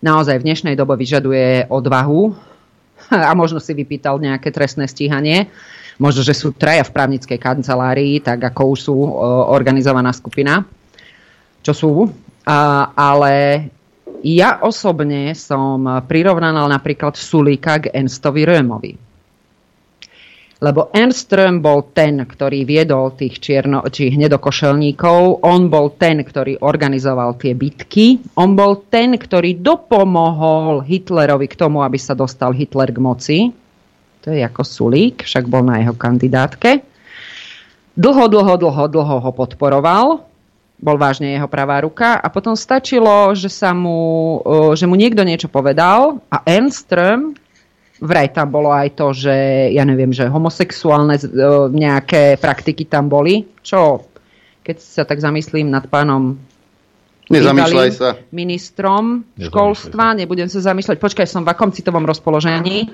[0.00, 2.32] naozaj v dnešnej dobe vyžaduje odvahu
[3.28, 5.48] a možno si vypýtal nejaké trestné stíhanie.
[6.00, 9.08] Možno, že sú traja v právnickej kancelárii, tak ako už sú uh,
[9.52, 10.64] organizovaná skupina,
[11.60, 11.92] čo sú.
[12.48, 13.68] A, ale
[14.24, 18.92] ja osobne som prirovnal napríklad Sulíka k Ernstovi Römovi.
[20.60, 26.60] Lebo Ernst Röhm bol ten, ktorý viedol tých čierno, či hnedokošelníkov, on bol ten, ktorý
[26.60, 32.92] organizoval tie bitky, on bol ten, ktorý dopomohol Hitlerovi k tomu, aby sa dostal Hitler
[32.92, 33.38] k moci.
[34.20, 36.84] To je ako Sulík, však bol na jeho kandidátke.
[37.96, 40.28] Dlho, dlho, dlho, dlho ho podporoval,
[40.80, 45.20] bol vážne jeho pravá ruka a potom stačilo, že, sa mu, e, že mu niekto
[45.22, 47.36] niečo povedal a Ernström,
[48.00, 49.36] vraj tam bolo aj to, že
[49.76, 51.24] ja neviem, že homosexuálne e,
[51.68, 54.08] nejaké praktiky tam boli, čo
[54.64, 56.40] keď sa tak zamyslím nad pánom
[57.30, 58.18] Nezamýšľaj sa.
[58.34, 62.90] ministrom školstva, nebudem sa zamýšľať, počkaj, som v akom citovom rozpoložení.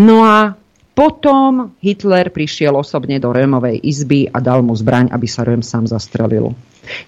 [0.00, 0.56] No a
[0.94, 5.90] potom Hitler prišiel osobne do Römovej izby a dal mu zbraň, aby sa Röhm sám
[5.90, 6.54] zastrelil.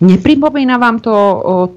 [0.02, 1.14] Nepripomína vám to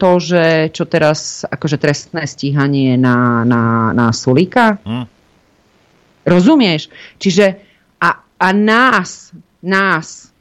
[0.02, 4.82] to, že čo teraz akože trestné stíhanie na, na, na Sulíka?
[4.82, 5.06] Hm.
[6.26, 6.90] Rozumieš?
[7.22, 7.62] Čiže
[8.02, 9.30] a, a nás,
[9.62, 10.34] nás,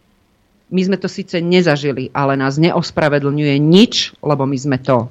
[0.73, 5.09] my sme to síce nezažili, ale nás neospravedlňuje nič, lebo my sme to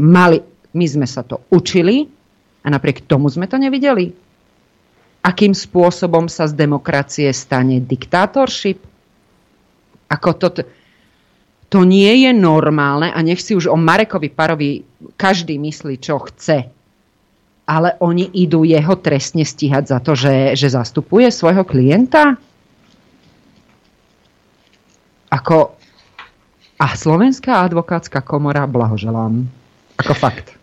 [0.00, 0.40] mali,
[0.72, 2.08] my sme sa to učili
[2.64, 4.29] a napriek tomu sme to nevideli.
[5.20, 8.80] Akým spôsobom sa z demokracie stane diktátorship?
[10.08, 10.48] Ako to,
[11.68, 14.82] to nie je normálne a nech si už o Marekovi Parovi
[15.20, 16.72] každý myslí, čo chce.
[17.70, 22.34] Ale oni idú jeho trestne stíhať za to, že, že zastupuje svojho klienta?
[25.30, 25.78] Ako...
[26.80, 29.44] A Slovenská advokátska komora, blahoželám.
[30.00, 30.59] Ako fakt.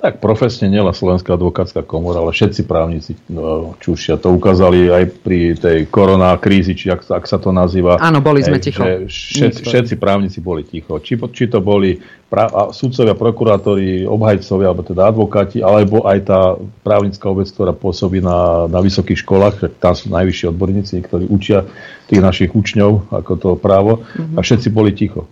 [0.00, 4.16] Tak profesne nielen Slovenská advokátska komora, ale všetci právnici no, čušia.
[4.16, 8.00] To ukázali aj pri tej koroná krízi, či ak, ak sa to nazýva.
[8.00, 8.80] Áno, boli sme ticho.
[8.80, 10.96] Všetci, všetci právnici boli ticho.
[10.96, 12.00] Či, či to boli
[12.32, 18.72] pra, sudcovia, prokurátori, obhajcovia, alebo teda advokáti, alebo aj tá právnická obec, ktorá pôsobí na,
[18.72, 21.68] na vysokých školách, tam sú najvyšší odborníci, ktorí učia
[22.08, 24.38] tých našich učňov, ako to právo, Mhm.
[24.38, 25.28] a všetci boli ticho.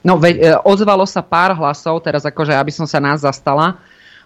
[0.00, 3.76] No, veď, e, ozvalo sa pár hlasov, teraz akože, aby som sa nás zastala,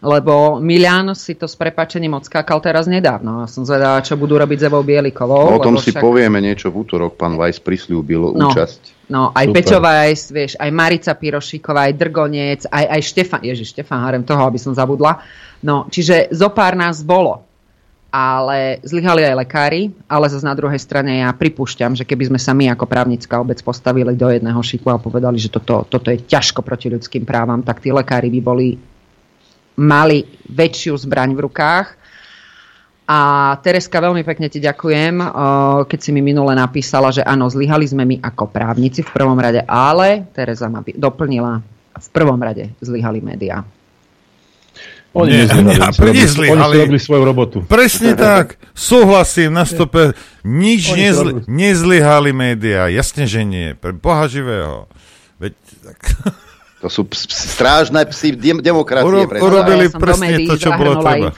[0.04, 3.40] lebo Milian si to s prepačením odskákal teraz nedávno.
[3.42, 5.56] Ja som zvedala, čo budú robiť s Evou Bielikovou.
[5.56, 7.16] O tom si však- povieme niečo v útorok.
[7.16, 8.52] Pán Weiss prislúbil No.
[8.52, 9.08] účasť.
[9.08, 9.56] No, aj Super.
[9.56, 14.44] Peťo Vajs, vieš, aj Marica Pirošíková, aj Drgonec, aj, aj Štefan, ježiš, Štefan Harem, toho,
[14.44, 15.20] aby som zabudla.
[15.64, 17.44] No, čiže zo pár nás bolo.
[18.14, 22.54] Ale zlyhali aj lekári, ale zase na druhej strane ja pripúšťam, že keby sme sa
[22.54, 26.62] my ako právnická obec postavili do jedného šiku a povedali, že toto, toto je ťažko
[26.62, 28.78] proti ľudským právam, tak tí lekári by boli
[29.78, 31.88] mali väčšiu zbraň v rukách.
[33.04, 33.18] A
[33.60, 35.20] Tereska, veľmi pekne ti ďakujem,
[35.84, 39.60] keď si mi minule napísala, že áno, zlyhali sme my ako právnici v prvom rade,
[39.68, 41.60] ale Tereza ma doplnila,
[42.00, 43.60] v prvom rade zlyhali médiá.
[45.14, 46.58] Oni Nie, nezlyhali, nie, oni.
[46.58, 47.62] Oni robili svoju robotu.
[47.70, 48.58] Presne tak.
[48.74, 50.18] Súhlasím na 100%.
[50.42, 52.90] Nič nezli, nezlyhali médiá.
[52.90, 53.78] Jasne, že nie.
[53.78, 54.90] Pre Boha živého.
[55.38, 55.54] Veď,
[55.86, 55.98] tak.
[56.84, 59.08] To sú ps- ps- strážne psy dem- demokracie.
[59.08, 61.32] Uro- urobili Ja presne médií to, čo bolo treba.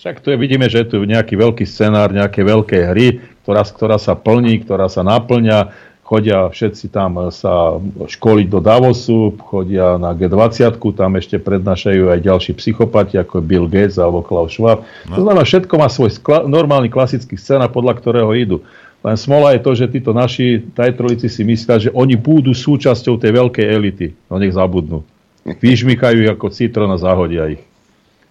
[0.00, 3.06] Však tu je, vidíme, že je tu nejaký veľký scenár, nejaké veľké hry,
[3.44, 5.72] ktorá, ktorá sa plní, ktorá sa naplňa.
[6.06, 12.52] Chodia všetci tam sa školiť do Davosu, chodia na G20, tam ešte prednášajú aj ďalší
[12.54, 14.86] psychopati, ako Bill Gates alebo Klaus Schwab.
[15.10, 18.62] To znamená, všetko má svoj skla- normálny klasický scenár, podľa ktorého idú.
[19.04, 23.32] Len smola je to, že títo naši tajtrolici si myslia, že oni budú súčasťou tej
[23.36, 24.06] veľkej elity.
[24.26, 25.04] No nech zabudnú.
[25.46, 27.62] Vyžmykajú ako citron a zahodia ich.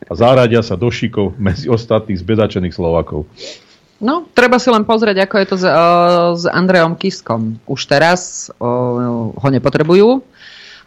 [0.06, 3.24] A zaradia sa do šikov medzi ostatných zbedačených Slovakov.
[4.04, 7.56] No, treba si len pozrieť, ako je to s, uh, s Andreom Kiskom.
[7.64, 10.20] Už teraz uh, ho nepotrebujú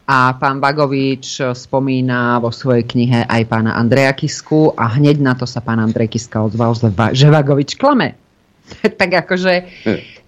[0.05, 5.48] a pán Bagovič spomína vo svojej knihe aj pána Andreja Kisku a hneď na to
[5.48, 8.16] sa pán Andrej Kiska ozval, že Va- že Vagovič klame.
[9.00, 9.52] tak akože,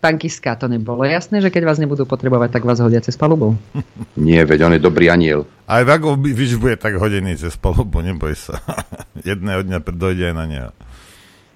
[0.01, 3.57] pán Kiska, to nebolo jasné, že keď vás nebudú potrebovať, tak vás hodia cez palubu.
[4.17, 5.45] Nie, veď on je dobrý aniel.
[5.69, 8.59] Aj Vagovič bude tak hodený cez palubu, neboj sa.
[9.29, 10.71] Jedného dňa dojde aj na neho.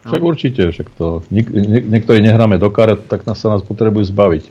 [0.05, 4.05] Však určite, však to, nik, nik, niektorí nehráme do karet, tak nás sa nás potrebujú
[4.13, 4.45] zbaviť.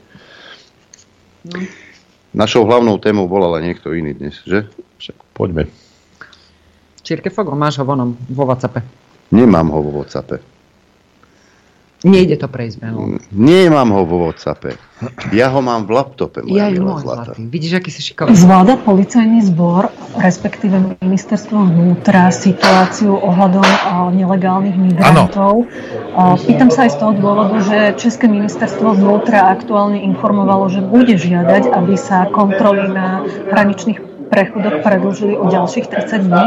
[2.34, 4.66] Našou hlavnou témou bol ale niekto iný dnes, že?
[4.98, 5.70] Však poďme.
[7.06, 8.82] Čírke Fogo, máš ho vonom, vo Whatsappe.
[9.30, 10.53] Nemám ho vo Whatsappe.
[12.04, 13.16] Nejde to prejsť, Belo.
[13.32, 14.76] Nemám ho vo Whatsappe.
[15.32, 17.32] Ja ho mám v laptope, moja Ja milá môj zlata.
[17.32, 17.48] zlatý.
[17.48, 18.36] Vidíš, aký si šikovný.
[18.36, 19.88] Zvláda policajný zbor,
[20.20, 23.64] respektíve ministerstvo vnútra, situáciu ohľadom
[24.20, 25.64] nelegálnych migrantov.
[26.14, 31.16] A, Pýtam sa aj z toho dôvodu, že České ministerstvo vnútra aktuálne informovalo, že bude
[31.16, 36.44] žiadať, aby sa kontroly na hraničných prechodoch predlžili o ďalších 30 dní.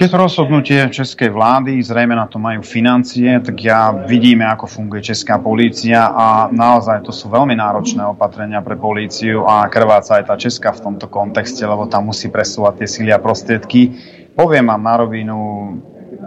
[0.00, 5.02] Je to rozhodnutie českej vlády, zrejme na to majú financie, tak ja vidíme, ako funguje
[5.12, 10.34] česká polícia a naozaj to sú veľmi náročné opatrenia pre políciu a krváca aj tá
[10.38, 13.92] česká v tomto kontexte, lebo tam musí presúvať tie síly a prostriedky.
[14.36, 15.38] Poviem vám na rovinu,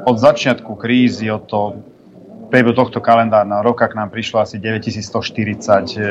[0.06, 1.60] od začiatku krízy, od to
[2.50, 6.10] priebehu tohto kalendárneho roka k nám prišlo asi 9140 e,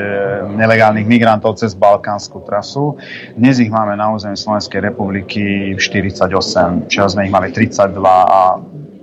[0.55, 2.95] nelegálnych migrantov cez balkánsku trasu.
[3.35, 8.57] Dnes ich máme na území Slovenskej republiky 48, včera sme ich mali 32 a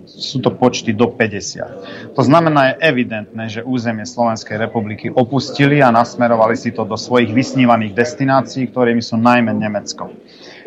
[0.07, 2.17] sú to počty do 50.
[2.17, 7.37] To znamená, je evidentné, že územie Slovenskej republiky opustili a nasmerovali si to do svojich
[7.37, 10.09] vysnívaných destinácií, ktorými sú najmä Nemecko.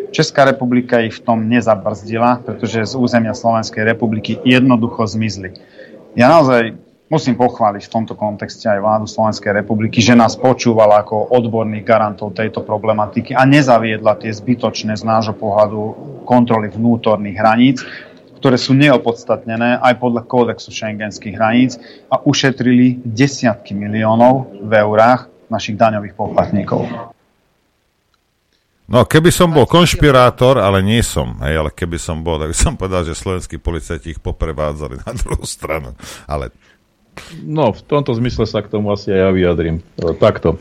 [0.09, 5.53] Česká republika ich v tom nezabrzdila, pretože z územia Slovenskej republiky jednoducho zmizli.
[6.19, 6.75] Ja naozaj
[7.07, 12.35] musím pochváliť v tomto kontexte aj vládu Slovenskej republiky, že nás počúvala ako odborných garantov
[12.35, 15.79] tejto problematiky a nezaviedla tie zbytočné z nášho pohľadu
[16.27, 17.77] kontroly vnútorných hraníc,
[18.35, 21.79] ktoré sú neopodstatnené aj podľa kódexu šengenských hraníc
[22.11, 27.15] a ušetrili desiatky miliónov v eurách našich daňových poplatníkov.
[28.89, 32.57] No, keby som bol konšpirátor, ale nie som, hej, ale keby som bol, tak by
[32.57, 35.93] som povedal, že slovenskí policajti ich poprevádzali na druhú stranu.
[36.25, 36.49] Ale
[37.43, 39.83] No, v tomto zmysle sa k tomu asi aj ja vyjadrím.
[39.99, 40.59] E, Takto.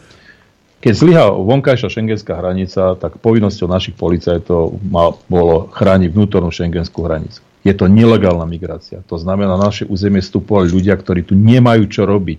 [0.79, 7.43] Keď zlyha vonkajšia šengenská hranica, tak povinnosťou našich policajtov má, bolo chrániť vnútornú šengenskú hranicu.
[7.67, 9.03] Je to nelegálna migrácia.
[9.11, 12.39] To znamená, na naše územie vstupovali ľudia, ktorí tu nemajú čo robiť.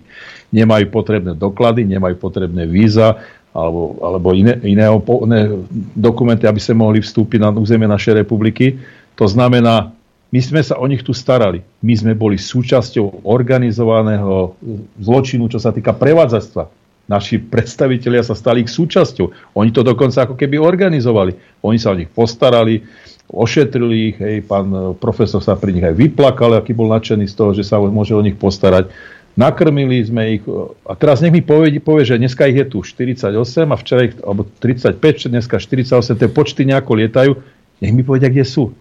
[0.56, 3.20] Nemajú potrebné doklady, nemajú potrebné víza
[3.60, 5.52] alebo, alebo iné, iné, opo- iné
[5.94, 8.80] dokumenty, aby sa mohli vstúpiť na územie našej republiky.
[9.19, 9.91] To znamená,
[10.30, 11.65] my sme sa o nich tu starali.
[11.81, 14.53] My sme boli súčasťou organizovaného
[15.02, 16.69] zločinu, čo sa týka prevádzactva.
[17.10, 19.57] Naši predstavitelia sa stali ich súčasťou.
[19.57, 21.34] Oni to dokonca ako keby organizovali.
[21.65, 22.86] Oni sa o nich postarali,
[23.34, 27.52] ošetrili ich, hej, pán profesor sa pri nich aj vyplakal, aký bol nadšený z toho,
[27.57, 28.94] že sa môže o nich postarať.
[29.38, 30.43] Nakrmili sme ich,
[30.84, 33.34] a teraz nech mi povie, povie, že dneska ich je tu 48
[33.69, 34.99] a včera ich, alebo 35,
[35.31, 37.31] dneska 48, tie počty nejako lietajú,
[37.80, 38.76] nech mi povedia, kde sú.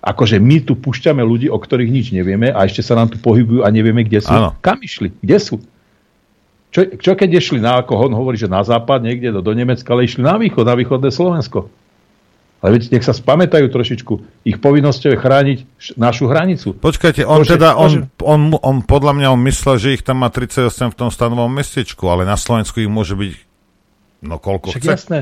[0.00, 3.64] Akože my tu púšťame ľudí, o ktorých nič nevieme a ešte sa nám tu pohybujú
[3.64, 4.32] a nevieme, kde sú.
[4.32, 4.56] Áno.
[4.64, 5.12] Kam išli?
[5.20, 5.56] Kde sú?
[6.70, 9.90] Čo, čo keď išli na, ako on hovorí, že na západ, niekde do, do Nemecka,
[9.90, 11.66] ale išli na východ, na východné Slovensko.
[12.60, 14.12] Ale veď nech sa spamätajú trošičku.
[14.44, 16.76] Ich povinnosťou je chrániť š- našu hranicu.
[16.76, 20.20] Počkajte, on Môže- teda, môže- on, on, on, podľa mňa on myslel, že ich tam
[20.20, 23.32] má 38 v tom stanovom mestečku, ale na Slovensku ich môže byť
[24.20, 24.92] no koľko Však chce.
[24.92, 25.18] jasné.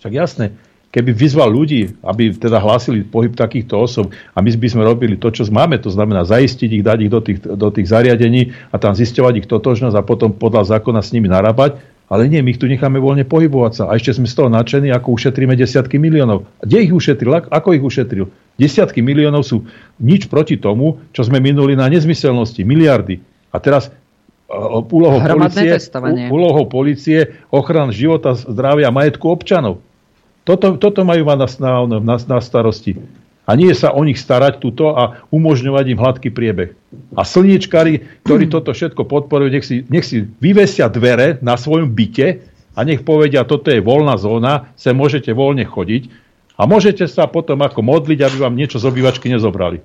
[0.00, 0.46] Však jasné.
[0.90, 5.30] Keby vyzval ľudí, aby teda hlásili pohyb takýchto osob a my by sme robili to,
[5.30, 8.98] čo máme, to znamená zaistiť ich, dať ich do tých, do tých zariadení a tam
[8.98, 11.78] zisťovať ich totožnosť a potom podľa zákona s nimi narábať,
[12.10, 13.84] ale nie, my ich tu necháme voľne pohybovať sa.
[13.86, 16.42] A ešte sme z toho nadšení, ako ušetríme desiatky miliónov.
[16.58, 17.30] A kde ich ušetril?
[17.32, 18.26] Ak- Ako ich ušetril?
[18.58, 19.62] Desiatky miliónov sú
[19.96, 22.66] nič proti tomu, čo sme minuli na nezmyselnosti.
[22.66, 23.22] Miliardy.
[23.54, 23.94] A teraz
[24.90, 25.78] úlohou policie,
[26.28, 27.18] úlohou policie
[27.48, 29.78] ochrana života, zdravia a majetku občanov.
[30.42, 32.98] Toto, toto majú mať na, na, na starosti.
[33.50, 36.78] A nie sa o nich starať túto a umožňovať im hladký priebeh.
[37.18, 42.46] A slniečkári, ktorí toto všetko podporujú, nech si, nech si vyvesia dvere na svojom byte
[42.78, 46.06] a nech povedia, toto je voľná zóna, sa môžete voľne chodiť
[46.54, 49.82] a môžete sa potom ako modliť, aby vám niečo z obývačky nezobrali.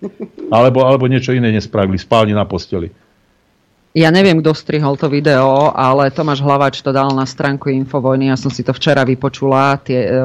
[0.52, 2.90] Alebo, alebo niečo iné nespravili, spálni na posteli.
[3.92, 8.32] Ja neviem, kto strihol to video, ale Tomáš Hlavač to dal na stránku Infovojny.
[8.32, 9.76] Ja som si to včera vypočula.
[9.84, 10.16] Tie, e,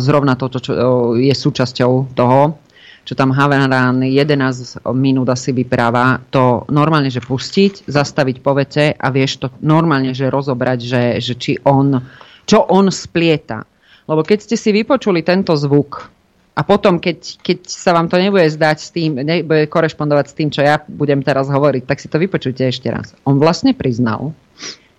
[0.00, 0.80] zrovna toto, čo e,
[1.28, 2.56] je súčasťou toho,
[3.04, 9.06] čo tam Haveran 11 minút asi vypráva, to normálne, že pustiť, zastaviť po vete a
[9.12, 12.00] vieš to normálne, že rozobrať, že, že či on,
[12.48, 13.68] čo on splieta.
[14.08, 16.08] Lebo keď ste si vypočuli tento zvuk,
[16.52, 20.48] a potom, keď, keď sa vám to nebude zdať s tým, nebude korešpondovať s tým,
[20.52, 23.16] čo ja budem teraz hovoriť, tak si to vypočujte ešte raz.
[23.24, 24.36] On vlastne priznal,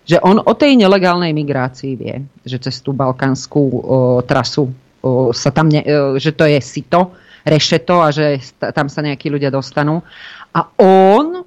[0.04, 3.72] že on o tej nelegálnej migrácii vie, že cez tú balkánsku o,
[4.26, 4.74] trasu
[5.06, 7.14] o, sa tam, ne, o, že to je sito,
[7.46, 8.42] rešeto a že
[8.74, 10.02] tam sa nejakí ľudia dostanú.
[10.58, 11.46] A on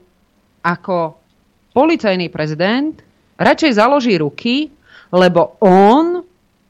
[0.63, 1.19] ako
[1.75, 2.95] policajný prezident
[3.43, 4.71] radšej založí ruky,
[5.11, 6.23] lebo on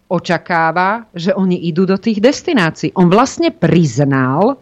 [0.07, 2.95] očakáva, že oni idú do tých destinácií.
[2.95, 4.59] On vlastne priznal,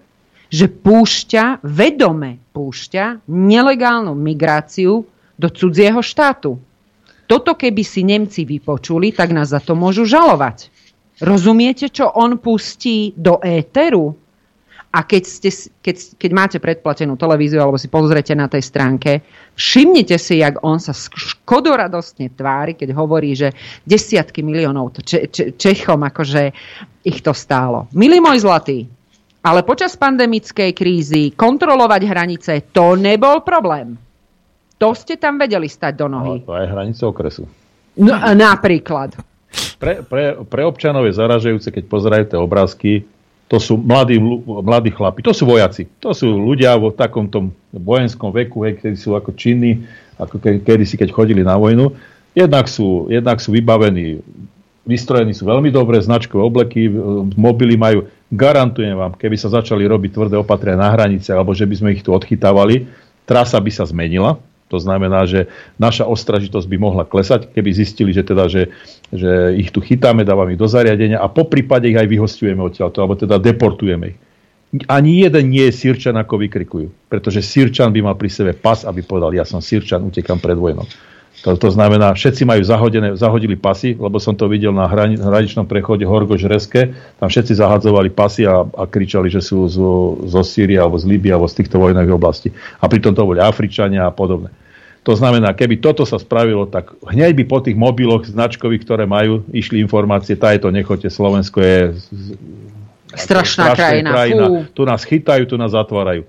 [0.49, 5.05] že púšťa, vedome púšťa nelegálnu migráciu
[5.35, 6.57] do cudzieho štátu.
[7.25, 10.69] Toto keby si Nemci vypočuli, tak nás za to môžu žalovať.
[11.25, 14.19] Rozumiete, čo on pustí do éteru?
[14.95, 15.51] A keď, ste,
[15.83, 19.27] keď, keď máte predplatenú televíziu alebo si pozrete na tej stránke,
[19.59, 23.51] všimnite si, jak on sa škodoradostne tvári, keď hovorí, že
[23.83, 26.55] desiatky miliónov to če, če, Čechom akože
[27.03, 27.91] ich to stálo.
[27.91, 28.87] Milý môj zlatý,
[29.43, 33.99] ale počas pandemickej krízy kontrolovať hranice, to nebol problém.
[34.79, 36.47] To ste tam vedeli stať do nohy.
[36.47, 37.43] No, to je hranice okresu.
[37.99, 39.19] No, napríklad.
[39.79, 42.93] Pre, pre, pre občanov je zaražajúce, keď pozerajú tie obrázky,
[43.49, 48.33] to sú mladí, mladí chlapi, to sú vojaci, to sú ľudia vo takom tom vojenskom
[48.33, 49.85] veku, hej, ktorí sú ako činní,
[50.17, 51.93] ako ke, kedysi, keď chodili na vojnu.
[52.35, 54.19] Jednak sú, jednak sú vybavení,
[54.89, 56.89] vystrojení sú veľmi dobré, značkové obleky,
[57.37, 61.75] mobily majú, garantujem vám, keby sa začali robiť tvrdé opatrenia na hranice, alebo že by
[61.79, 62.89] sme ich tu odchytávali,
[63.29, 64.41] trasa by sa zmenila,
[64.75, 65.47] to znamená, že
[65.79, 68.75] naša ostražitosť by mohla klesať, keby zistili, že, teda, že,
[69.15, 72.99] že ich tu chytáme, dávame ich do zariadenia a po prípade ich aj vyhostujeme odtiaľto,
[72.99, 74.19] alebo teda deportujeme ich.
[74.91, 77.07] Ani jeden nie je Sirčan, ako vykrikujú.
[77.07, 80.83] Pretože Sirčan by mal pri sebe pas, aby povedal, ja som Sirčan, utekam pred vojnou.
[81.45, 85.69] To, to znamená, všetci majú zahodené, zahodili pasy, lebo som to videl na hrani, hraničnom
[85.69, 90.81] prechode Horgoš Reske, tam všetci zahadzovali pasy a, a kričali, že sú zo, zo Sýrie
[90.81, 92.49] alebo z Líbie alebo z týchto vojnových oblastí.
[92.81, 94.49] A pritom to boli Afričania a podobne.
[95.05, 99.45] To znamená, keby toto sa spravilo, tak hneď by po tých mobiloch značkových, ktoré majú,
[99.53, 101.79] išli informácie, tá je to nechote, Slovensko je
[103.13, 104.11] strašná, strašná krajina.
[104.17, 104.45] krajina.
[104.73, 106.25] Tu nás chytajú, tu nás zatvárajú.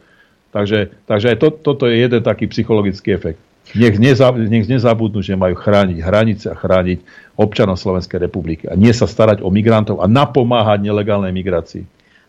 [0.52, 3.40] Takže, takže aj to, toto je jeden taký psychologický efekt.
[3.74, 7.02] Nech, neza, nech nezabudnú, že majú chrániť hranice a chrániť
[7.34, 8.70] občanov Slovenskej republiky.
[8.70, 11.84] A nie sa starať o migrantov a napomáhať nelegálnej migrácii.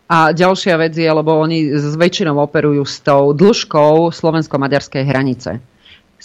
[0.06, 5.58] A ďalšia vec je, lebo oni s väčšinou operujú s tou dĺžkou slovensko-maďarskej hranice.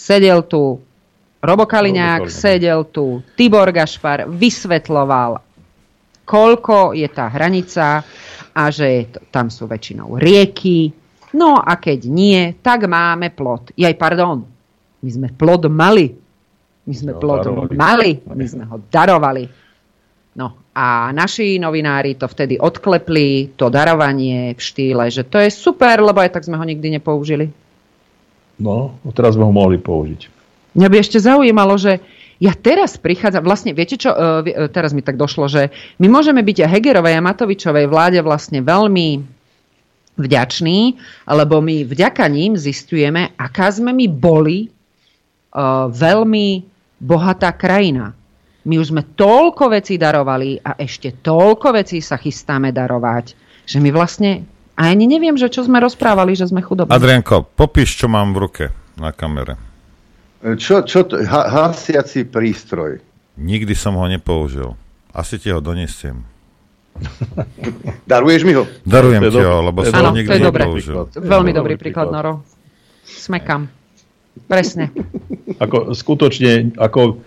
[0.02, 0.82] Sedel tu
[1.38, 5.38] Robo Kaliňák, sedel tu Tibor Gašpar, vysvetloval,
[6.26, 8.02] koľko je tá hranica
[8.50, 10.90] a že tam sú väčšinou rieky.
[11.38, 13.78] No a keď nie, tak máme plot.
[13.78, 14.42] Jaj, pardon,
[15.02, 16.10] my sme plod mali.
[16.82, 19.46] My sme plod mali, my sme ho darovali.
[20.34, 26.02] No a naši novinári to vtedy odklepli, to darovanie v štýle, že to je super,
[26.02, 27.61] lebo aj tak sme ho nikdy nepoužili.
[28.62, 30.30] No, teraz sme ho mohli použiť.
[30.78, 31.98] Mňa by ešte zaujímalo, že
[32.38, 36.42] ja teraz prichádzam, vlastne viete čo, e, e, teraz mi tak došlo, že my môžeme
[36.42, 39.22] byť Hegerovej a Matovičovej vláde vlastne veľmi
[40.18, 46.68] vďační, lebo my vďaka ním zistujeme, aká sme my boli uh, veľmi
[47.00, 48.12] bohatá krajina.
[48.68, 53.34] My už sme toľko vecí darovali a ešte toľko vecí sa chystáme darovať,
[53.64, 56.92] že my vlastne a ani neviem, že čo sme rozprávali, že sme chudobní.
[56.92, 58.64] Adrianko, popíš, čo mám v ruke
[58.96, 59.60] na kamere.
[60.42, 62.98] Čo, čo to, ha, hasiaci prístroj.
[63.38, 64.74] Nikdy som ho nepoužil.
[65.12, 66.24] Asi ti ho donesiem.
[68.10, 68.64] Daruješ mi ho?
[68.82, 71.08] Darujem ti ho, lebo som ho nikdy nepoužil.
[71.14, 72.42] Veľmi dobrý príklad, Noro.
[73.04, 73.68] Smekam.
[74.48, 74.88] Presne.
[75.60, 77.20] Ako skutočne, ako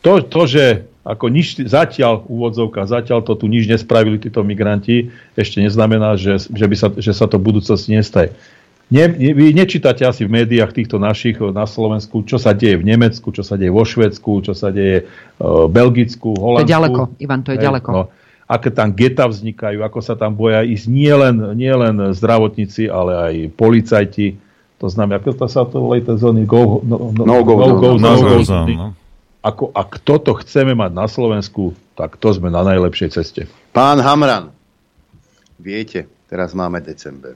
[0.00, 0.64] to, to že
[1.02, 6.66] ako nič, zatiaľ úvodzovka, zatiaľ to tu nič nespravili títo migranti, ešte neznamená, že, že,
[6.70, 8.30] by sa, že sa to v budúcnosti nestaje.
[8.92, 12.86] Ne, ne, vy nečítate asi v médiách týchto našich na Slovensku, čo sa deje v
[12.86, 15.08] Nemecku, čo sa deje vo Švedsku, čo sa deje
[15.42, 16.62] uh, v Belgicku, Holandsku.
[16.62, 17.90] To je ďaleko, Ivan, to je Hej, ďaleko.
[17.90, 18.02] No.
[18.46, 24.36] Aké tam geta vznikajú, ako sa tam boja ísť nielen, nielen zdravotníci, ale aj policajti.
[24.76, 27.66] To znamená, ako to sa to volá, tie zóny go, no, no, no, go, no,
[27.80, 28.76] go, no, no, go, zóny.
[28.76, 29.01] No.
[29.42, 33.50] Ako, ak toto chceme mať na Slovensku, tak to sme na najlepšej ceste.
[33.74, 34.54] Pán Hamran,
[35.58, 37.34] viete, teraz máme december.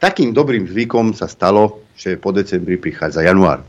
[0.00, 3.64] Takým dobrým zvykom sa stalo, že po decembri prichádza január.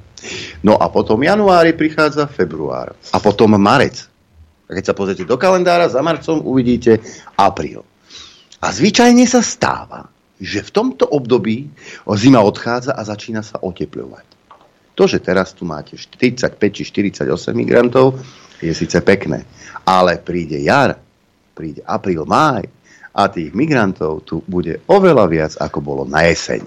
[0.63, 2.95] No a potom januári prichádza február.
[3.11, 4.07] A potom marec.
[4.67, 6.99] A keď sa pozrite do kalendára, za marcom uvidíte
[7.39, 7.83] apríl.
[8.59, 11.67] A zvyčajne sa stáva, že v tomto období
[12.15, 14.36] zima odchádza a začína sa oteplovať.
[14.97, 18.17] To, že teraz tu máte 45 či 48 migrantov,
[18.57, 19.45] je síce pekné.
[19.85, 20.97] Ale príde jar,
[21.53, 22.65] príde apríl, máj
[23.13, 26.65] a tých migrantov tu bude oveľa viac, ako bolo na jeseň.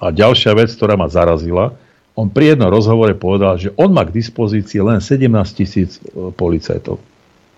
[0.00, 1.76] A ďalšia vec, ktorá ma zarazila,
[2.16, 7.00] on pri jednom rozhovore povedal, že on má k dispozícii len 17 tisíc e, policajtov.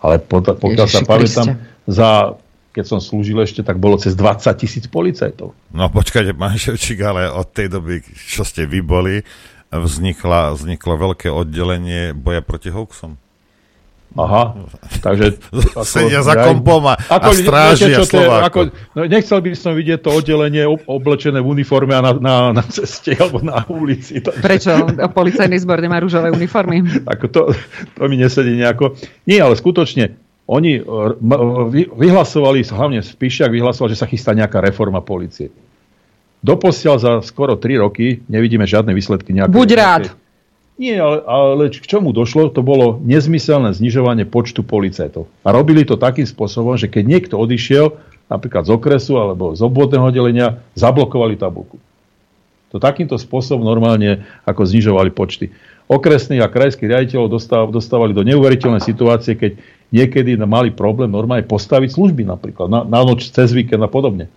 [0.03, 2.35] Ale pokiaľ sa pamätám, za,
[2.75, 5.55] keď som slúžil ešte, tak bolo cez 20 tisíc policajtov.
[5.71, 9.23] No počkajte, pán Ševčík, ale od tej doby, čo ste vy boli,
[9.73, 13.17] vznikla, vzniklo veľké oddelenie boja proti hoaxom.
[14.13, 14.69] Aha,
[15.01, 15.41] takže...
[15.73, 20.05] Ako, Sedia za kompom a, ako, a strážia čo ako, no, Nechcel by som vidieť
[20.05, 24.21] to oddelenie oblečené v uniforme a na, na, na ceste alebo na ulici.
[24.21, 24.45] Takže...
[24.45, 24.73] Prečo?
[25.17, 26.85] Policajný zbor nemá rúžové uniformy?
[27.13, 27.41] Ako to,
[27.97, 29.01] to mi nesedí nejako.
[29.25, 30.13] Nie, ale skutočne,
[30.45, 30.85] oni
[31.97, 35.49] vyhlasovali, hlavne Spišiak vyhlasoval, že sa chystá nejaká reforma policie.
[36.43, 39.55] Doposiaľ za skoro 3 roky nevidíme žiadne výsledky nejaké.
[39.55, 40.05] Buď rád.
[40.75, 45.31] Nie, ale, ale k čomu došlo, to bolo nezmyselné znižovanie počtu policajtov.
[45.47, 47.95] A robili to takým spôsobom, že keď niekto odišiel,
[48.27, 51.79] napríklad z okresu alebo z obvodného oddelenia, zablokovali tabulku.
[52.75, 55.53] To takýmto spôsobom normálne ako znižovali počty.
[55.87, 57.37] Okresných a krajských riaditeľov
[57.71, 59.61] dostávali do neuveriteľnej situácie, keď
[59.93, 64.33] niekedy mali problém normálne postaviť služby napríklad na, na noč, cez víkend a podobne.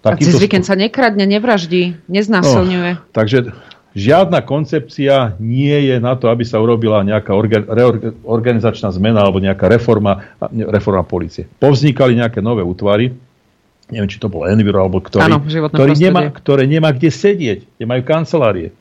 [0.00, 2.92] A cez víkend sa nekradne, nevraždí, neznásilňuje.
[2.96, 3.52] No, takže
[3.92, 7.60] žiadna koncepcia nie je na to, aby sa urobila nejaká orga,
[8.24, 10.32] organizačná zmena alebo nejaká reforma,
[10.72, 11.44] reforma policie.
[11.60, 13.12] Povznikali nejaké nové útvary,
[13.92, 18.02] neviem, či to bol Enviro, alebo ktorý, Áno, ktorý nemá, ktoré nemá kde sedieť, nemajú
[18.06, 18.72] kancelárie.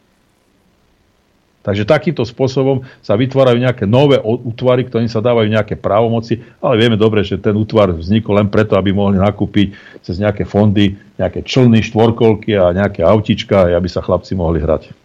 [1.60, 6.95] Takže takýmto spôsobom sa vytvárajú nejaké nové útvary, ktorým sa dávajú nejaké právomoci, ale vieme
[6.95, 11.84] dobre, že ten útvar vznikol len preto, aby mohli nakúpiť cez nejaké fondy nejaké člny,
[11.84, 14.95] štvorkolky a nejaké autička, aby sa chlapci mohli hrať.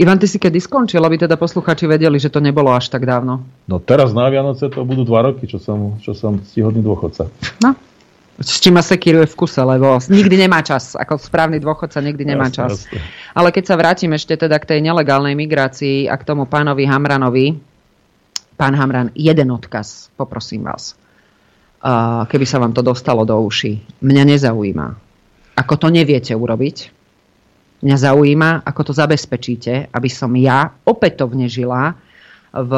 [0.00, 3.44] Ivan, ty si kedy skončil, aby teda posluchači vedeli, že to nebolo až tak dávno?
[3.68, 7.28] No teraz na Vianoce to budú dva roky, čo som, čo som stihodný dôchodca.
[7.60, 7.76] No,
[8.40, 10.96] s čím ma sekíruje v kuse, lebo nikdy nemá čas.
[10.96, 12.72] Ako správny dôchodca nikdy nemá jasne, čas.
[12.88, 13.00] Jasne.
[13.36, 17.60] Ale keď sa vrátim ešte teda k tej nelegálnej migrácii a k tomu pánovi Hamranovi,
[18.56, 20.96] pán Hamran, jeden odkaz, poprosím vás.
[22.28, 24.04] Keby sa vám to dostalo do uší.
[24.04, 24.88] Mňa nezaujíma,
[25.56, 26.76] ako to neviete urobiť.
[27.80, 31.96] Mňa zaujíma, ako to zabezpečíte, aby som ja opätovne žila
[32.52, 32.72] v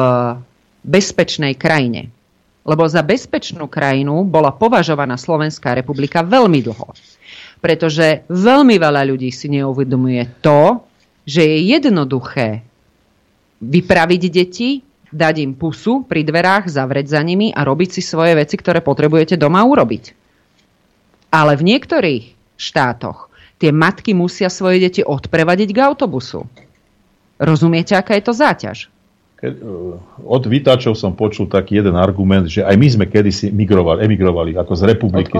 [0.87, 2.15] bezpečnej krajine
[2.63, 6.95] lebo za bezpečnú krajinu bola považovaná Slovenská republika veľmi dlho.
[7.59, 10.83] Pretože veľmi veľa ľudí si neuvedomuje to,
[11.23, 12.63] že je jednoduché
[13.63, 14.83] vypraviť deti,
[15.13, 19.39] dať im pusu pri dverách, zavrieť za nimi a robiť si svoje veci, ktoré potrebujete
[19.39, 20.03] doma urobiť.
[21.31, 22.23] Ale v niektorých
[22.59, 23.31] štátoch
[23.61, 26.43] tie matky musia svoje deti odprevadiť k autobusu.
[27.39, 28.91] Rozumiete, aká je to záťaž?
[29.43, 29.51] E,
[30.23, 34.71] od vytačov som počul taký jeden argument, že aj my sme kedysi migrovali, emigrovali ako
[34.71, 35.35] z republiky.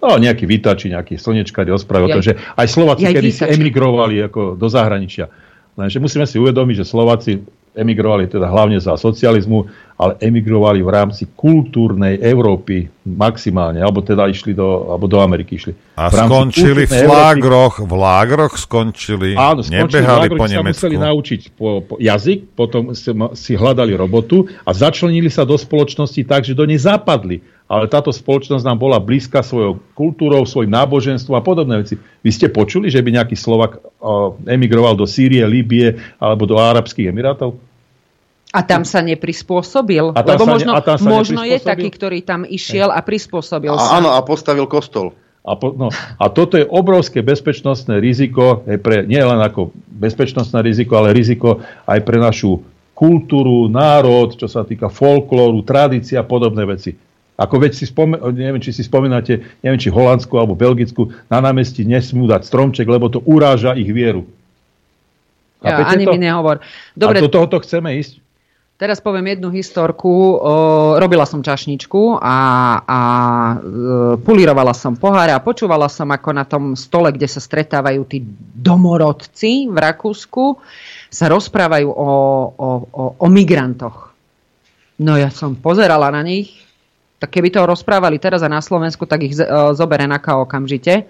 [0.00, 4.56] No, nejaký vytači, nejaký slnečkári rozprávali ja, o tom, že aj Slováci kedysi emigrovali ako
[4.56, 5.28] do zahraničia.
[5.76, 7.44] Lenže musíme si uvedomiť, že Slováci
[7.76, 9.68] emigrovali teda hlavne za socializmu,
[10.02, 15.72] ale emigrovali v rámci kultúrnej Európy maximálne, alebo teda išli do, alebo do Ameriky išli.
[15.94, 20.74] A skončili v lágroch, v lágroch skončili, Áno, skončili nebehali v lágroch, po Nemecku.
[20.82, 26.18] museli naučiť po, po jazyk, potom si, si hľadali robotu a začlenili sa do spoločnosti
[26.26, 27.38] tak, že do nej zapadli
[27.72, 31.96] ale táto spoločnosť nám bola blízka svojou kultúrou, svojim náboženstvom a podobné veci.
[31.96, 33.80] Vy ste počuli, že by nejaký Slovak
[34.44, 37.56] emigroval do Sýrie, Líbie alebo do Arabských Emirátov?
[38.52, 40.12] A tam sa neprispôsobil?
[40.12, 43.00] A tam Lebo sa, možno, a tam sa možno je taký, ktorý tam išiel a
[43.00, 43.96] prispôsobil a, sa.
[43.96, 45.16] Áno, a postavil kostol.
[45.42, 45.88] A, po, no,
[46.20, 51.64] a toto je obrovské bezpečnostné riziko, aj pre, nie len ako bezpečnostné riziko, ale riziko
[51.88, 52.62] aj pre našu
[52.92, 56.94] kultúru, národ, čo sa týka folklóru, tradícia a podobné veci.
[57.34, 61.82] Ako veď si spomen- neviem, či si spomínate, neviem, či Holandsku alebo Belgicku, na námestí
[61.82, 64.28] nesmú dať stromček, lebo to uráža ich vieru.
[65.64, 66.14] Ja, ani to?
[66.14, 66.62] mi nehovor.
[66.94, 67.18] Dobre.
[67.18, 68.22] A do tohoto chceme ísť?
[68.82, 70.42] Teraz poviem jednu historku.
[70.98, 72.38] Robila som čašničku a,
[72.82, 73.00] a
[73.54, 73.56] e,
[74.18, 78.26] pulirovala som poháre a počúvala som, ako na tom stole, kde sa stretávajú tí
[78.58, 80.58] domorodci v Rakúsku,
[81.14, 82.10] sa rozprávajú o,
[82.58, 84.10] o, o, o migrantoch.
[84.98, 86.66] No ja som pozerala na nich,
[87.22, 89.38] tak keby to rozprávali teraz a na Slovensku, tak ich
[89.78, 91.06] zobere na okamžite.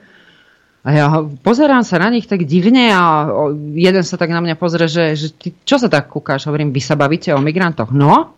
[0.82, 1.06] A ja
[1.46, 3.30] pozerám sa na nich tak divne a
[3.78, 6.50] jeden sa tak na mňa pozrie, že, že ty, čo sa tak kúkáš?
[6.50, 7.94] Hovorím, vy sa bavíte o migrantoch.
[7.94, 8.34] No?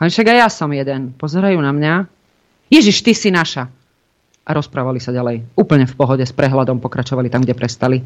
[0.00, 1.12] A však aj ja som jeden.
[1.12, 1.94] Pozerajú na mňa.
[2.72, 3.68] Ježiš, ty si naša.
[4.42, 5.44] A rozprávali sa ďalej.
[5.52, 8.00] Úplne v pohode, s prehľadom pokračovali tam, kde prestali.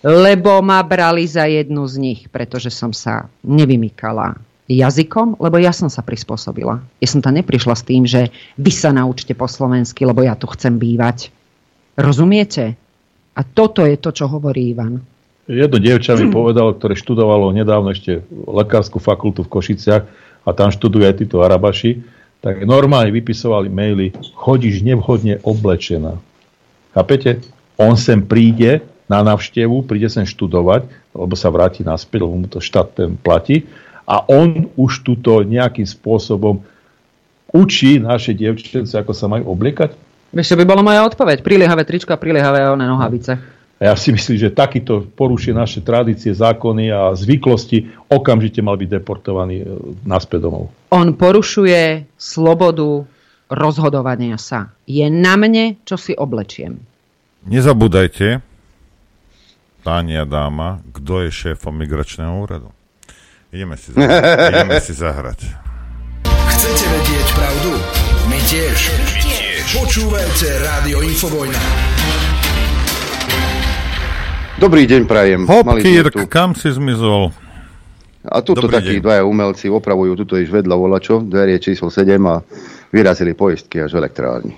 [0.00, 5.92] Lebo ma brali za jednu z nich, pretože som sa nevymykala jazykom, lebo ja som
[5.92, 6.80] sa prispôsobila.
[6.96, 10.48] Ja som tam neprišla s tým, že vy sa naučte po slovensky, lebo ja tu
[10.48, 11.28] chcem bývať
[11.94, 12.74] Rozumiete?
[13.34, 15.02] A toto je to, čo hovorí Ivan.
[15.44, 20.02] Jedno dievča mi povedalo, ktoré študovalo nedávno ešte lekárskú fakultu v Košiciach
[20.46, 22.00] a tam študujú aj títo Arabaši,
[22.40, 24.06] tak normálne vypisovali maily,
[24.36, 26.16] chodíš nevhodne oblečená.
[26.96, 27.44] Chápete?
[27.76, 28.80] On sem príde
[29.10, 33.68] na navštevu, príde sem študovať, lebo sa vráti naspäť, lebo mu to štát ten platí
[34.08, 36.64] a on už túto nejakým spôsobom
[37.52, 40.03] učí naše dievčence, ako sa majú obliekať
[40.34, 41.46] Vieš, čo by bola moja odpoveď?
[41.46, 43.38] Priliehavé tričko a priliehavé one nohavice.
[43.78, 49.56] Ja si myslím, že takýto porušuje naše tradície, zákony a zvyklosti, okamžite mal byť deportovaný
[49.62, 49.66] e,
[50.06, 50.70] naspäť domov.
[50.94, 53.02] On porušuje slobodu
[53.50, 54.74] rozhodovania sa.
[54.86, 56.80] Je na mne, čo si oblečiem.
[57.44, 58.40] Nezabúdajte,
[59.84, 62.72] páni a dáma, kto je šéfom migračného úradu.
[63.52, 64.50] Ideme si zahrať.
[64.54, 65.40] Ideme si zahrať.
[66.24, 67.70] Chcete vedieť pravdu?
[68.32, 69.03] My tiež.
[69.74, 71.58] Počúvajte Rádio Infovojna.
[74.62, 75.50] Dobrý deň, prajem.
[75.50, 77.34] Hopkýr, kam si zmizol?
[78.22, 79.02] A tuto Dobrý takí deň.
[79.02, 82.38] dvaja umelci opravujú tuto iš vedľa volačo, dverie číslo 7 a
[82.94, 84.54] vyrazili poistky až v elektrárni.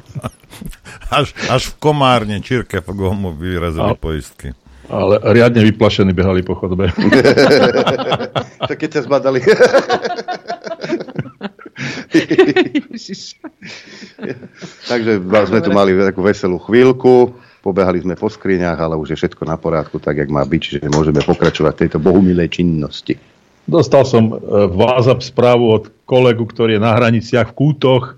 [1.20, 4.56] až, až v Komárne, Čirke v Gomu vyrazili a, poistky.
[4.88, 6.88] Ale riadne vyplašení behali po chodbe.
[8.72, 9.44] tak keď sa zbadali.
[14.90, 17.34] Takže sme tu mali takú veselú chvíľku,
[17.66, 20.86] pobehali sme po skriňach, ale už je všetko na porádku, tak jak má byť, čiže
[20.86, 23.18] môžeme pokračovať v tejto bohumilej činnosti.
[23.66, 24.34] Dostal som e,
[24.70, 28.14] WhatsApp správu od kolegu, ktorý je na hraniciach v Kútoch.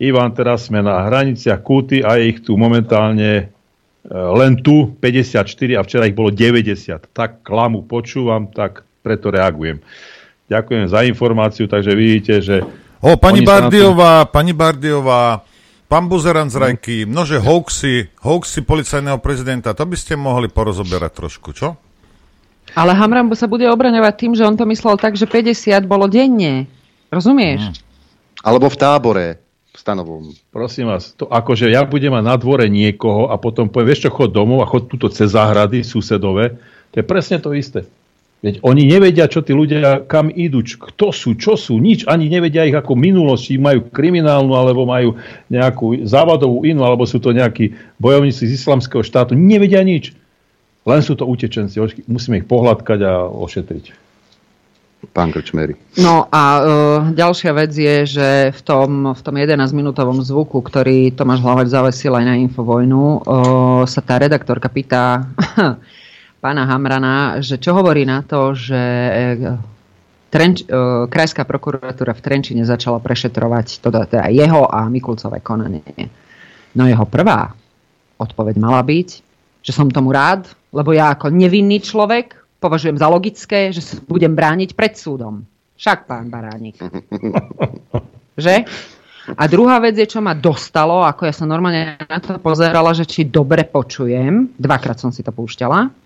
[0.00, 3.44] Ivan, teraz sme na hraniciach Kúty a je ich tu momentálne e,
[4.08, 5.44] len tu 54
[5.76, 7.12] a včera ich bolo 90.
[7.12, 9.84] Tak klamu počúvam, tak preto reagujem.
[10.48, 12.64] Ďakujem za informáciu, takže vidíte, že...
[13.04, 15.44] O, pani Bardiová, pani Bardiová,
[15.92, 21.52] pán Buzeran z Rajky, množe hoaxy, hoaxy policajného prezidenta, to by ste mohli porozoberať trošku,
[21.52, 21.76] čo?
[22.72, 26.64] Ale Hamrambo sa bude obraňovať tým, že on to myslel tak, že 50 bolo denne.
[27.12, 27.60] Rozumieš?
[27.60, 27.76] Hmm.
[28.40, 29.26] Alebo v tábore
[29.76, 30.32] stanovom.
[30.48, 34.16] Prosím vás, to akože ja budem mať na dvore niekoho a potom poviem, vieš čo,
[34.16, 36.56] chod domov a chod túto cez záhrady susedové,
[36.88, 37.84] to je presne to isté.
[38.44, 42.04] Veď oni nevedia, čo tí ľudia, kam idú, kto sú, čo sú, nič.
[42.04, 45.16] Ani nevedia ich ako minulosti, majú kriminálnu, alebo majú
[45.48, 49.32] nejakú závadovú inú, alebo sú to nejakí bojovníci z islamského štátu.
[49.32, 50.12] Nevedia nič.
[50.84, 51.80] Len sú to utečenci.
[52.04, 54.04] Musíme ich pohľadkať a ošetriť.
[55.08, 55.76] Pán Krčmery.
[56.00, 56.64] No a uh,
[57.16, 62.24] ďalšia vec je, že v tom, v tom 11-minútovom zvuku, ktorý Tomáš Hlavač zavesil aj
[62.24, 65.24] na Infovojnu, uh, sa tá redaktorka pýta
[66.44, 69.56] pána Hamrana, že čo hovorí na to, že eh,
[70.28, 76.10] Trenč, uh, Krajská prokuratúra v Trenčine začala prešetrovať teda, teda jeho a Mikulcové konanie.
[76.74, 77.54] No jeho prvá
[78.18, 79.08] odpoveď mala byť,
[79.62, 84.34] že som tomu rád, lebo ja ako nevinný človek považujem za logické, že sa budem
[84.34, 85.46] brániť pred súdom.
[85.78, 86.82] Však, pán Baránik.
[88.44, 88.66] že?
[89.38, 93.06] A druhá vec je, čo ma dostalo, ako ja som normálne na to pozerala, že
[93.06, 96.03] či dobre počujem, dvakrát som si to púšťala,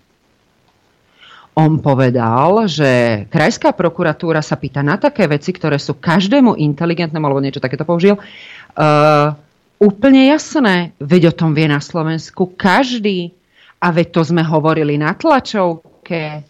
[1.57, 7.43] on povedal, že krajská prokuratúra sa pýta na také veci, ktoré sú každému inteligentnému, alebo
[7.43, 9.35] niečo takéto použil, uh,
[9.81, 10.95] úplne jasné.
[11.03, 13.35] Veď o tom vie na Slovensku každý.
[13.79, 16.43] A veď to sme hovorili na tlačovke.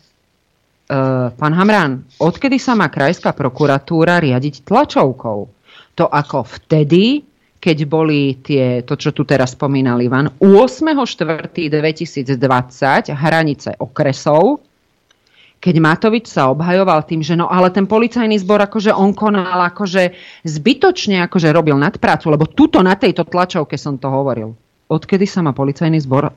[0.89, 5.39] Uh, pán Hamran, odkedy sa má krajská prokuratúra riadiť tlačovkou?
[6.01, 7.21] To ako vtedy,
[7.61, 14.65] keď boli tie, to čo tu teraz spomínal Ivan, 8.4.2020 hranice okresov,
[15.60, 20.15] keď Matovič sa obhajoval tým, že no ale ten policajný zbor akože on konal akože
[20.48, 24.56] zbytočne akože robil nadprácu, lebo tuto na tejto tlačovke som to hovoril.
[24.88, 26.31] Odkedy sa má policajný zbor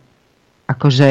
[0.67, 1.09] akože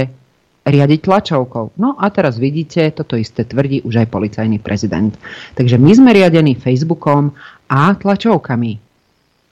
[0.61, 1.73] riadiť tlačovkou.
[1.81, 5.15] No a teraz vidíte, toto isté tvrdí už aj policajný prezident.
[5.57, 7.33] Takže my sme riadení Facebookom
[7.65, 8.77] a tlačovkami.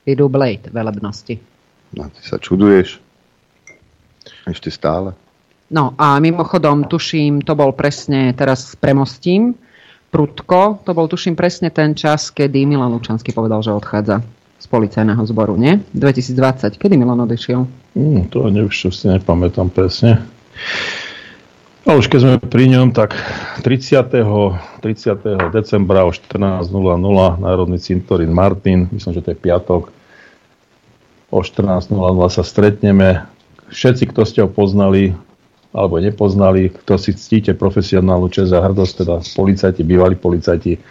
[0.06, 1.42] Idú Blade velebnosti.
[1.98, 3.02] No, ty sa čuduješ.
[4.46, 5.18] Ešte stále.
[5.70, 9.54] No a mimochodom, tuším, to bol presne, teraz premostím,
[10.10, 14.26] prudko, to bol tuším presne ten čas, kedy Milan Lučanský povedal, že odchádza
[14.60, 15.80] z policajného zboru, nie?
[15.94, 16.76] 2020.
[16.76, 17.64] Kedy Milan odišiel?
[17.96, 20.26] Mm, to čo si nepamätám presne.
[21.88, 23.16] A už keď sme pri ňom, tak
[23.64, 24.10] 30.
[24.84, 25.54] 30.
[25.54, 26.66] decembra o 14.00
[27.40, 29.94] Národný cintorín Martin, myslím, že to je piatok,
[31.32, 31.94] o 14.00
[32.34, 33.24] sa stretneme.
[33.70, 35.14] Všetci, kto ste ho poznali,
[35.70, 40.82] alebo nepoznali, kto si ctíte profesionálnu čest a hrdosť, teda policajti, bývalí policajti,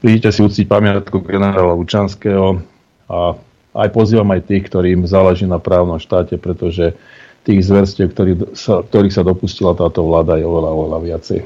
[0.00, 2.60] prídite si uctiť pamiatku generála Lučanského
[3.08, 3.36] a
[3.70, 6.92] aj pozývam aj tých, ktorým záleží na právnom štáte, pretože
[7.48, 11.40] tých zverstiev, ktorý sa, ktorých sa dopustila táto vláda, je oveľa, oveľa viacej.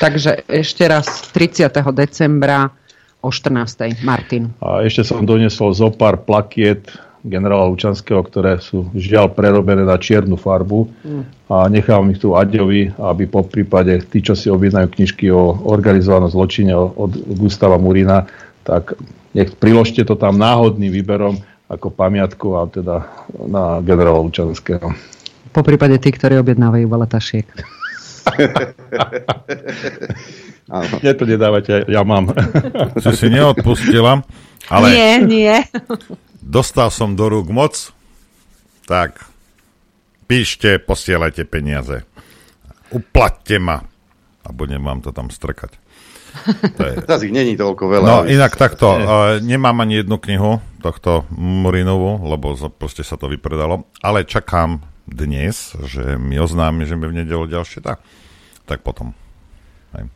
[0.00, 1.68] Takže ešte raz 30.
[1.92, 2.72] decembra
[3.20, 4.04] o 14.
[4.04, 4.52] Martin.
[4.60, 6.88] A ešte som donesol zo pár plakiet
[7.26, 11.50] generála Lučanského, ktoré sú žiaľ prerobené na čiernu farbu mm.
[11.50, 16.30] a nechám ich tu Aďovi, aby po prípade tí, čo si objednajú knižky o organizovanom
[16.30, 18.30] zločine od Gustava Murina,
[18.62, 18.94] tak
[19.34, 22.96] nech priložte to tam náhodným výberom ako pamiatku a teda
[23.50, 24.94] na generála Lučanského.
[25.50, 27.46] Po prípade tí, ktorí objednávajú veletašiek.
[31.02, 32.30] Nie to nedávate, ja mám.
[32.98, 34.22] Že si neodpustila,
[34.70, 34.86] ale...
[34.94, 35.54] Nie, nie
[36.46, 37.90] dostal som do rúk moc,
[38.86, 39.26] tak
[40.30, 42.06] píšte, posielajte peniaze.
[42.94, 43.82] Uplatte ma.
[44.46, 45.74] A budem vám to tam strkať.
[46.78, 46.94] To je...
[47.10, 48.06] Zas ich není toľko veľa.
[48.06, 53.90] No inak takto, uh, nemám ani jednu knihu tohto Murinovú, lebo proste sa to vypredalo,
[53.98, 57.98] ale čakám dnes, že mi oznámi, že mi v nedelu ďalšie tak.
[58.66, 59.14] Tak potom.
[59.94, 60.10] Hej.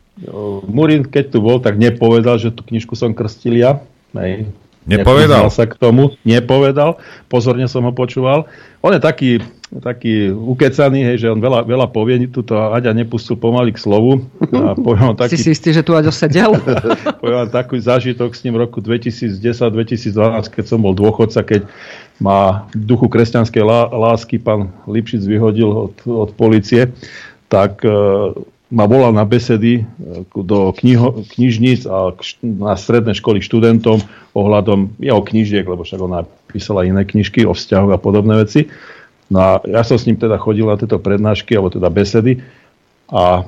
[0.67, 3.79] Murin, keď tu bol, tak nepovedal, že tú knižku som krstil ja.
[4.15, 4.51] Hej.
[4.85, 5.53] Nepovedal.
[5.53, 6.17] sa k tomu.
[6.25, 6.97] Nepovedal.
[7.29, 8.49] Pozorne som ho počúval.
[8.81, 9.31] On je taký,
[9.69, 12.17] taký ukecaný, hej, že on veľa, veľa povie.
[12.25, 14.25] Tuto Aďa nepustil pomaly k slovu.
[14.49, 16.57] A poviem taký, si si istý, že tu Aďo sedel?
[17.21, 20.17] poviem taký zážitok s ním v roku 2010-2012,
[20.49, 21.61] keď som bol dôchodca, keď
[22.17, 23.61] má v duchu kresťanskej
[23.93, 26.89] lásky pán Lipšic vyhodil od, od policie,
[27.49, 27.85] tak
[28.71, 33.99] ma volal na besedy e, do kniho, knižníc a na stredné školy študentom
[34.31, 38.71] ohľadom jeho knižiek, lebo však ona písala iné knižky o vzťahoch a podobné veci.
[39.27, 42.39] No a ja som s ním teda chodil na tieto prednášky, alebo teda besedy
[43.11, 43.43] a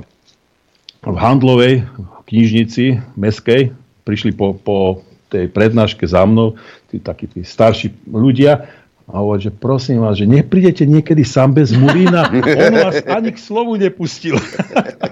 [1.04, 1.88] v handlovej
[2.28, 6.60] knižnici meskej prišli po, po tej prednáške za mnou
[6.92, 8.68] tí takí tí starší ľudia
[9.04, 12.32] a hovorí, že prosím vás, že neprídete niekedy sám bez Murína,
[12.68, 14.40] on vás ani k slovu nepustil.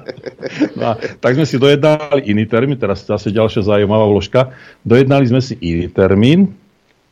[0.79, 4.55] no a, tak sme si dojednali iný termín, teraz zase ďalšia zaujímavá vložka.
[4.87, 6.55] Dojednali sme si iný termín,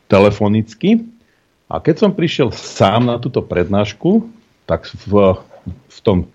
[0.08, 1.04] telefonicky,
[1.70, 4.26] a keď som prišiel sám na túto prednášku,
[4.66, 5.38] tak v,
[5.86, 6.26] v tom,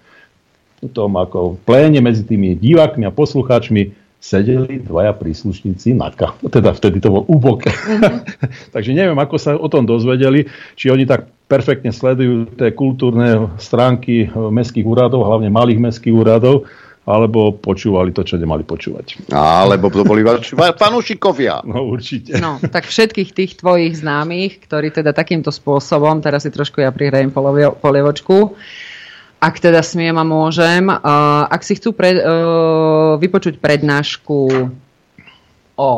[0.79, 6.41] v tom ako pléne medzi tými divákmi a poslucháčmi sedeli dvaja príslušníci NAKA.
[6.55, 7.69] Teda vtedy to bol úbok.
[7.69, 8.17] Mm-hmm.
[8.75, 14.25] Takže neviem, ako sa o tom dozvedeli, či oni tak perfektne sledujú tie kultúrne stránky
[14.33, 16.65] mestských úradov, hlavne malých mestských úradov,
[17.05, 19.29] alebo počúvali to, čo nemali počúvať.
[19.29, 20.25] Alebo to boli
[20.81, 21.61] fanúšikovia.
[21.61, 22.41] No určite.
[22.41, 27.29] No, tak všetkých tých tvojich známych, ktorí teda takýmto spôsobom, teraz si trošku ja prihrajem
[27.77, 28.57] polievočku,
[29.45, 34.39] ak teda smiem a môžem, uh, ak si chcú pre, uh, vypočuť prednášku
[35.77, 35.91] o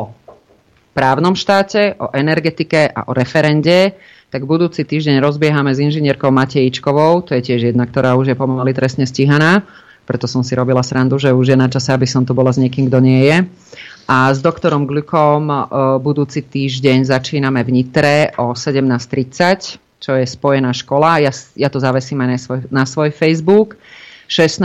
[0.92, 3.96] právnom štáte, o energetike a o referende,
[4.28, 8.76] tak budúci týždeň rozbiehame s inžinierkou Matejčkovou, to je tiež jedna, ktorá už je pomaly
[8.76, 9.64] trestne stíhaná,
[10.04, 12.60] preto som si robila srandu, že už je na čase, aby som tu bola s
[12.60, 13.36] niekým, kto nie je.
[14.08, 20.70] A s doktorom Glukom uh, budúci týždeň začíname v Nitre o 17.30 čo je spojená
[20.74, 21.22] škola.
[21.22, 23.78] Ja, ja to zavesím aj na svoj, na svoj Facebook.
[24.28, 24.60] 16.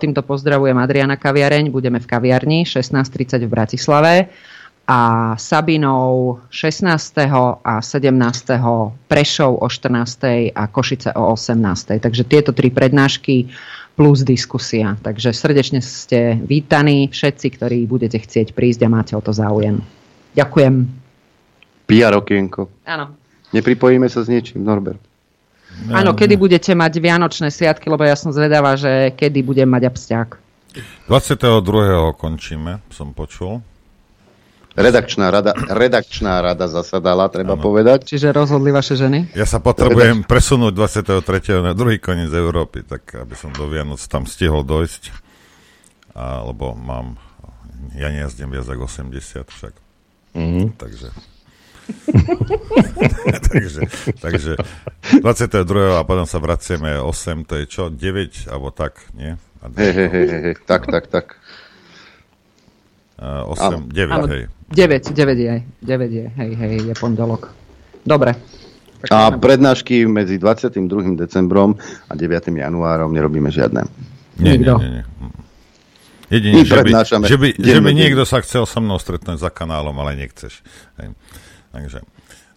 [0.00, 4.14] týmto pozdravujem Adriana Kaviareň, budeme v kaviarni 16.30 v Bratislave
[4.88, 6.88] a Sabinou 16.
[7.60, 8.08] a 17.
[9.06, 10.50] Prešov o 14.
[10.50, 12.00] a Košice o 18.
[12.02, 13.52] Takže tieto tri prednášky
[13.94, 14.96] plus diskusia.
[14.98, 19.84] Takže srdečne ste vítaní všetci, ktorí budete chcieť prísť a máte o to záujem.
[20.32, 20.74] Ďakujem.
[21.86, 22.88] PR okienko.
[22.88, 23.21] Áno.
[23.52, 25.00] Nepripojíme sa s niečím, Norbert.
[25.88, 29.88] No, Áno, kedy budete mať Vianočné sviatky, lebo ja som zvedavá, že kedy budem mať
[29.88, 30.28] absťák.
[31.08, 32.16] 22.
[32.16, 33.60] končíme, som počul.
[34.72, 37.64] Redakčná rada, redakčná rada zasadala, treba ano.
[37.64, 38.08] povedať.
[38.08, 39.36] Čiže rozhodli vaše ženy?
[39.36, 41.60] Ja sa potrebujem presunúť 23.
[41.60, 45.12] na druhý koniec Európy, tak aby som do Vianoc tam stihol dojsť.
[46.16, 47.20] A, lebo mám,
[47.92, 49.74] ja nejazdím viac ako 80 však.
[50.32, 50.66] Mm-hmm.
[50.80, 51.31] Takže
[53.52, 53.80] takže,
[54.20, 54.52] takže
[55.20, 55.98] 22.
[55.98, 59.34] a potom sa vraciame 8, to je čo, 9 alebo tak, nie?
[59.62, 61.38] Hej, hej, hej, hej, tak, tak, tak.
[63.18, 64.50] Uh, 8, 9, Áno, hej.
[64.74, 67.54] 9, 9 je, 9 je, hej, hej, je pondelok.
[68.02, 68.34] Dobre.
[69.10, 71.18] A prednášky medzi 22.
[71.18, 71.74] decembrom
[72.06, 72.54] a 9.
[72.54, 73.82] januárom nerobíme žiadne.
[74.38, 74.90] Nie, nie, nie.
[75.02, 75.04] nie.
[76.32, 79.92] Jedine, že by, že, by, že by niekto sa chcel so mnou stretnúť za kanálom,
[80.00, 80.64] ale nechceš.
[80.96, 81.12] Hej.
[81.72, 82.04] Takže,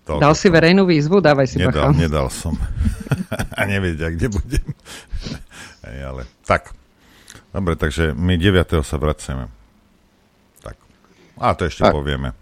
[0.05, 1.17] Dal si verejnú výzvu?
[1.17, 1.97] Dávaj si nedal, bacha.
[1.97, 2.53] Nedal som.
[3.57, 4.65] a nevedia, kde budem.
[5.89, 6.77] Hej, ale tak.
[7.49, 8.85] Dobre, takže my 9.
[8.85, 9.49] sa vraciame.
[10.61, 10.77] Tak.
[11.41, 11.93] A to ešte tak.
[11.97, 12.37] povieme.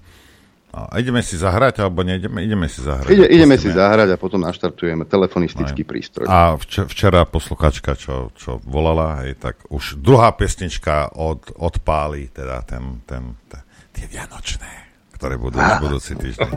[0.73, 2.41] A ideme si zahrať, alebo nejdeme?
[2.41, 3.05] Ideme si zahrať.
[3.05, 5.89] Ide, ideme si zahrať a potom naštartujeme telefonistický Aj.
[5.93, 6.25] prístroj.
[6.25, 12.65] A vč- včera posluchačka, čo, čo volala, hej, tak už druhá pesnička od, odpáli, teda
[12.65, 13.61] ten, ten, ten,
[13.93, 16.49] tie vianočné, ktoré budú na budúci týždeň.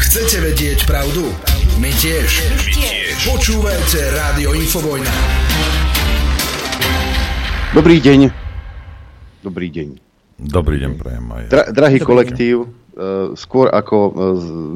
[0.00, 1.28] Chcete vedieť pravdu?
[1.78, 2.30] My tiež.
[2.50, 3.14] My tiež.
[3.28, 5.12] Počúvajte Rádio Infovojna.
[7.70, 8.20] Dobrý deň.
[9.42, 9.88] Dobrý deň.
[10.40, 11.44] Dobrý deň, prajem aj.
[11.52, 12.79] Dra- drahý Dobrý kolektív, uh,
[13.32, 14.12] skôr ako uh,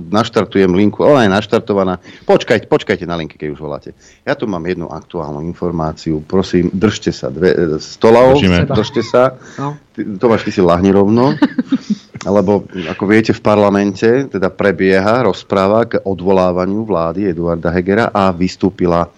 [0.09, 3.91] naštartujem linku, ona je naštartovaná, počkajte, počkajte na linky, keď už voláte.
[4.25, 8.41] Ja tu mám jednu aktuálnu informáciu, prosím, držte sa, dve, stolov,
[8.73, 9.37] držte sa.
[9.61, 9.77] No.
[9.95, 11.37] Tomáš, ty si lahni rovno,
[12.37, 19.07] lebo ako viete, v parlamente teda prebieha rozpráva k odvolávaniu vlády Eduarda Hegera a vystúpila
[19.07, 19.13] uh,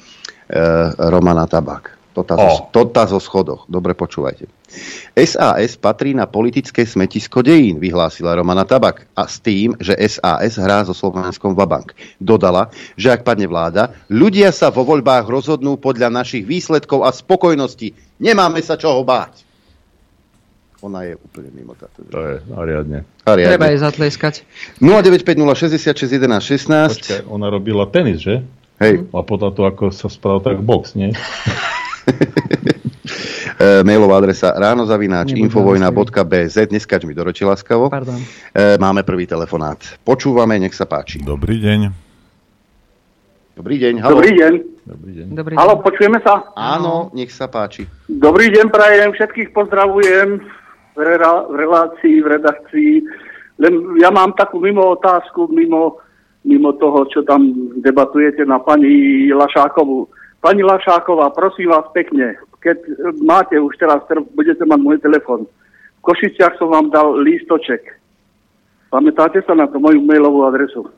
[1.08, 1.95] Romana Tabak.
[2.16, 2.48] Tota, oh.
[2.48, 3.68] zo, tota zo schodoch.
[3.68, 4.48] Dobre počúvajte.
[5.12, 9.04] SAS patrí na politické smetisko dejín, vyhlásila Romana Tabak.
[9.12, 11.92] A s tým, že SAS hrá so Slovenskom Vabank.
[12.16, 17.92] Dodala, že ak padne vláda, ľudia sa vo voľbách rozhodnú podľa našich výsledkov a spokojnosti.
[18.16, 19.44] Nemáme sa čoho báť.
[20.80, 22.00] Ona je úplne mimo táto.
[22.08, 23.04] To je ariadne.
[23.28, 23.52] ariadne.
[23.52, 24.34] Treba jej zatleskať.
[24.80, 28.40] 0950 66 11 Počkaj, ona robila tenis, že?
[28.80, 29.04] Hej.
[29.12, 31.12] A podľa toho, ako sa spravil tak box, nie?
[33.56, 37.88] E, mailová adresa ránozavináč infovojna.bz Dneska mi doročí láskavo.
[37.88, 38.20] Pardon.
[38.52, 39.80] E, máme prvý telefonát.
[40.04, 41.24] Počúvame, nech sa páči.
[41.24, 41.88] Dobrý deň.
[43.56, 44.20] Dobrý deň, halo.
[44.20, 44.52] Dobrý deň.
[44.84, 45.26] Dobrý deň.
[45.32, 45.60] Dobrý deň.
[45.64, 46.52] Halo, počujeme sa?
[46.52, 47.88] Áno, nech sa páči.
[48.04, 50.44] Dobrý deň, prajem, všetkých pozdravujem
[50.92, 52.92] v, rela- v relácii, v redakcii.
[53.56, 53.72] Len
[54.04, 55.96] ja mám takú mimo otázku, mimo,
[56.44, 60.12] mimo toho, čo tam debatujete na pani Lašákovú.
[60.44, 62.36] Pani Lašáková, prosím vás pekne,
[62.66, 62.78] keď
[63.22, 64.02] máte už teraz,
[64.34, 65.46] budete mať môj telefon.
[65.46, 67.94] V Košiciach som vám dal lístoček.
[68.90, 70.90] Pamätáte sa na to, moju mailovú adresu?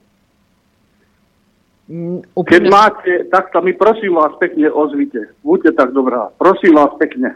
[1.88, 5.32] Mm, Keď máte, tak sa mi prosím vás pekne ozvite.
[5.40, 6.28] Buďte tak dobrá.
[6.36, 7.32] Prosím vás pekne.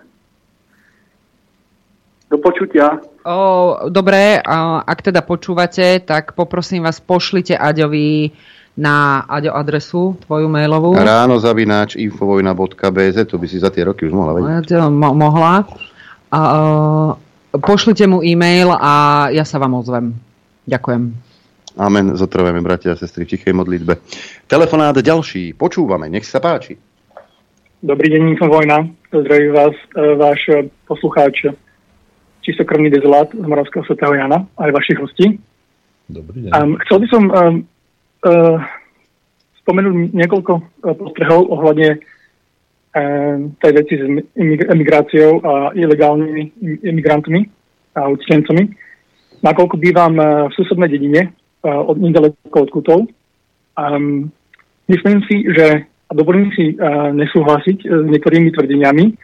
[2.29, 3.01] Do počutia.
[3.25, 4.41] O, dobre,
[4.85, 8.33] ak teda počúvate, tak poprosím vás, pošlite Aďovi
[8.73, 10.97] na Aďo adresu tvoju mailovú.
[10.97, 14.89] Ráno zavináč infovojna.bz, to by si za tie roky už mohla vedieť.
[14.89, 15.69] Mo- mohla.
[16.33, 20.17] A, uh, pošlite mu e-mail a ja sa vám ozvem.
[20.65, 21.03] Ďakujem.
[21.77, 23.97] Amen, zotrvajme bratia a sestry v tichej modlitbe.
[24.45, 26.77] Telefonát ďalší, počúvame, nech sa páči.
[27.81, 28.87] Dobrý deň, Infovojna.
[29.09, 30.41] Zdraví vás e, váš
[30.87, 31.49] poslucháč
[32.45, 35.27] čistokrvný dezolát z Moravského svetého Jana, aj vašich hostí.
[36.13, 36.51] Dobrý deň.
[36.53, 37.55] Um, chcel by som um,
[39.63, 40.63] spomenúť niekoľko uh,
[40.95, 44.03] postrehov ohľadne uh, tej veci s
[44.71, 46.43] emigráciou a ilegálnymi
[46.87, 47.41] imigrantmi
[47.99, 48.63] a utečencami.
[49.43, 50.15] Nakoľko bývam
[50.49, 51.35] v susednej dedine
[51.67, 53.01] od nedaleko od Kutov,
[53.75, 54.31] um,
[54.87, 59.17] myslím si, že a dovolím si uh, nesúhlasiť s niektorými tvrdeniami,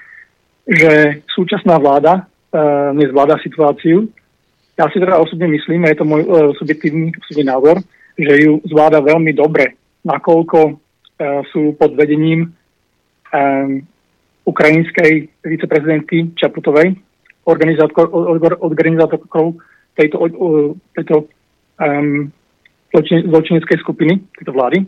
[0.64, 4.08] že súčasná vláda uh, nezvláda situáciu.
[4.80, 7.76] Ja si teda osobne myslím, a je to môj uh, subjektívny, subjektívny názor,
[8.18, 10.76] že ju zvláda veľmi dobre, nakoľko uh,
[11.54, 12.50] sú pod vedením
[13.30, 13.86] um,
[14.42, 16.96] ukrajinskej viceprezidentky Čaputovej,
[17.48, 19.46] organizátorkou
[19.96, 20.16] tejto,
[20.92, 21.16] tejto
[21.80, 22.32] um,
[22.92, 24.84] zločine, zločineckej skupiny, tejto vlády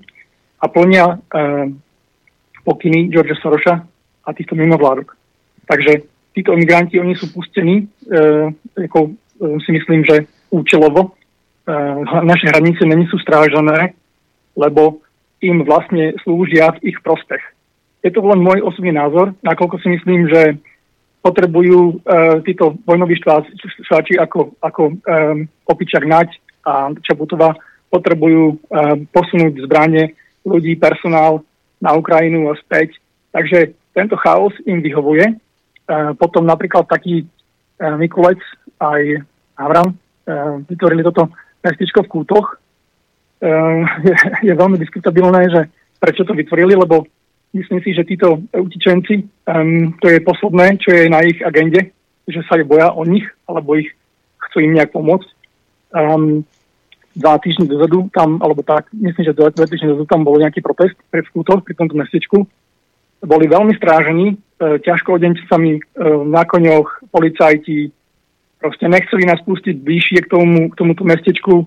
[0.61, 1.69] a plnia uh,
[2.65, 3.75] pokyny George Soroša
[4.25, 5.17] a týchto mimovládok.
[5.65, 6.03] Takže
[6.37, 11.15] títo imigranti, oni sú pustení, uh, ako, uh, si myslím, že účelovo
[12.25, 13.95] naše hranice není sú strážané,
[14.57, 15.01] lebo
[15.41, 17.41] im vlastne slúžia v ich prospech.
[18.01, 20.57] Je to len môj osobný názor, nakoľko si myslím, že
[21.21, 23.21] potrebujú uh, títo vojnoví
[23.85, 24.97] štváči ako, ako um,
[25.69, 26.33] Opičak Nať
[26.65, 27.53] a Čaputová
[27.93, 28.59] potrebujú um,
[29.13, 30.17] posunúť zbranie
[30.49, 31.45] ľudí, personál
[31.77, 32.97] na Ukrajinu a späť.
[33.37, 35.37] Takže tento chaos im vyhovuje.
[35.85, 38.41] Uh, potom napríklad taký uh, Mikulec
[38.81, 39.21] aj
[39.61, 41.29] Avram uh, vytvorili toto
[41.65, 42.47] mestičko v Kútoch.
[43.41, 44.15] Uh, je,
[44.51, 45.61] je veľmi diskutabilné, že
[46.01, 47.05] prečo to vytvorili, lebo
[47.51, 49.27] Myslím si, že títo utečenci,
[49.99, 51.91] to je posledné, čo je na ich agende,
[52.31, 53.91] že sa boja o nich, alebo ich
[54.39, 55.29] chcú im nejak pomôcť.
[57.11, 60.63] Dva týždne dozadu tam, alebo tak, myslím, že dva, dva týždne dozadu tam bol nejaký
[60.63, 62.47] protest pred skútok pri tomto mestečku.
[63.27, 65.81] Boli veľmi strážení, e, ťažko odencami e,
[66.31, 67.91] na koňoch, policajti,
[68.61, 71.65] proste nechceli nás pustiť bližšie k, tomu, k tomuto mestečku.
[71.65, 71.67] E,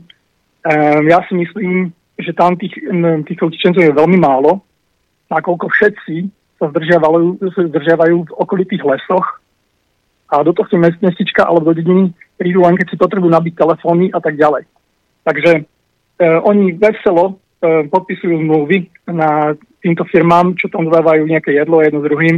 [1.09, 1.89] ja si myslím,
[2.21, 2.77] že tam tých,
[3.25, 4.61] tých utečencov je veľmi málo,
[5.33, 6.29] nakoľko všetci
[6.61, 9.41] sa zdržiavajú, sa zdržiavajú v okolitých lesoch
[10.29, 14.19] a do tohto mestička alebo do dediny prídu len keď si potrebujú nabiť telefóny a
[14.21, 14.65] tak ďalej.
[15.25, 15.61] Takže e,
[16.45, 17.25] oni veselo
[17.61, 22.35] e, podpisujú zmluvy na týmto firmám, čo tam dodávajú nejaké jedlo jedno s druhým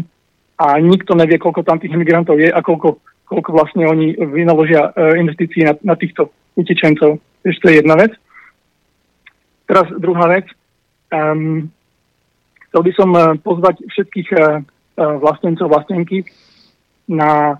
[0.55, 5.21] a nikto nevie, koľko tam tých imigrantov je a koľko, koľko vlastne oni vynaložia e,
[5.21, 7.17] investícií na, na týchto utečencov.
[7.41, 8.11] Takže to je jedna vec.
[9.65, 10.45] Teraz druhá vec.
[11.09, 11.73] Um,
[12.75, 14.51] Chcel by som eh, pozvať všetkých eh, eh,
[14.99, 16.27] vlastencov, vlastenky
[17.07, 17.55] na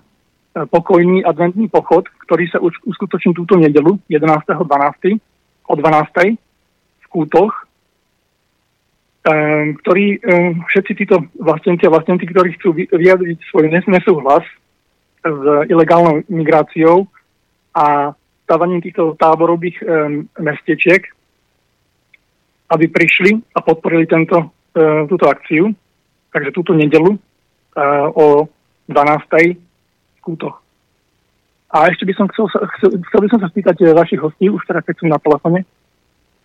[0.56, 4.56] pokojný adventný pochod, ktorý sa uskutoční túto nedelu 11.12.
[5.68, 6.40] o 12.
[6.96, 7.52] v Kútoch,
[9.84, 10.16] ktorí
[10.64, 14.48] všetci títo vlastenci a vlastenci, ktorí chcú vyjadriť svoj nesúhlas
[15.26, 17.10] s ilegálnou migráciou
[17.74, 18.14] a
[18.46, 19.82] stávaním týchto táborových
[20.38, 21.02] mestečiek,
[22.70, 25.72] aby prišli a podporili tento E, túto akciu,
[26.28, 27.18] takže túto nedelu e,
[28.12, 28.44] o
[28.92, 29.56] 12.
[29.56, 30.60] v Kútoch.
[31.72, 32.44] A ešte by som chcel,
[32.76, 35.64] chcel, chcel by som sa spýtať e, vašich hostí, už teraz keď sú na telefone,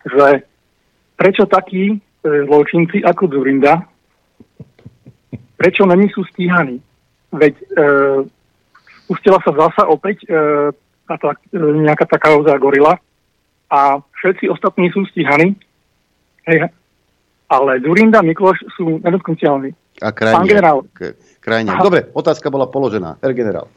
[0.00, 0.48] že
[1.12, 3.84] prečo takí zločinci ako Zurinda,
[5.60, 6.80] prečo není sú stíhaní?
[7.36, 7.64] Veď e,
[9.12, 10.72] spustila sa zasa opäť e,
[11.04, 12.96] tá, e, nejaká taká kauza gorila
[13.68, 15.52] a všetci ostatní sú stíhaní.
[16.48, 16.72] Hej,
[17.52, 19.76] ale Durinda a Mikloš sú nedotknutelní.
[20.00, 20.36] A krajine.
[20.40, 20.78] Pán generál.
[21.44, 21.68] Krajine.
[21.76, 23.20] Dobre, otázka bola položená.
[23.20, 23.68] Herr generál.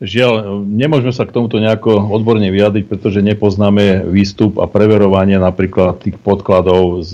[0.00, 6.16] Žiaľ, nemôžeme sa k tomuto nejako odborne vyjadriť, pretože nepoznáme výstup a preverovanie napríklad tých
[6.24, 7.12] podkladov z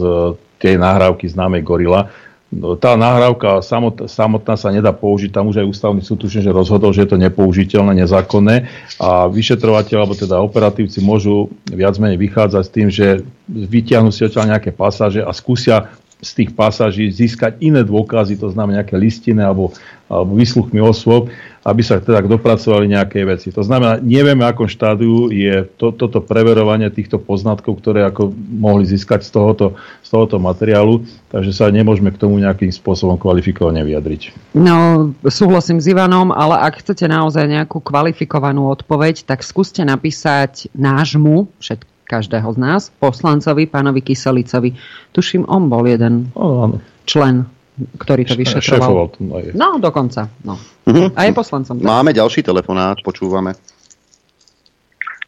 [0.62, 2.14] tej nahrávky známej Gorila.
[2.46, 6.54] No, tá nahrávka samot, samotná sa nedá použiť, tam už aj ústavný súd tuším, že
[6.54, 8.70] rozhodol, že je to nepoužiteľné, nezákonné
[9.02, 14.54] a vyšetrovateľ, alebo teda operatívci môžu viac menej vychádzať s tým, že vyťahnú si odtiaľ
[14.54, 15.90] nejaké pasáže a skúsia
[16.22, 19.74] z tých pasáží získať iné dôkazy, to znamená nejaké listiny alebo,
[20.06, 21.28] alebo vysluchmi osôb,
[21.66, 23.50] aby sa teda dopracovali nejaké veci.
[23.50, 29.26] To znamená, nevieme, akom štádiu je to, toto preverovanie týchto poznatkov, ktoré ako mohli získať
[29.26, 29.66] z tohoto,
[30.06, 31.02] z tohoto materiálu,
[31.34, 34.54] takže sa nemôžeme k tomu nejakým spôsobom kvalifikovane vyjadriť.
[34.54, 41.50] No, súhlasím s Ivanom, ale ak chcete naozaj nejakú kvalifikovanú odpoveď, tak skúste napísať nášmu,
[41.58, 44.78] všetko každého z nás, poslancovi, pánovi Kyselicovi.
[45.10, 49.12] Tuším, on bol jeden oh, člen, ktorý to vyšetroval.
[49.52, 50.32] No, dokonca.
[50.42, 50.56] No.
[50.88, 51.12] Uh-huh.
[51.12, 51.76] A je poslancom.
[51.76, 53.52] Máme ďalší telefonát, počúvame.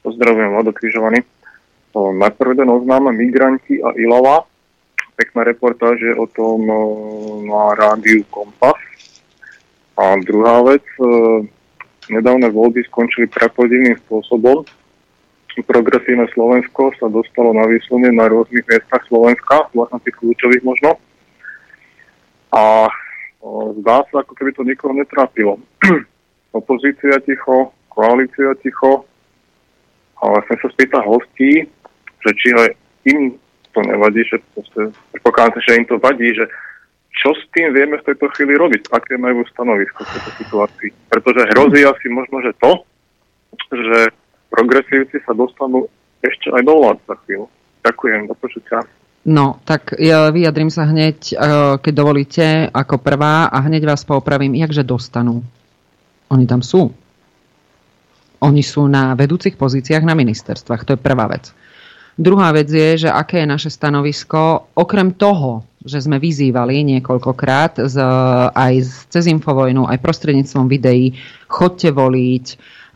[0.01, 1.21] Pozdravujem, Vlado Križovaný.
[1.95, 4.49] Najprv jeden oznám migranti a Ilava.
[5.19, 6.63] Pekná reportáže o tom
[7.45, 8.79] na rádiu Kompas.
[9.99, 10.87] A druhá vec,
[12.07, 14.63] nedávne voľby skončili prepodivným spôsobom
[15.67, 20.99] progresívne Slovensko sa dostalo na výslunie na rôznych miestach Slovenska, vlastne tých kľúčových možno.
[22.55, 22.89] A
[23.81, 25.61] zdá sa, ako keby to nikoho netrápilo.
[26.59, 29.05] Opozícia ticho, koalícia ticho.
[30.19, 31.51] Ale chcem sa spýtať hostí,
[32.27, 32.69] že či aj
[33.07, 33.39] im
[33.71, 34.43] to nevadí, že
[35.15, 36.51] predpokladám, že im to vadí, že
[37.19, 38.91] čo s tým vieme v tejto chvíli robiť?
[38.95, 40.91] Aké majú stanovisko v tejto situácii?
[41.11, 42.83] Pretože hrozí asi možno, že to,
[43.75, 44.15] že
[44.51, 45.87] progresívci sa dostanú
[46.23, 47.47] ešte aj do vlád za chvíľu.
[47.87, 48.79] Ďakujem, do počutia.
[49.29, 51.37] No, tak ja vyjadrím sa hneď, eh,
[51.77, 55.45] keď dovolíte, ako prvá a hneď vás popravím, jakže dostanú.
[56.33, 56.89] Oni tam sú.
[58.41, 61.53] Oni sú na vedúcich pozíciách na ministerstvách, to je prvá vec.
[62.19, 67.97] Druhá vec je, že aké je naše stanovisko, okrem toho, že sme vyzývali niekoľkokrát z,
[68.51, 68.75] aj
[69.13, 71.15] cez Infovojnu, aj prostredníctvom videí,
[71.47, 72.47] chodte voliť,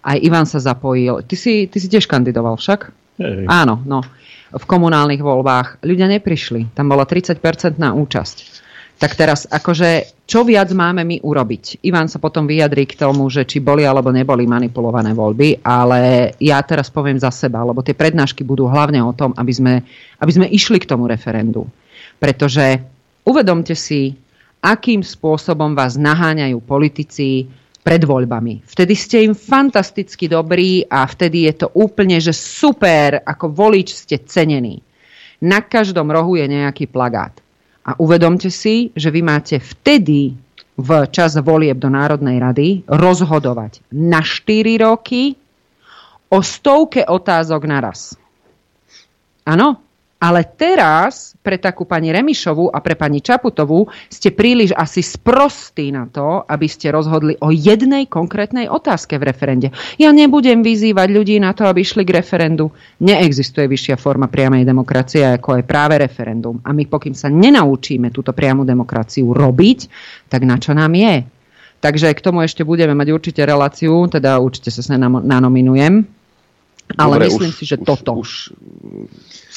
[0.03, 1.23] aj Ivan sa zapojil.
[1.23, 2.81] Ty si, ty si tiež kandidoval však?
[3.23, 3.47] Hej.
[3.47, 4.03] Áno, no.
[4.53, 6.77] V komunálnych voľbách ľudia neprišli.
[6.77, 7.41] Tam bola 30%
[7.81, 8.37] na účasť.
[9.03, 11.83] Tak teraz, akože, čo viac máme my urobiť?
[11.83, 16.63] Ivan sa potom vyjadrí k tomu, že či boli alebo neboli manipulované voľby, ale ja
[16.63, 19.75] teraz poviem za seba, lebo tie prednášky budú hlavne o tom, aby sme,
[20.23, 21.67] aby sme išli k tomu referendu.
[22.23, 22.79] Pretože
[23.27, 24.15] uvedomte si,
[24.63, 27.51] akým spôsobom vás naháňajú politici
[27.83, 28.63] pred voľbami.
[28.63, 34.23] Vtedy ste im fantasticky dobrí a vtedy je to úplne, že super, ako volič ste
[34.23, 34.79] cenení.
[35.43, 37.35] Na každom rohu je nejaký plagát.
[37.83, 40.39] A uvedomte si, že vy máte vtedy
[40.79, 45.35] v čas volieb do Národnej rady rozhodovať na 4 roky
[46.33, 48.15] o stovke otázok naraz.
[49.45, 49.92] Áno?
[50.23, 56.07] Ale teraz pre takú pani Remišovú a pre pani Čaputovú ste príliš asi sprostí na
[56.07, 59.69] to, aby ste rozhodli o jednej konkrétnej otázke v referende.
[59.99, 62.71] Ja nebudem vyzývať ľudí na to, aby išli k referendu.
[63.03, 66.63] Neexistuje vyššia forma priamej demokracie, ako je práve referendum.
[66.63, 69.91] A my pokým sa nenaučíme túto priamu demokraciu robiť,
[70.31, 71.27] tak na čo nám je?
[71.83, 76.07] Takže k tomu ešte budeme mať určite reláciu, teda určite sa sa nanominujem.
[76.95, 78.23] Ale Dobre, myslím už, si, že už, toto.
[78.23, 78.55] Už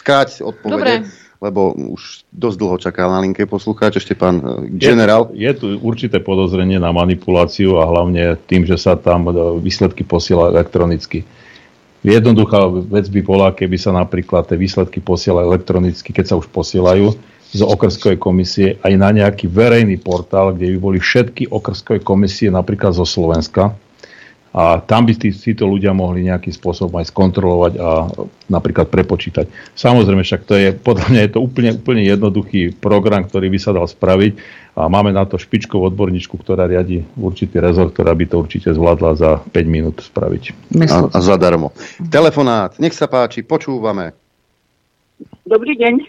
[0.06, 1.02] skráť odpovede.
[1.02, 5.30] Dobre lebo už dosť dlho čaká na linke poslucháč, ešte pán e, generál.
[5.36, 10.08] Je, je tu určité podozrenie na manipuláciu a hlavne tým, že sa tam e, výsledky
[10.08, 11.28] posiela elektronicky.
[12.02, 17.14] Jednoduchá vec by bola, keby sa napríklad tie výsledky posiela elektronicky, keď sa už posielajú
[17.56, 22.94] z okrskovej komisie aj na nejaký verejný portál, kde by boli všetky okrskové komisie napríklad
[22.94, 23.74] zo Slovenska,
[24.56, 28.08] a tam by tí, títo ľudia mohli nejakým spôsobom aj skontrolovať a
[28.48, 29.52] napríklad prepočítať.
[29.76, 33.76] Samozrejme, však to je, podľa mňa je to úplne, úplne jednoduchý program, ktorý by sa
[33.76, 34.40] dal spraviť
[34.80, 39.12] a máme na to špičkovú odborníčku, ktorá riadi určitý rezort, ktorá by to určite zvládla
[39.20, 40.44] za 5 minút spraviť.
[40.88, 41.76] A, a zadarmo.
[42.08, 44.16] Telefonát, nech sa páči, počúvame.
[45.44, 46.00] Dobrý deň,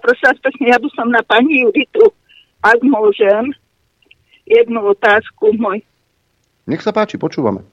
[0.00, 2.16] prosím vás pekne, ja by som na pani Juditu,
[2.64, 3.52] ak môžem,
[4.48, 5.52] jednu otázku.
[5.60, 5.84] Môj
[6.68, 7.64] nech sa páči, počúvame.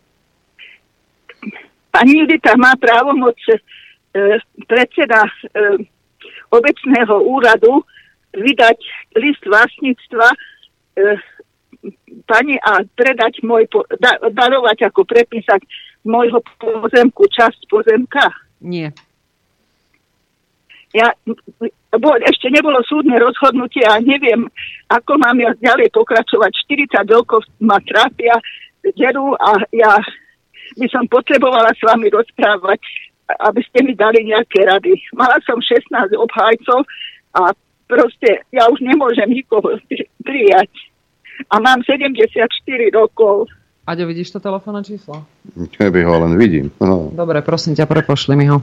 [1.91, 3.55] Pani Judita má právomoc e,
[4.67, 5.31] predseda e,
[6.51, 7.83] obecného úradu
[8.35, 8.79] vydať
[9.15, 10.37] list vlastníctva e,
[12.27, 13.67] pani a predať môj,
[13.99, 15.63] da, darovať ako prepísať
[16.03, 18.31] môjho pozemku, časť pozemka?
[18.59, 18.91] Nie.
[20.95, 21.11] Ja,
[21.99, 24.47] bo, ešte nebolo súdne rozhodnutie a neviem,
[24.87, 26.51] ako mám ja ďalej pokračovať.
[26.95, 28.39] 40 rokov ma trápia
[28.93, 29.97] deru a ja
[30.77, 32.81] by som potrebovala s vami rozprávať,
[33.41, 34.93] aby ste mi dali nejaké rady.
[35.17, 36.85] Mala som 16 obhajcov
[37.33, 37.53] a
[37.89, 39.77] proste ja už nemôžem nikoho
[40.21, 40.69] prijať.
[41.51, 42.47] A mám 74
[42.95, 43.51] rokokov.
[43.85, 45.29] Aďo, vidíš to telefónne číslo?
[45.77, 46.73] Keby ho len vidím.
[46.81, 47.13] No.
[47.13, 48.57] Dobre, prosím ťa, prepošli mi ho.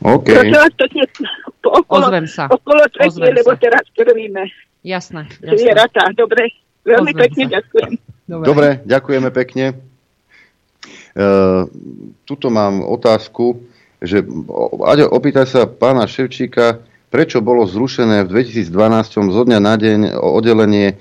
[0.00, 0.32] OK.
[1.68, 2.48] Okolo, Ozvem sa.
[2.48, 4.48] Okolo tretie, lebo teraz krvíme.
[4.86, 5.28] Jasné.
[5.28, 5.58] jasné.
[5.58, 6.54] Zvieratá, dobre.
[6.86, 7.52] Veľmi Ozvem pekne sa.
[7.60, 7.92] ďakujem.
[8.28, 9.72] Dobre, Dobre ďakujeme pekne.
[9.72, 11.24] E,
[12.28, 13.64] tuto mám otázku,
[14.04, 14.20] že
[14.84, 20.92] Aďo, opýtaj sa pána Ševčíka, prečo bolo zrušené v 2012 zo dňa na deň oddelenie
[20.92, 20.96] e,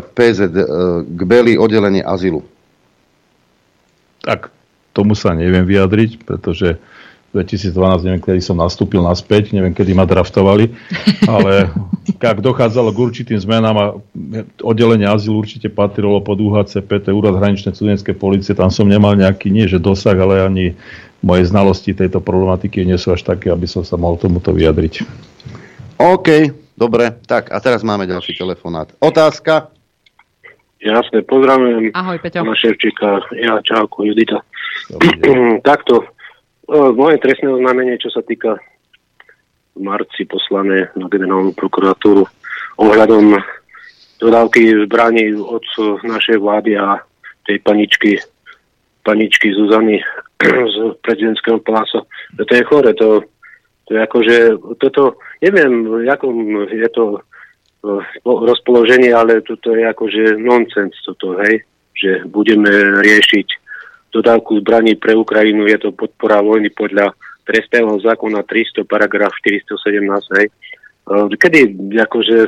[0.00, 0.64] PZ e,
[1.04, 2.40] k Beli oddelenie azylu?
[4.24, 4.48] Tak
[4.96, 6.80] tomu sa neviem vyjadriť, pretože
[7.36, 10.72] 2012, neviem, kedy som nastúpil naspäť, neviem, kedy ma draftovali,
[11.28, 11.68] ale
[12.32, 13.86] ak dochádzalo k určitým zmenám a
[14.64, 19.12] oddelenie azylu určite patrilo pod UHCP, to je Úrad hraničnej cudenskej policie, tam som nemal
[19.12, 20.66] nejaký, nie že dosah, ale ani
[21.20, 25.04] moje znalosti tejto problematiky nie sú až také, aby som sa mohol tomuto vyjadriť.
[26.00, 26.28] OK,
[26.76, 28.88] dobre, tak a teraz máme ďalší telefonát.
[29.00, 29.76] Otázka?
[30.76, 31.90] Jasne, pozdravujem.
[31.96, 32.44] Ahoj, Peťo.
[32.44, 34.44] Pana Ševčíka, ja, čauko, Judita.
[35.68, 36.04] Takto,
[36.68, 38.58] moje trestné oznámenie, čo sa týka
[39.76, 42.24] v marci poslané na generálnu prokuratúru
[42.80, 43.38] ohľadom
[44.18, 45.64] dodávky zbraní od
[46.02, 47.04] našej vlády a
[47.44, 48.18] tej paničky,
[49.04, 50.00] paničky Zuzany
[50.72, 52.02] z prezidentského paláca.
[52.40, 53.22] To je chore, to,
[53.86, 54.36] to je akože,
[54.80, 56.26] toto, neviem, ako
[56.72, 57.04] je to
[58.24, 61.62] rozpoloženie, ale toto je akože nonsens toto, hej,
[61.94, 63.65] že budeme riešiť
[64.16, 67.12] dodávku zbraní pre Ukrajinu, je to podpora vojny podľa
[67.44, 70.38] trestného zákona 300, paragraf 417.
[70.40, 70.46] Hej.
[70.48, 71.60] E, kedy,
[72.00, 72.38] akože,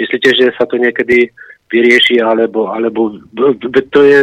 [0.00, 1.30] myslíte, že sa to niekedy
[1.68, 3.16] vyrieši, alebo, alebo
[3.88, 4.18] to je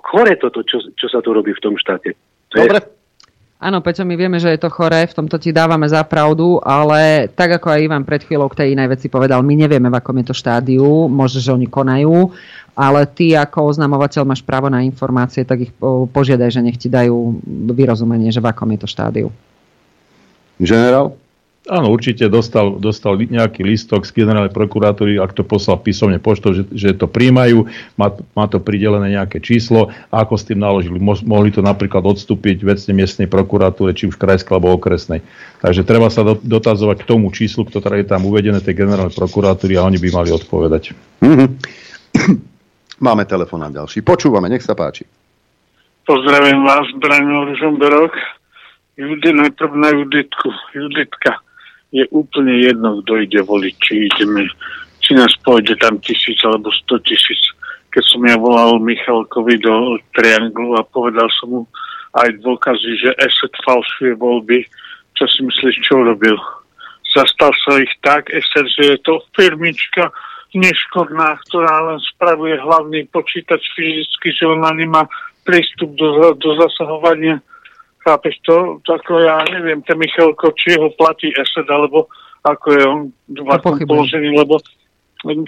[0.00, 2.16] chore toto, čo, čo sa tu robí v tom štáte.
[2.52, 2.80] To Dobre.
[2.80, 2.99] Je...
[3.60, 7.28] Áno, Peťo, my vieme, že je to chore, v tomto ti dávame za pravdu, ale
[7.28, 10.16] tak ako aj Ivan pred chvíľou k tej inej veci povedal, my nevieme, v akom
[10.16, 12.32] je to štádiu, možno, že oni konajú,
[12.72, 17.36] ale ty ako oznamovateľ máš právo na informácie, tak ich požiadaj, že nech ti dajú
[17.76, 19.28] vyrozumenie, že v akom je to štádiu.
[20.56, 21.12] Generál?
[21.68, 26.64] Áno, určite dostal, dostal nejaký listok z generálnej prokuratúry, ak to poslal písomne poštou, že,
[26.72, 27.68] že to príjmajú,
[28.00, 30.96] má, má to pridelené nejaké číslo a ako s tým naložili.
[30.96, 35.20] Mo, mohli to napríklad odstúpiť vecne miestnej prokuratúre, či už krajskej alebo okresnej.
[35.60, 39.76] Takže treba sa do, dotazovať k tomu číslu, ktoré je tam uvedené tej generálnej prokuratúry
[39.76, 40.96] a oni by mali odpovedať.
[41.20, 41.48] Mm-hmm.
[43.04, 44.00] Máme telefón na ďalší.
[44.00, 45.04] Počúvame, nech sa páči.
[46.08, 48.16] Pozdravím vás, Braňo Ružomberok.
[48.96, 50.48] Judy, najprv na Juditku.
[50.72, 51.44] Juditka
[51.90, 54.46] je úplne jedno, kto ide voliť, či ideme,
[55.02, 57.42] či nás pôjde tam tisíc alebo sto tisíc.
[57.90, 61.60] Keď som ja volal Michalkovi do Trianglu a povedal som mu
[62.14, 64.62] aj dôkazy, že ESET falšuje voľby,
[65.18, 66.38] čo si myslíš, čo urobil?
[67.10, 70.14] Zastal sa ich tak, ESET, že je to firmička
[70.54, 75.06] neškodná, ktorá len spravuje hlavný počítač fyzicky, že ona nemá
[75.46, 77.42] prístup do, do zasahovania
[78.00, 78.80] Chápeš to?
[78.80, 82.08] Ako ja neviem, ten Michalko, či ho platí ESED, alebo
[82.40, 83.00] ako je on
[83.44, 84.56] vlastne položený, lebo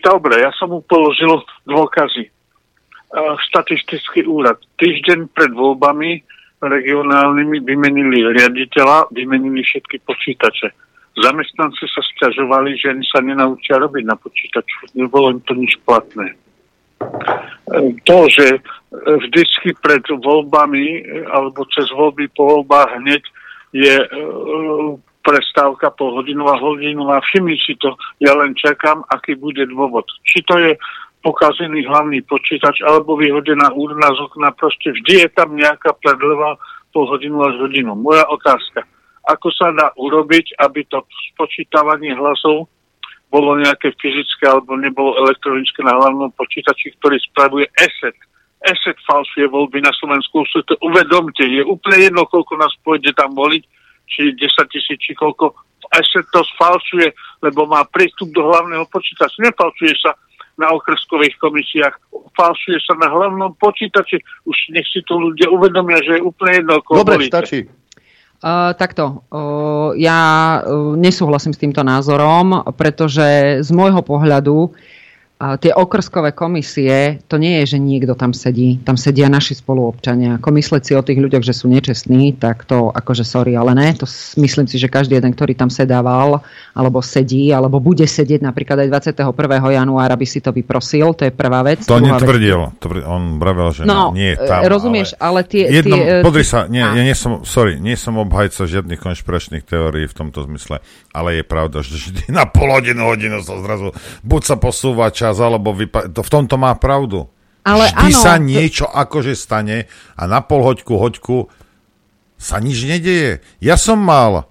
[0.04, 1.32] dobre, ja som mu položil
[1.64, 2.28] dôkazy.
[3.48, 4.60] Štatistický úrad.
[4.76, 6.20] Týždeň pred voľbami
[6.60, 10.68] regionálnymi vymenili riaditeľa, vymenili všetky počítače.
[11.16, 14.92] Zamestnanci sa stiažovali, že sa nenaučia robiť na počítaču.
[14.96, 16.36] Nebolo im to nič platné
[18.04, 18.46] to, že
[18.92, 23.22] vždycky pred voľbami alebo cez voľby po voľbách hneď
[23.72, 24.08] je e,
[25.24, 27.24] prestávka polhodinová, hodinová.
[27.24, 30.04] Všimni si to, ja len čakám, aký bude dôvod.
[30.28, 30.76] Či to je
[31.24, 36.58] pokazený hlavný počítač alebo vyhodená urna z okna, proste vždy je tam nejaká predleva
[36.92, 37.96] pol hodinu až hodinu.
[37.96, 38.84] Moja otázka,
[39.30, 42.68] ako sa dá urobiť, aby to spočítavanie hlasov
[43.32, 48.12] bolo nejaké fyzické alebo nebolo elektronické na hlavnom počítači, ktorý spravuje ESET.
[48.60, 50.44] ESET falšuje voľby na Slovensku.
[50.52, 53.64] To uvedomte, je úplne jedno, koľko nás pôjde tam voliť,
[54.04, 55.56] či 10 tisíc, či koľko.
[55.96, 57.08] ESET to sfalšuje,
[57.40, 59.40] lebo má prístup do hlavného počítača.
[59.40, 60.12] Nefalšuje sa
[60.60, 61.96] na okreskových komisiách,
[62.36, 64.20] falšuje sa na hlavnom počítači.
[64.44, 67.32] Už nech si to ľudia uvedomia, že je úplne jedno, koľko Dobre, volíte.
[67.32, 67.60] stačí.
[68.42, 74.74] Uh, takto, uh, ja uh, nesúhlasím s týmto názorom, pretože z môjho pohľadu
[75.58, 78.78] tie okrskové komisie, to nie je, že niekto tam sedí.
[78.86, 80.38] Tam sedia naši spoluobčania.
[80.38, 83.90] Ako myslieť si o tých ľuďoch, že sú nečestní, tak to akože sorry, ale ne.
[83.98, 84.06] To
[84.38, 86.44] myslím si, že každý jeden, ktorý tam sedával,
[86.76, 89.34] alebo sedí, alebo bude sedieť napríklad aj 21.
[89.72, 91.16] januára by si to vyprosil.
[91.18, 91.82] To je prvá vec.
[91.90, 92.70] To netvrdil.
[92.78, 93.02] Vec.
[93.02, 94.62] On vravel, že no, nie je tam.
[94.68, 95.64] Rozumieš, ale, ale tie...
[95.82, 100.06] Jednom, tie podri sa, nie, ja nie som, sorry, nie som obhajca žiadnych konšpiračných teórií
[100.06, 103.90] v tomto zmysle, ale je pravda, že vždy na pol hodinu, hodinu sa zrazu
[104.22, 107.24] buď sa posúva čas teraz, alebo vypa- to v tomto má pravdu.
[107.64, 108.92] Ale Vždy áno, sa niečo to...
[108.92, 111.48] akože stane a na pol hoďku, hoďku
[112.36, 113.40] sa nič nedeje.
[113.62, 114.50] Ja som mal,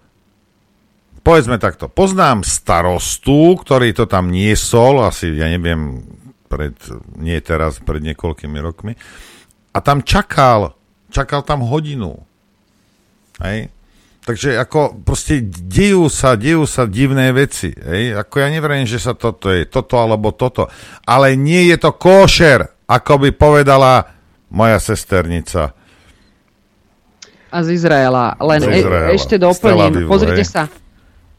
[1.21, 6.01] povedzme takto, poznám starostu, ktorý to tam niesol, asi, ja neviem,
[6.49, 6.73] pred,
[7.19, 8.97] nie teraz, pred niekoľkými rokmi,
[9.75, 10.73] a tam čakal,
[11.11, 12.25] čakal tam hodinu.
[13.43, 13.69] Hej?
[14.21, 17.73] Takže ako proste dejú sa, dejú sa divné veci.
[17.73, 18.21] Hej?
[18.21, 20.69] Ako ja neverím, že sa toto je, toto alebo toto.
[21.09, 24.05] Ale nie je to košer, ako by povedala
[24.53, 25.73] moja sesternica.
[27.51, 28.37] A z Izraela.
[28.37, 29.09] Len z Izraela.
[29.09, 30.05] E, ešte doplním.
[30.05, 30.69] Pozrite sa.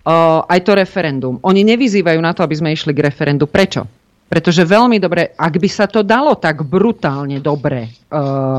[0.02, 1.38] Uh, aj to referendum.
[1.46, 3.46] Oni nevyzývajú na to, aby sme išli k referendu.
[3.46, 3.86] Prečo?
[4.26, 8.58] Pretože veľmi dobre, ak by sa to dalo tak brutálne dobre uh,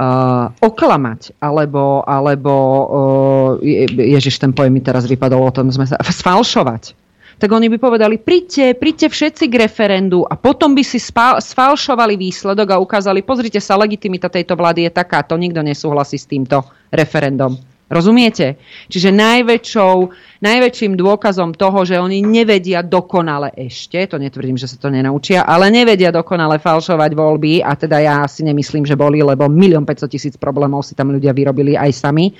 [0.00, 5.96] uh, oklamať, alebo, alebo uh, ježiš, ten pojem mi teraz vypadol, o tom sme sa,
[6.20, 7.06] sfalšovať.
[7.36, 12.16] Tak oni by povedali, príďte, príďte všetci k referendu a potom by si spal, sfalšovali
[12.16, 17.75] výsledok a ukázali, pozrite sa, legitimita tejto vlády je takáto, nikto nesúhlasí s týmto referendum.
[17.86, 18.58] Rozumiete?
[18.90, 19.94] Čiže najväčšou,
[20.42, 25.70] najväčším dôkazom toho, že oni nevedia dokonale ešte, to netvrdím, že sa to nenaučia, ale
[25.70, 30.34] nevedia dokonale falšovať voľby a teda ja si nemyslím, že boli, lebo milión 500 tisíc
[30.34, 32.34] problémov si tam ľudia vyrobili aj sami,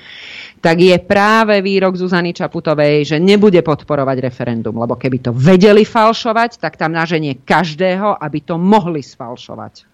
[0.59, 6.59] tak je práve výrok Zuzany Čaputovej, že nebude podporovať referendum, lebo keby to vedeli falšovať,
[6.59, 9.86] tak tam naženie každého, aby to mohli sfalšovať.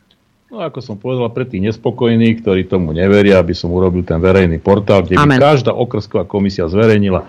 [0.54, 4.62] No ako som povedal, pre tých nespokojných, ktorí tomu neveria, aby som urobil ten verejný
[4.62, 5.42] portál, kde Amen.
[5.42, 7.26] by každá okrsková komisia zverejnila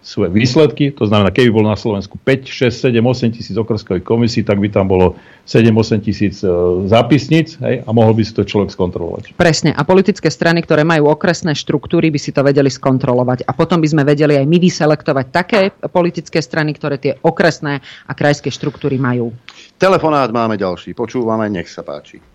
[0.00, 0.88] svoje výsledky.
[0.96, 4.72] To znamená, keby bolo na Slovensku 5, 6, 7, 8 tisíc okrskových komisí, tak by
[4.72, 6.48] tam bolo 7, 8 tisíc e,
[6.88, 9.36] zápisníc hej, a mohol by si to človek skontrolovať.
[9.36, 9.76] Presne.
[9.76, 13.44] A politické strany, ktoré majú okresné štruktúry, by si to vedeli skontrolovať.
[13.44, 15.60] A potom by sme vedeli aj my vyselektovať také
[15.92, 19.28] politické strany, ktoré tie okresné a krajské štruktúry majú.
[19.76, 20.96] Telefonát máme ďalší.
[20.96, 22.31] Počúvame, nech sa páči.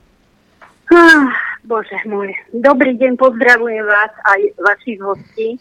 [1.67, 2.31] Bože môj.
[2.55, 5.59] Dobrý deň, pozdravujem vás aj vašich hostí.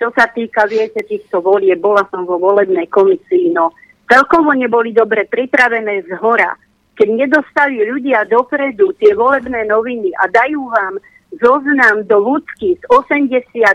[0.00, 3.70] čo sa týka, viete, týchto volie, bola som vo volebnej komisii, no
[4.08, 6.56] celkovo neboli dobre pripravené z hora.
[6.96, 10.94] Keď nedostali ľudia dopredu tie volebné noviny a dajú vám
[11.38, 13.70] zoznam do ľudky s 81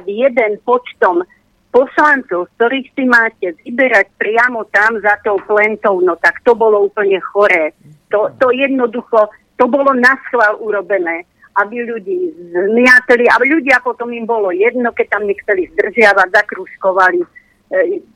[0.66, 1.24] počtom
[1.72, 6.90] poslancov, z ktorých si máte vyberať priamo tam za tou plentou, no tak to bolo
[6.90, 7.72] úplne choré.
[8.12, 11.24] To, to jednoducho, to bolo na schvál urobené,
[11.56, 17.28] aby ľudí zmiatli, aby ľudia potom im bolo jedno, keď tam nechceli zdržiavať, zakružkovali e,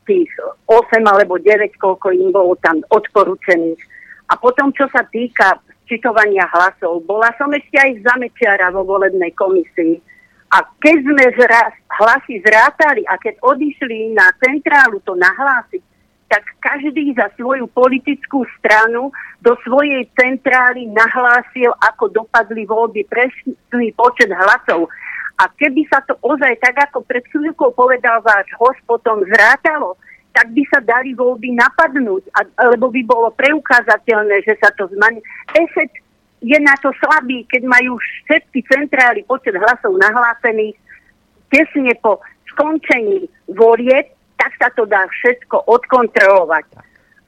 [0.04, 0.28] tých
[0.68, 1.48] 8 alebo 9,
[1.80, 3.80] koľko im bolo tam odporúčených.
[4.28, 5.56] A potom, čo sa týka
[5.88, 9.98] čitovania hlasov, bola som ešte aj za Mečiara vo volebnej komisii
[10.50, 15.82] a keď sme zra- hlasy zrátali a keď odišli na centrálu to nahlásiť,
[16.30, 19.10] tak každý za svoju politickú stranu
[19.42, 24.86] do svojej centrály nahlásil, ako dopadli voľby, presný počet hlasov.
[25.42, 29.98] A keby sa to ozaj, tak ako pred chvíľkou povedal váš host, potom zrátalo,
[30.30, 35.18] tak by sa dali voľby napadnúť, alebo by bolo preukázateľné, že sa to zmení.
[35.58, 35.98] Efekt
[36.46, 40.78] je na to slabý, keď majú všetky centrály počet hlasov nahlásených
[41.50, 42.22] tesne po
[42.54, 46.64] skončení volieb, tak sa to dá všetko odkontrolovať.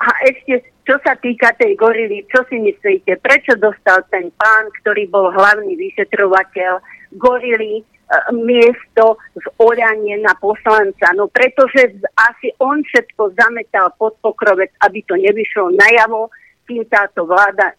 [0.00, 5.06] A ešte, čo sa týka tej gorily, čo si myslíte, prečo dostal ten pán, ktorý
[5.12, 6.80] bol hlavný vyšetrovateľ
[7.20, 7.84] gorily, e,
[8.32, 11.12] miesto v oranie na poslanca.
[11.12, 16.32] No pretože asi on všetko zametal pod pokrovec, aby to nevyšlo najavo,
[16.66, 17.76] kým táto vláda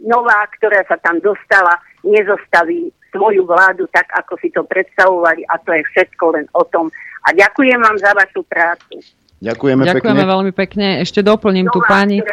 [0.00, 5.70] nová, ktorá sa tam dostala, nezostaví svoju vládu tak, ako si to predstavovali a to
[5.70, 6.90] je všetko len o tom.
[7.24, 9.00] A ďakujem vám za vašu prácu.
[9.40, 10.32] Ďakujeme, Ďakujeme pekne.
[10.32, 10.86] veľmi pekne.
[11.04, 12.24] Ešte doplním tu Nová, pani.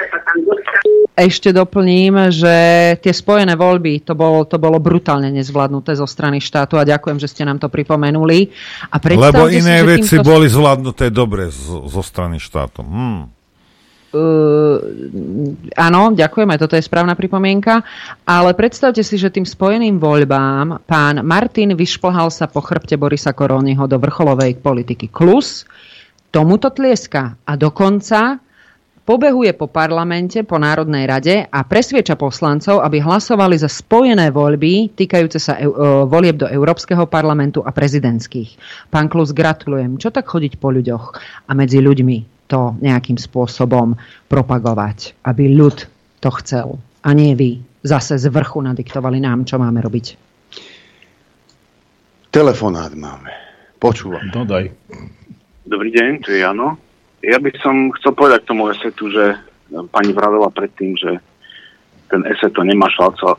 [1.11, 2.55] Ešte doplním, že
[3.03, 7.27] tie spojené voľby, to bolo, to bolo brutálne nezvládnuté zo strany štátu a ďakujem, že
[7.27, 8.47] ste nám to pripomenuli.
[8.87, 12.79] A Lebo si, iné že veci týmto- boli zvládnuté dobre zo, zo strany štátu.
[12.87, 13.40] Hm.
[14.11, 14.75] Uh,
[15.79, 17.79] áno, ďakujem, aj toto je správna pripomienka,
[18.27, 23.87] ale predstavte si, že tým spojeným voľbám pán Martin vyšplhal sa po chrbte Borisa Koróniho
[23.87, 25.63] do vrcholovej politiky Klus,
[26.27, 28.43] tomuto tlieska a dokonca
[29.07, 35.39] pobehuje po parlamente, po Národnej rade a presvieča poslancov, aby hlasovali za spojené voľby týkajúce
[35.39, 35.67] sa e,
[36.07, 38.59] volieb do Európskeho parlamentu a prezidentských.
[38.91, 39.95] Pán Klus, gratulujem.
[39.97, 41.15] Čo tak chodiť po ľuďoch
[41.47, 43.95] a medzi ľuďmi to nejakým spôsobom
[44.27, 45.87] propagovať, aby ľud
[46.19, 50.19] to chcel a nie vy zase z vrchu nadiktovali nám, čo máme robiť.
[52.31, 53.31] Telefonát máme.
[53.81, 54.23] Počúvam.
[54.31, 54.69] No daj.
[55.65, 56.77] Dobrý deň, tu je Jano.
[57.25, 59.35] Ja by som chcel povedať k tomu esetu, že
[59.89, 61.17] pani vravela predtým, že
[62.11, 63.35] ten eset to nemá šancu, e,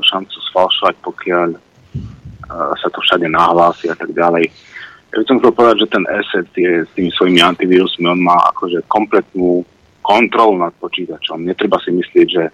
[0.00, 1.58] šancu sfalšovať, pokiaľ e,
[2.78, 4.48] sa to všade nahlási a tak ďalej.
[5.18, 8.86] By som chcel povedať, že ten eset je s tými svojimi antivírusmi, on má akože
[8.86, 9.66] kompletnú
[9.98, 11.42] kontrolu nad počítačom.
[11.42, 12.44] Netreba si myslieť, že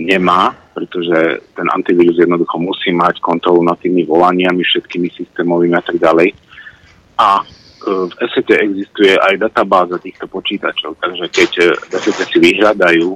[0.00, 6.00] nemá, pretože ten antivírus jednoducho musí mať kontrolu nad tými volaniami, všetkými systémovými a tak
[6.00, 6.32] ďalej.
[7.20, 7.44] A e,
[8.08, 13.08] v esete existuje aj databáza týchto počítačov, takže keď e, v esete si vyhľadajú,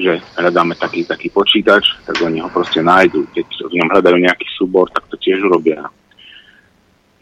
[0.00, 3.28] že hľadáme taký taký počítač, tak oni ho proste nájdu.
[3.36, 5.84] Keď v ňom hľadajú nejaký súbor, tak to tiež urobia.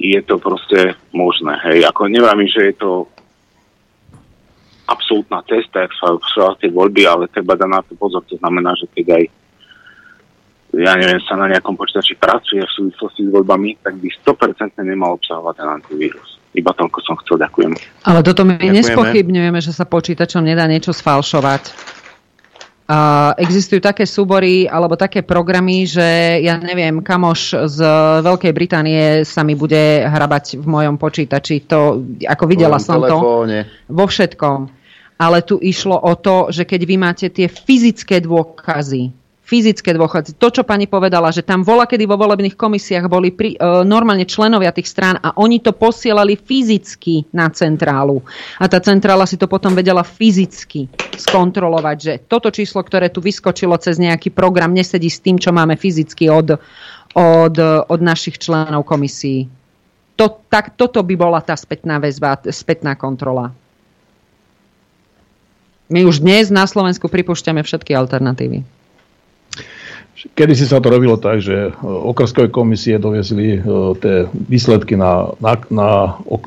[0.00, 1.84] Je to proste možné, hej.
[1.84, 2.90] Ako nevravím, že je to
[4.88, 8.24] absolútna cesta, jak sa sa tie voľby, ale treba dať na to pozor.
[8.26, 9.24] To znamená, že keď aj
[10.70, 15.18] ja neviem, sa na nejakom počítači pracuje v súvislosti s voľbami, tak by 100% nemal
[15.18, 16.38] obsahovať ten antivírus.
[16.54, 17.74] Iba toľko som chcel, ďakujem.
[18.06, 18.78] Ale toto my Ďakujeme.
[18.78, 21.74] nespochybňujeme, že sa počítačom nedá niečo sfalšovať.
[22.90, 27.78] A existujú také súbory alebo také programy, že ja neviem, kamoš z
[28.26, 31.70] Veľkej Británie sa mi bude hrabať v mojom počítači.
[31.70, 33.70] To, ako videla som telefóne.
[33.86, 34.74] to vo všetkom.
[35.22, 39.14] Ale tu išlo o to, že keď vy máte tie fyzické dôkazy,
[39.50, 43.58] fyzické dôkazy, to, čo pani povedala, že tam vola, kedy vo volebných komisiách boli pri,
[43.58, 48.22] e, normálne členovia tých strán a oni to posielali fyzicky na centrálu.
[48.62, 50.86] A tá centrála si to potom vedela fyzicky
[51.18, 55.74] skontrolovať, že toto číslo, ktoré tu vyskočilo cez nejaký program, nesedí s tým, čo máme
[55.74, 56.54] fyzicky od,
[57.18, 57.56] od,
[57.90, 59.50] od našich členov komisí.
[60.14, 63.50] To, tak, toto by bola tá spätná väzba, spätná kontrola.
[65.90, 68.79] My už dnes na Slovensku pripúšťame všetky alternatívy.
[70.20, 73.58] Kedy si sa to robilo tak, že e, okrskové komisie doviezli e,
[73.96, 75.88] tie výsledky na, na, na,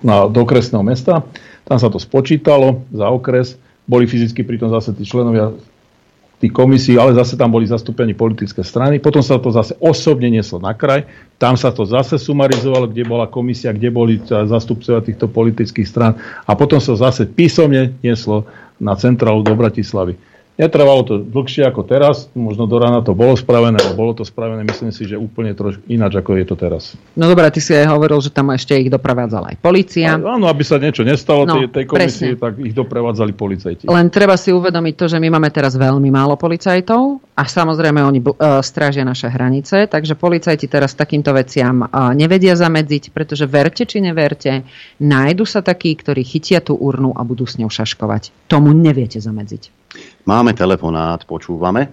[0.06, 1.26] na, do okresného mesta,
[1.66, 3.58] tam sa to spočítalo za okres,
[3.90, 5.52] boli fyzicky pritom zase tí členovia
[6.44, 9.00] tých komisí, ale zase tam boli zastúpení politické strany.
[9.00, 11.08] Potom sa to zase osobne neslo na kraj.
[11.40, 16.20] Tam sa to zase sumarizovalo, kde bola komisia, kde boli zastupcovia týchto politických strán.
[16.44, 18.44] A potom sa zase písomne neslo
[18.76, 20.20] na centrálu do Bratislavy.
[20.54, 24.62] Netrvalo to dlhšie ako teraz, možno do rána to bolo spravené, ale bolo to spravené,
[24.70, 26.94] myslím si, že úplne trošku ináč, ako je to teraz.
[27.18, 30.14] No dobré, ty si aj hovoril, že tam ešte ich doprevádzala aj policia.
[30.14, 32.42] Áno, aby sa niečo nestalo no, tej, tej komisii, presne.
[32.42, 33.84] tak ich doprevádzali policajti.
[33.90, 38.22] Len treba si uvedomiť to, že my máme teraz veľmi málo policajtov a samozrejme oni
[38.22, 44.06] uh, strážia naše hranice, takže policajti teraz takýmto veciam uh, nevedia zamedziť, pretože verte či
[44.06, 44.62] neverte,
[45.02, 48.30] nájdu sa takí, ktorí chytia tú urnu a budú s ňou šaškovať.
[48.46, 49.83] Tomu neviete zamedziť.
[50.24, 51.92] Máme telefonát, počúvame.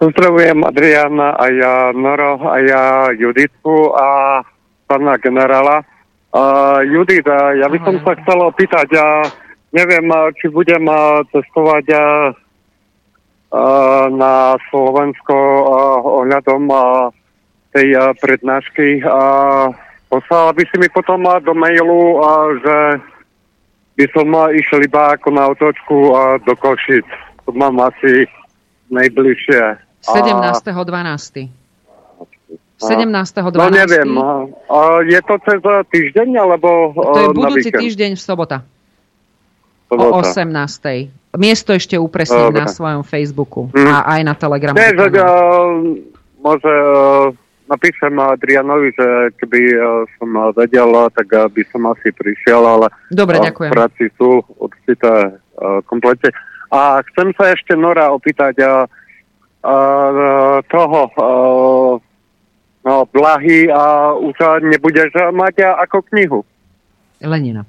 [0.00, 4.40] Pozdravujem Adriana a ja Noro a ja Juditku a
[4.88, 5.84] pána generála.
[6.32, 9.28] Uh, Judit, uh, ja by som sa chcel opýtať, uh,
[9.76, 10.08] neviem,
[10.40, 12.32] či budem uh, cestovať uh,
[14.08, 17.12] na Slovensko uh, ohľadom uh,
[17.76, 19.04] tej uh, prednášky.
[19.04, 19.74] Uh,
[20.08, 22.76] poslala by si mi potom uh, do mailu, uh, že
[24.00, 27.04] by som išiel iba ako na otočku a do Košic.
[27.44, 28.24] To mám asi
[28.88, 29.60] najbližšie.
[30.08, 30.72] 17.12.
[32.80, 33.60] 17.12.
[33.60, 34.08] No neviem,
[34.72, 35.60] a je to cez
[35.92, 38.64] týždeň, alebo To je budúci týždeň v sobota.
[39.92, 40.16] sobota.
[40.16, 41.36] O 18.
[41.36, 43.84] Miesto ešte upresním na svojom Facebooku mm.
[43.84, 44.80] a aj na Telegramu.
[44.80, 45.76] Nie, že, uh,
[46.40, 47.36] môže uh,
[47.70, 49.78] napíšem Adrianovi, že keby e,
[50.18, 53.70] som vedel, tak e, by som asi prišiel, ale Dobre, ďakujem.
[53.70, 55.38] v práci sú určité
[55.86, 56.34] komplete.
[56.72, 58.64] A chcem sa ešte Nora opýtať
[60.72, 60.98] toho
[62.80, 66.40] no, Blahy a už nebudeš mať ako knihu?
[67.20, 67.68] Lenina.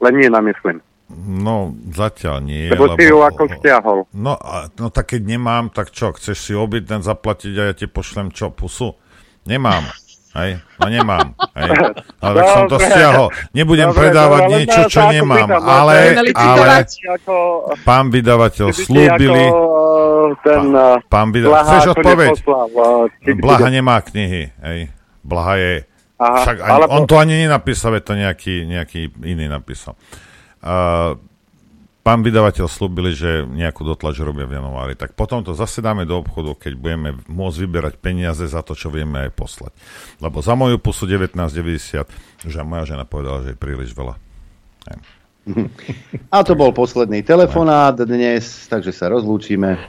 [0.00, 0.80] Lenina, myslím.
[1.18, 2.70] No, zatiaľ nie.
[2.70, 3.98] Lebo, lebo si ju ako stiahol.
[4.14, 4.38] No,
[4.78, 8.54] no tak keď nemám, tak čo, chceš si objednať, zaplatiť a ja ti pošlem čo,
[8.54, 8.94] pusu?
[9.42, 9.90] Nemám.
[10.30, 11.34] Hej, no nemám.
[11.58, 11.70] Hej.
[12.22, 13.28] Ale tak som to stiahol.
[13.50, 15.48] Nebudem dobre, predávať dobre, niečo, čo nemám.
[15.50, 15.96] Pýtam, ale,
[16.38, 16.66] ale
[17.82, 19.44] pán vydavateľ slúbili...
[20.46, 20.62] Ten,
[21.10, 21.66] pán vydavateľ...
[21.66, 22.30] Chceš odpoveď?
[23.42, 24.54] Blaha nemá knihy.
[24.62, 24.94] Hej.
[25.26, 25.72] Blaha je...
[26.20, 29.96] Aha, Však ani, on to ani nenapísal, to nejaký, nejaký iný napísal.
[30.60, 31.16] Uh,
[32.00, 34.96] pán vydavateľ slúbili, že nejakú dotlač robia v januári.
[34.96, 38.88] Tak potom to zase dáme do obchodu, keď budeme môcť vyberať peniaze za to, čo
[38.88, 39.72] vieme aj poslať.
[40.18, 44.16] Lebo za moju pusu 1990, že moja žena povedala, že je príliš veľa.
[46.34, 49.80] A to bol posledný telefonát dnes, takže sa rozlúčime.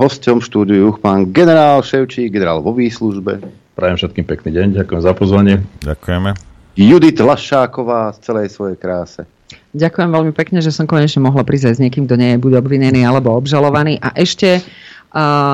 [0.00, 3.44] Hosťom štúdiu pán generál Ševčík, generál vo výslužbe.
[3.76, 5.60] Prajem všetkým pekný deň, ďakujem za pozvanie.
[5.84, 6.32] Ďakujeme.
[6.80, 9.28] Judit Lašáková z celej svojej kráse.
[9.70, 13.06] Ďakujem veľmi pekne, že som konečne mohla prísť s niekým, kto nie je buď obvinený
[13.06, 14.02] alebo obžalovaný.
[14.02, 14.62] A ešte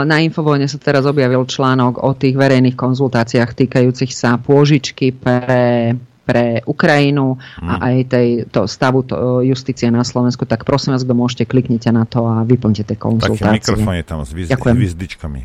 [0.04, 5.92] na Infovojne sa teraz objavil článok o tých verejných konzultáciách týkajúcich sa pôžičky pre
[6.26, 11.14] pre Ukrajinu a aj tej, to stavu to, justície na Slovensku, tak prosím vás, kto
[11.14, 13.46] môžete, kliknite na to a vyplňte tie konzultácie.
[13.46, 15.40] Taký mikrofón je tam s výzdičkami.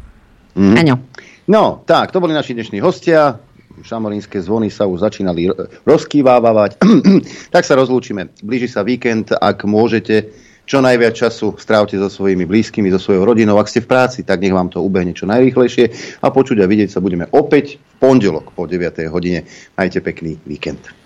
[0.58, 0.98] Mm.
[1.46, 3.38] No, tak, to boli naši dnešní hostia
[3.84, 5.52] šamarínske zvony sa už začínali
[5.86, 6.78] rozkývávať.
[7.56, 8.32] tak sa rozlúčime.
[8.42, 10.32] Blíži sa víkend, ak môžete,
[10.66, 13.60] čo najviac času strávte so svojimi blízkymi, so svojou rodinou.
[13.60, 16.96] Ak ste v práci, tak nech vám to ubehne čo najrýchlejšie a počuť a vidieť
[16.96, 19.12] sa budeme opäť v pondelok po 9.
[19.12, 19.44] hodine.
[19.76, 21.02] Majte pekný víkend.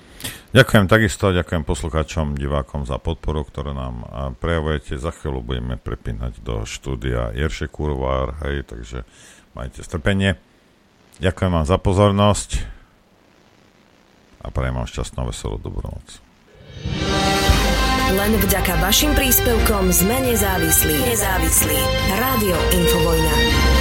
[0.56, 4.08] Ďakujem takisto, ďakujem poslucháčom, divákom za podporu, ktorú nám
[4.40, 4.96] prejavujete.
[4.96, 9.04] Za chvíľu budeme prepínať do štúdia Jerše Kurvár, hej, takže
[9.52, 10.40] majte strpenie.
[11.20, 12.50] Ďakujem vám za pozornosť
[14.46, 16.20] a prajem vám šťastnú a veselú dobrú noc.
[18.06, 20.94] Len vďaka vašim príspevkom sme nezávislí.
[21.10, 21.80] Nezávislí.
[22.14, 23.75] Rádio Infovojna.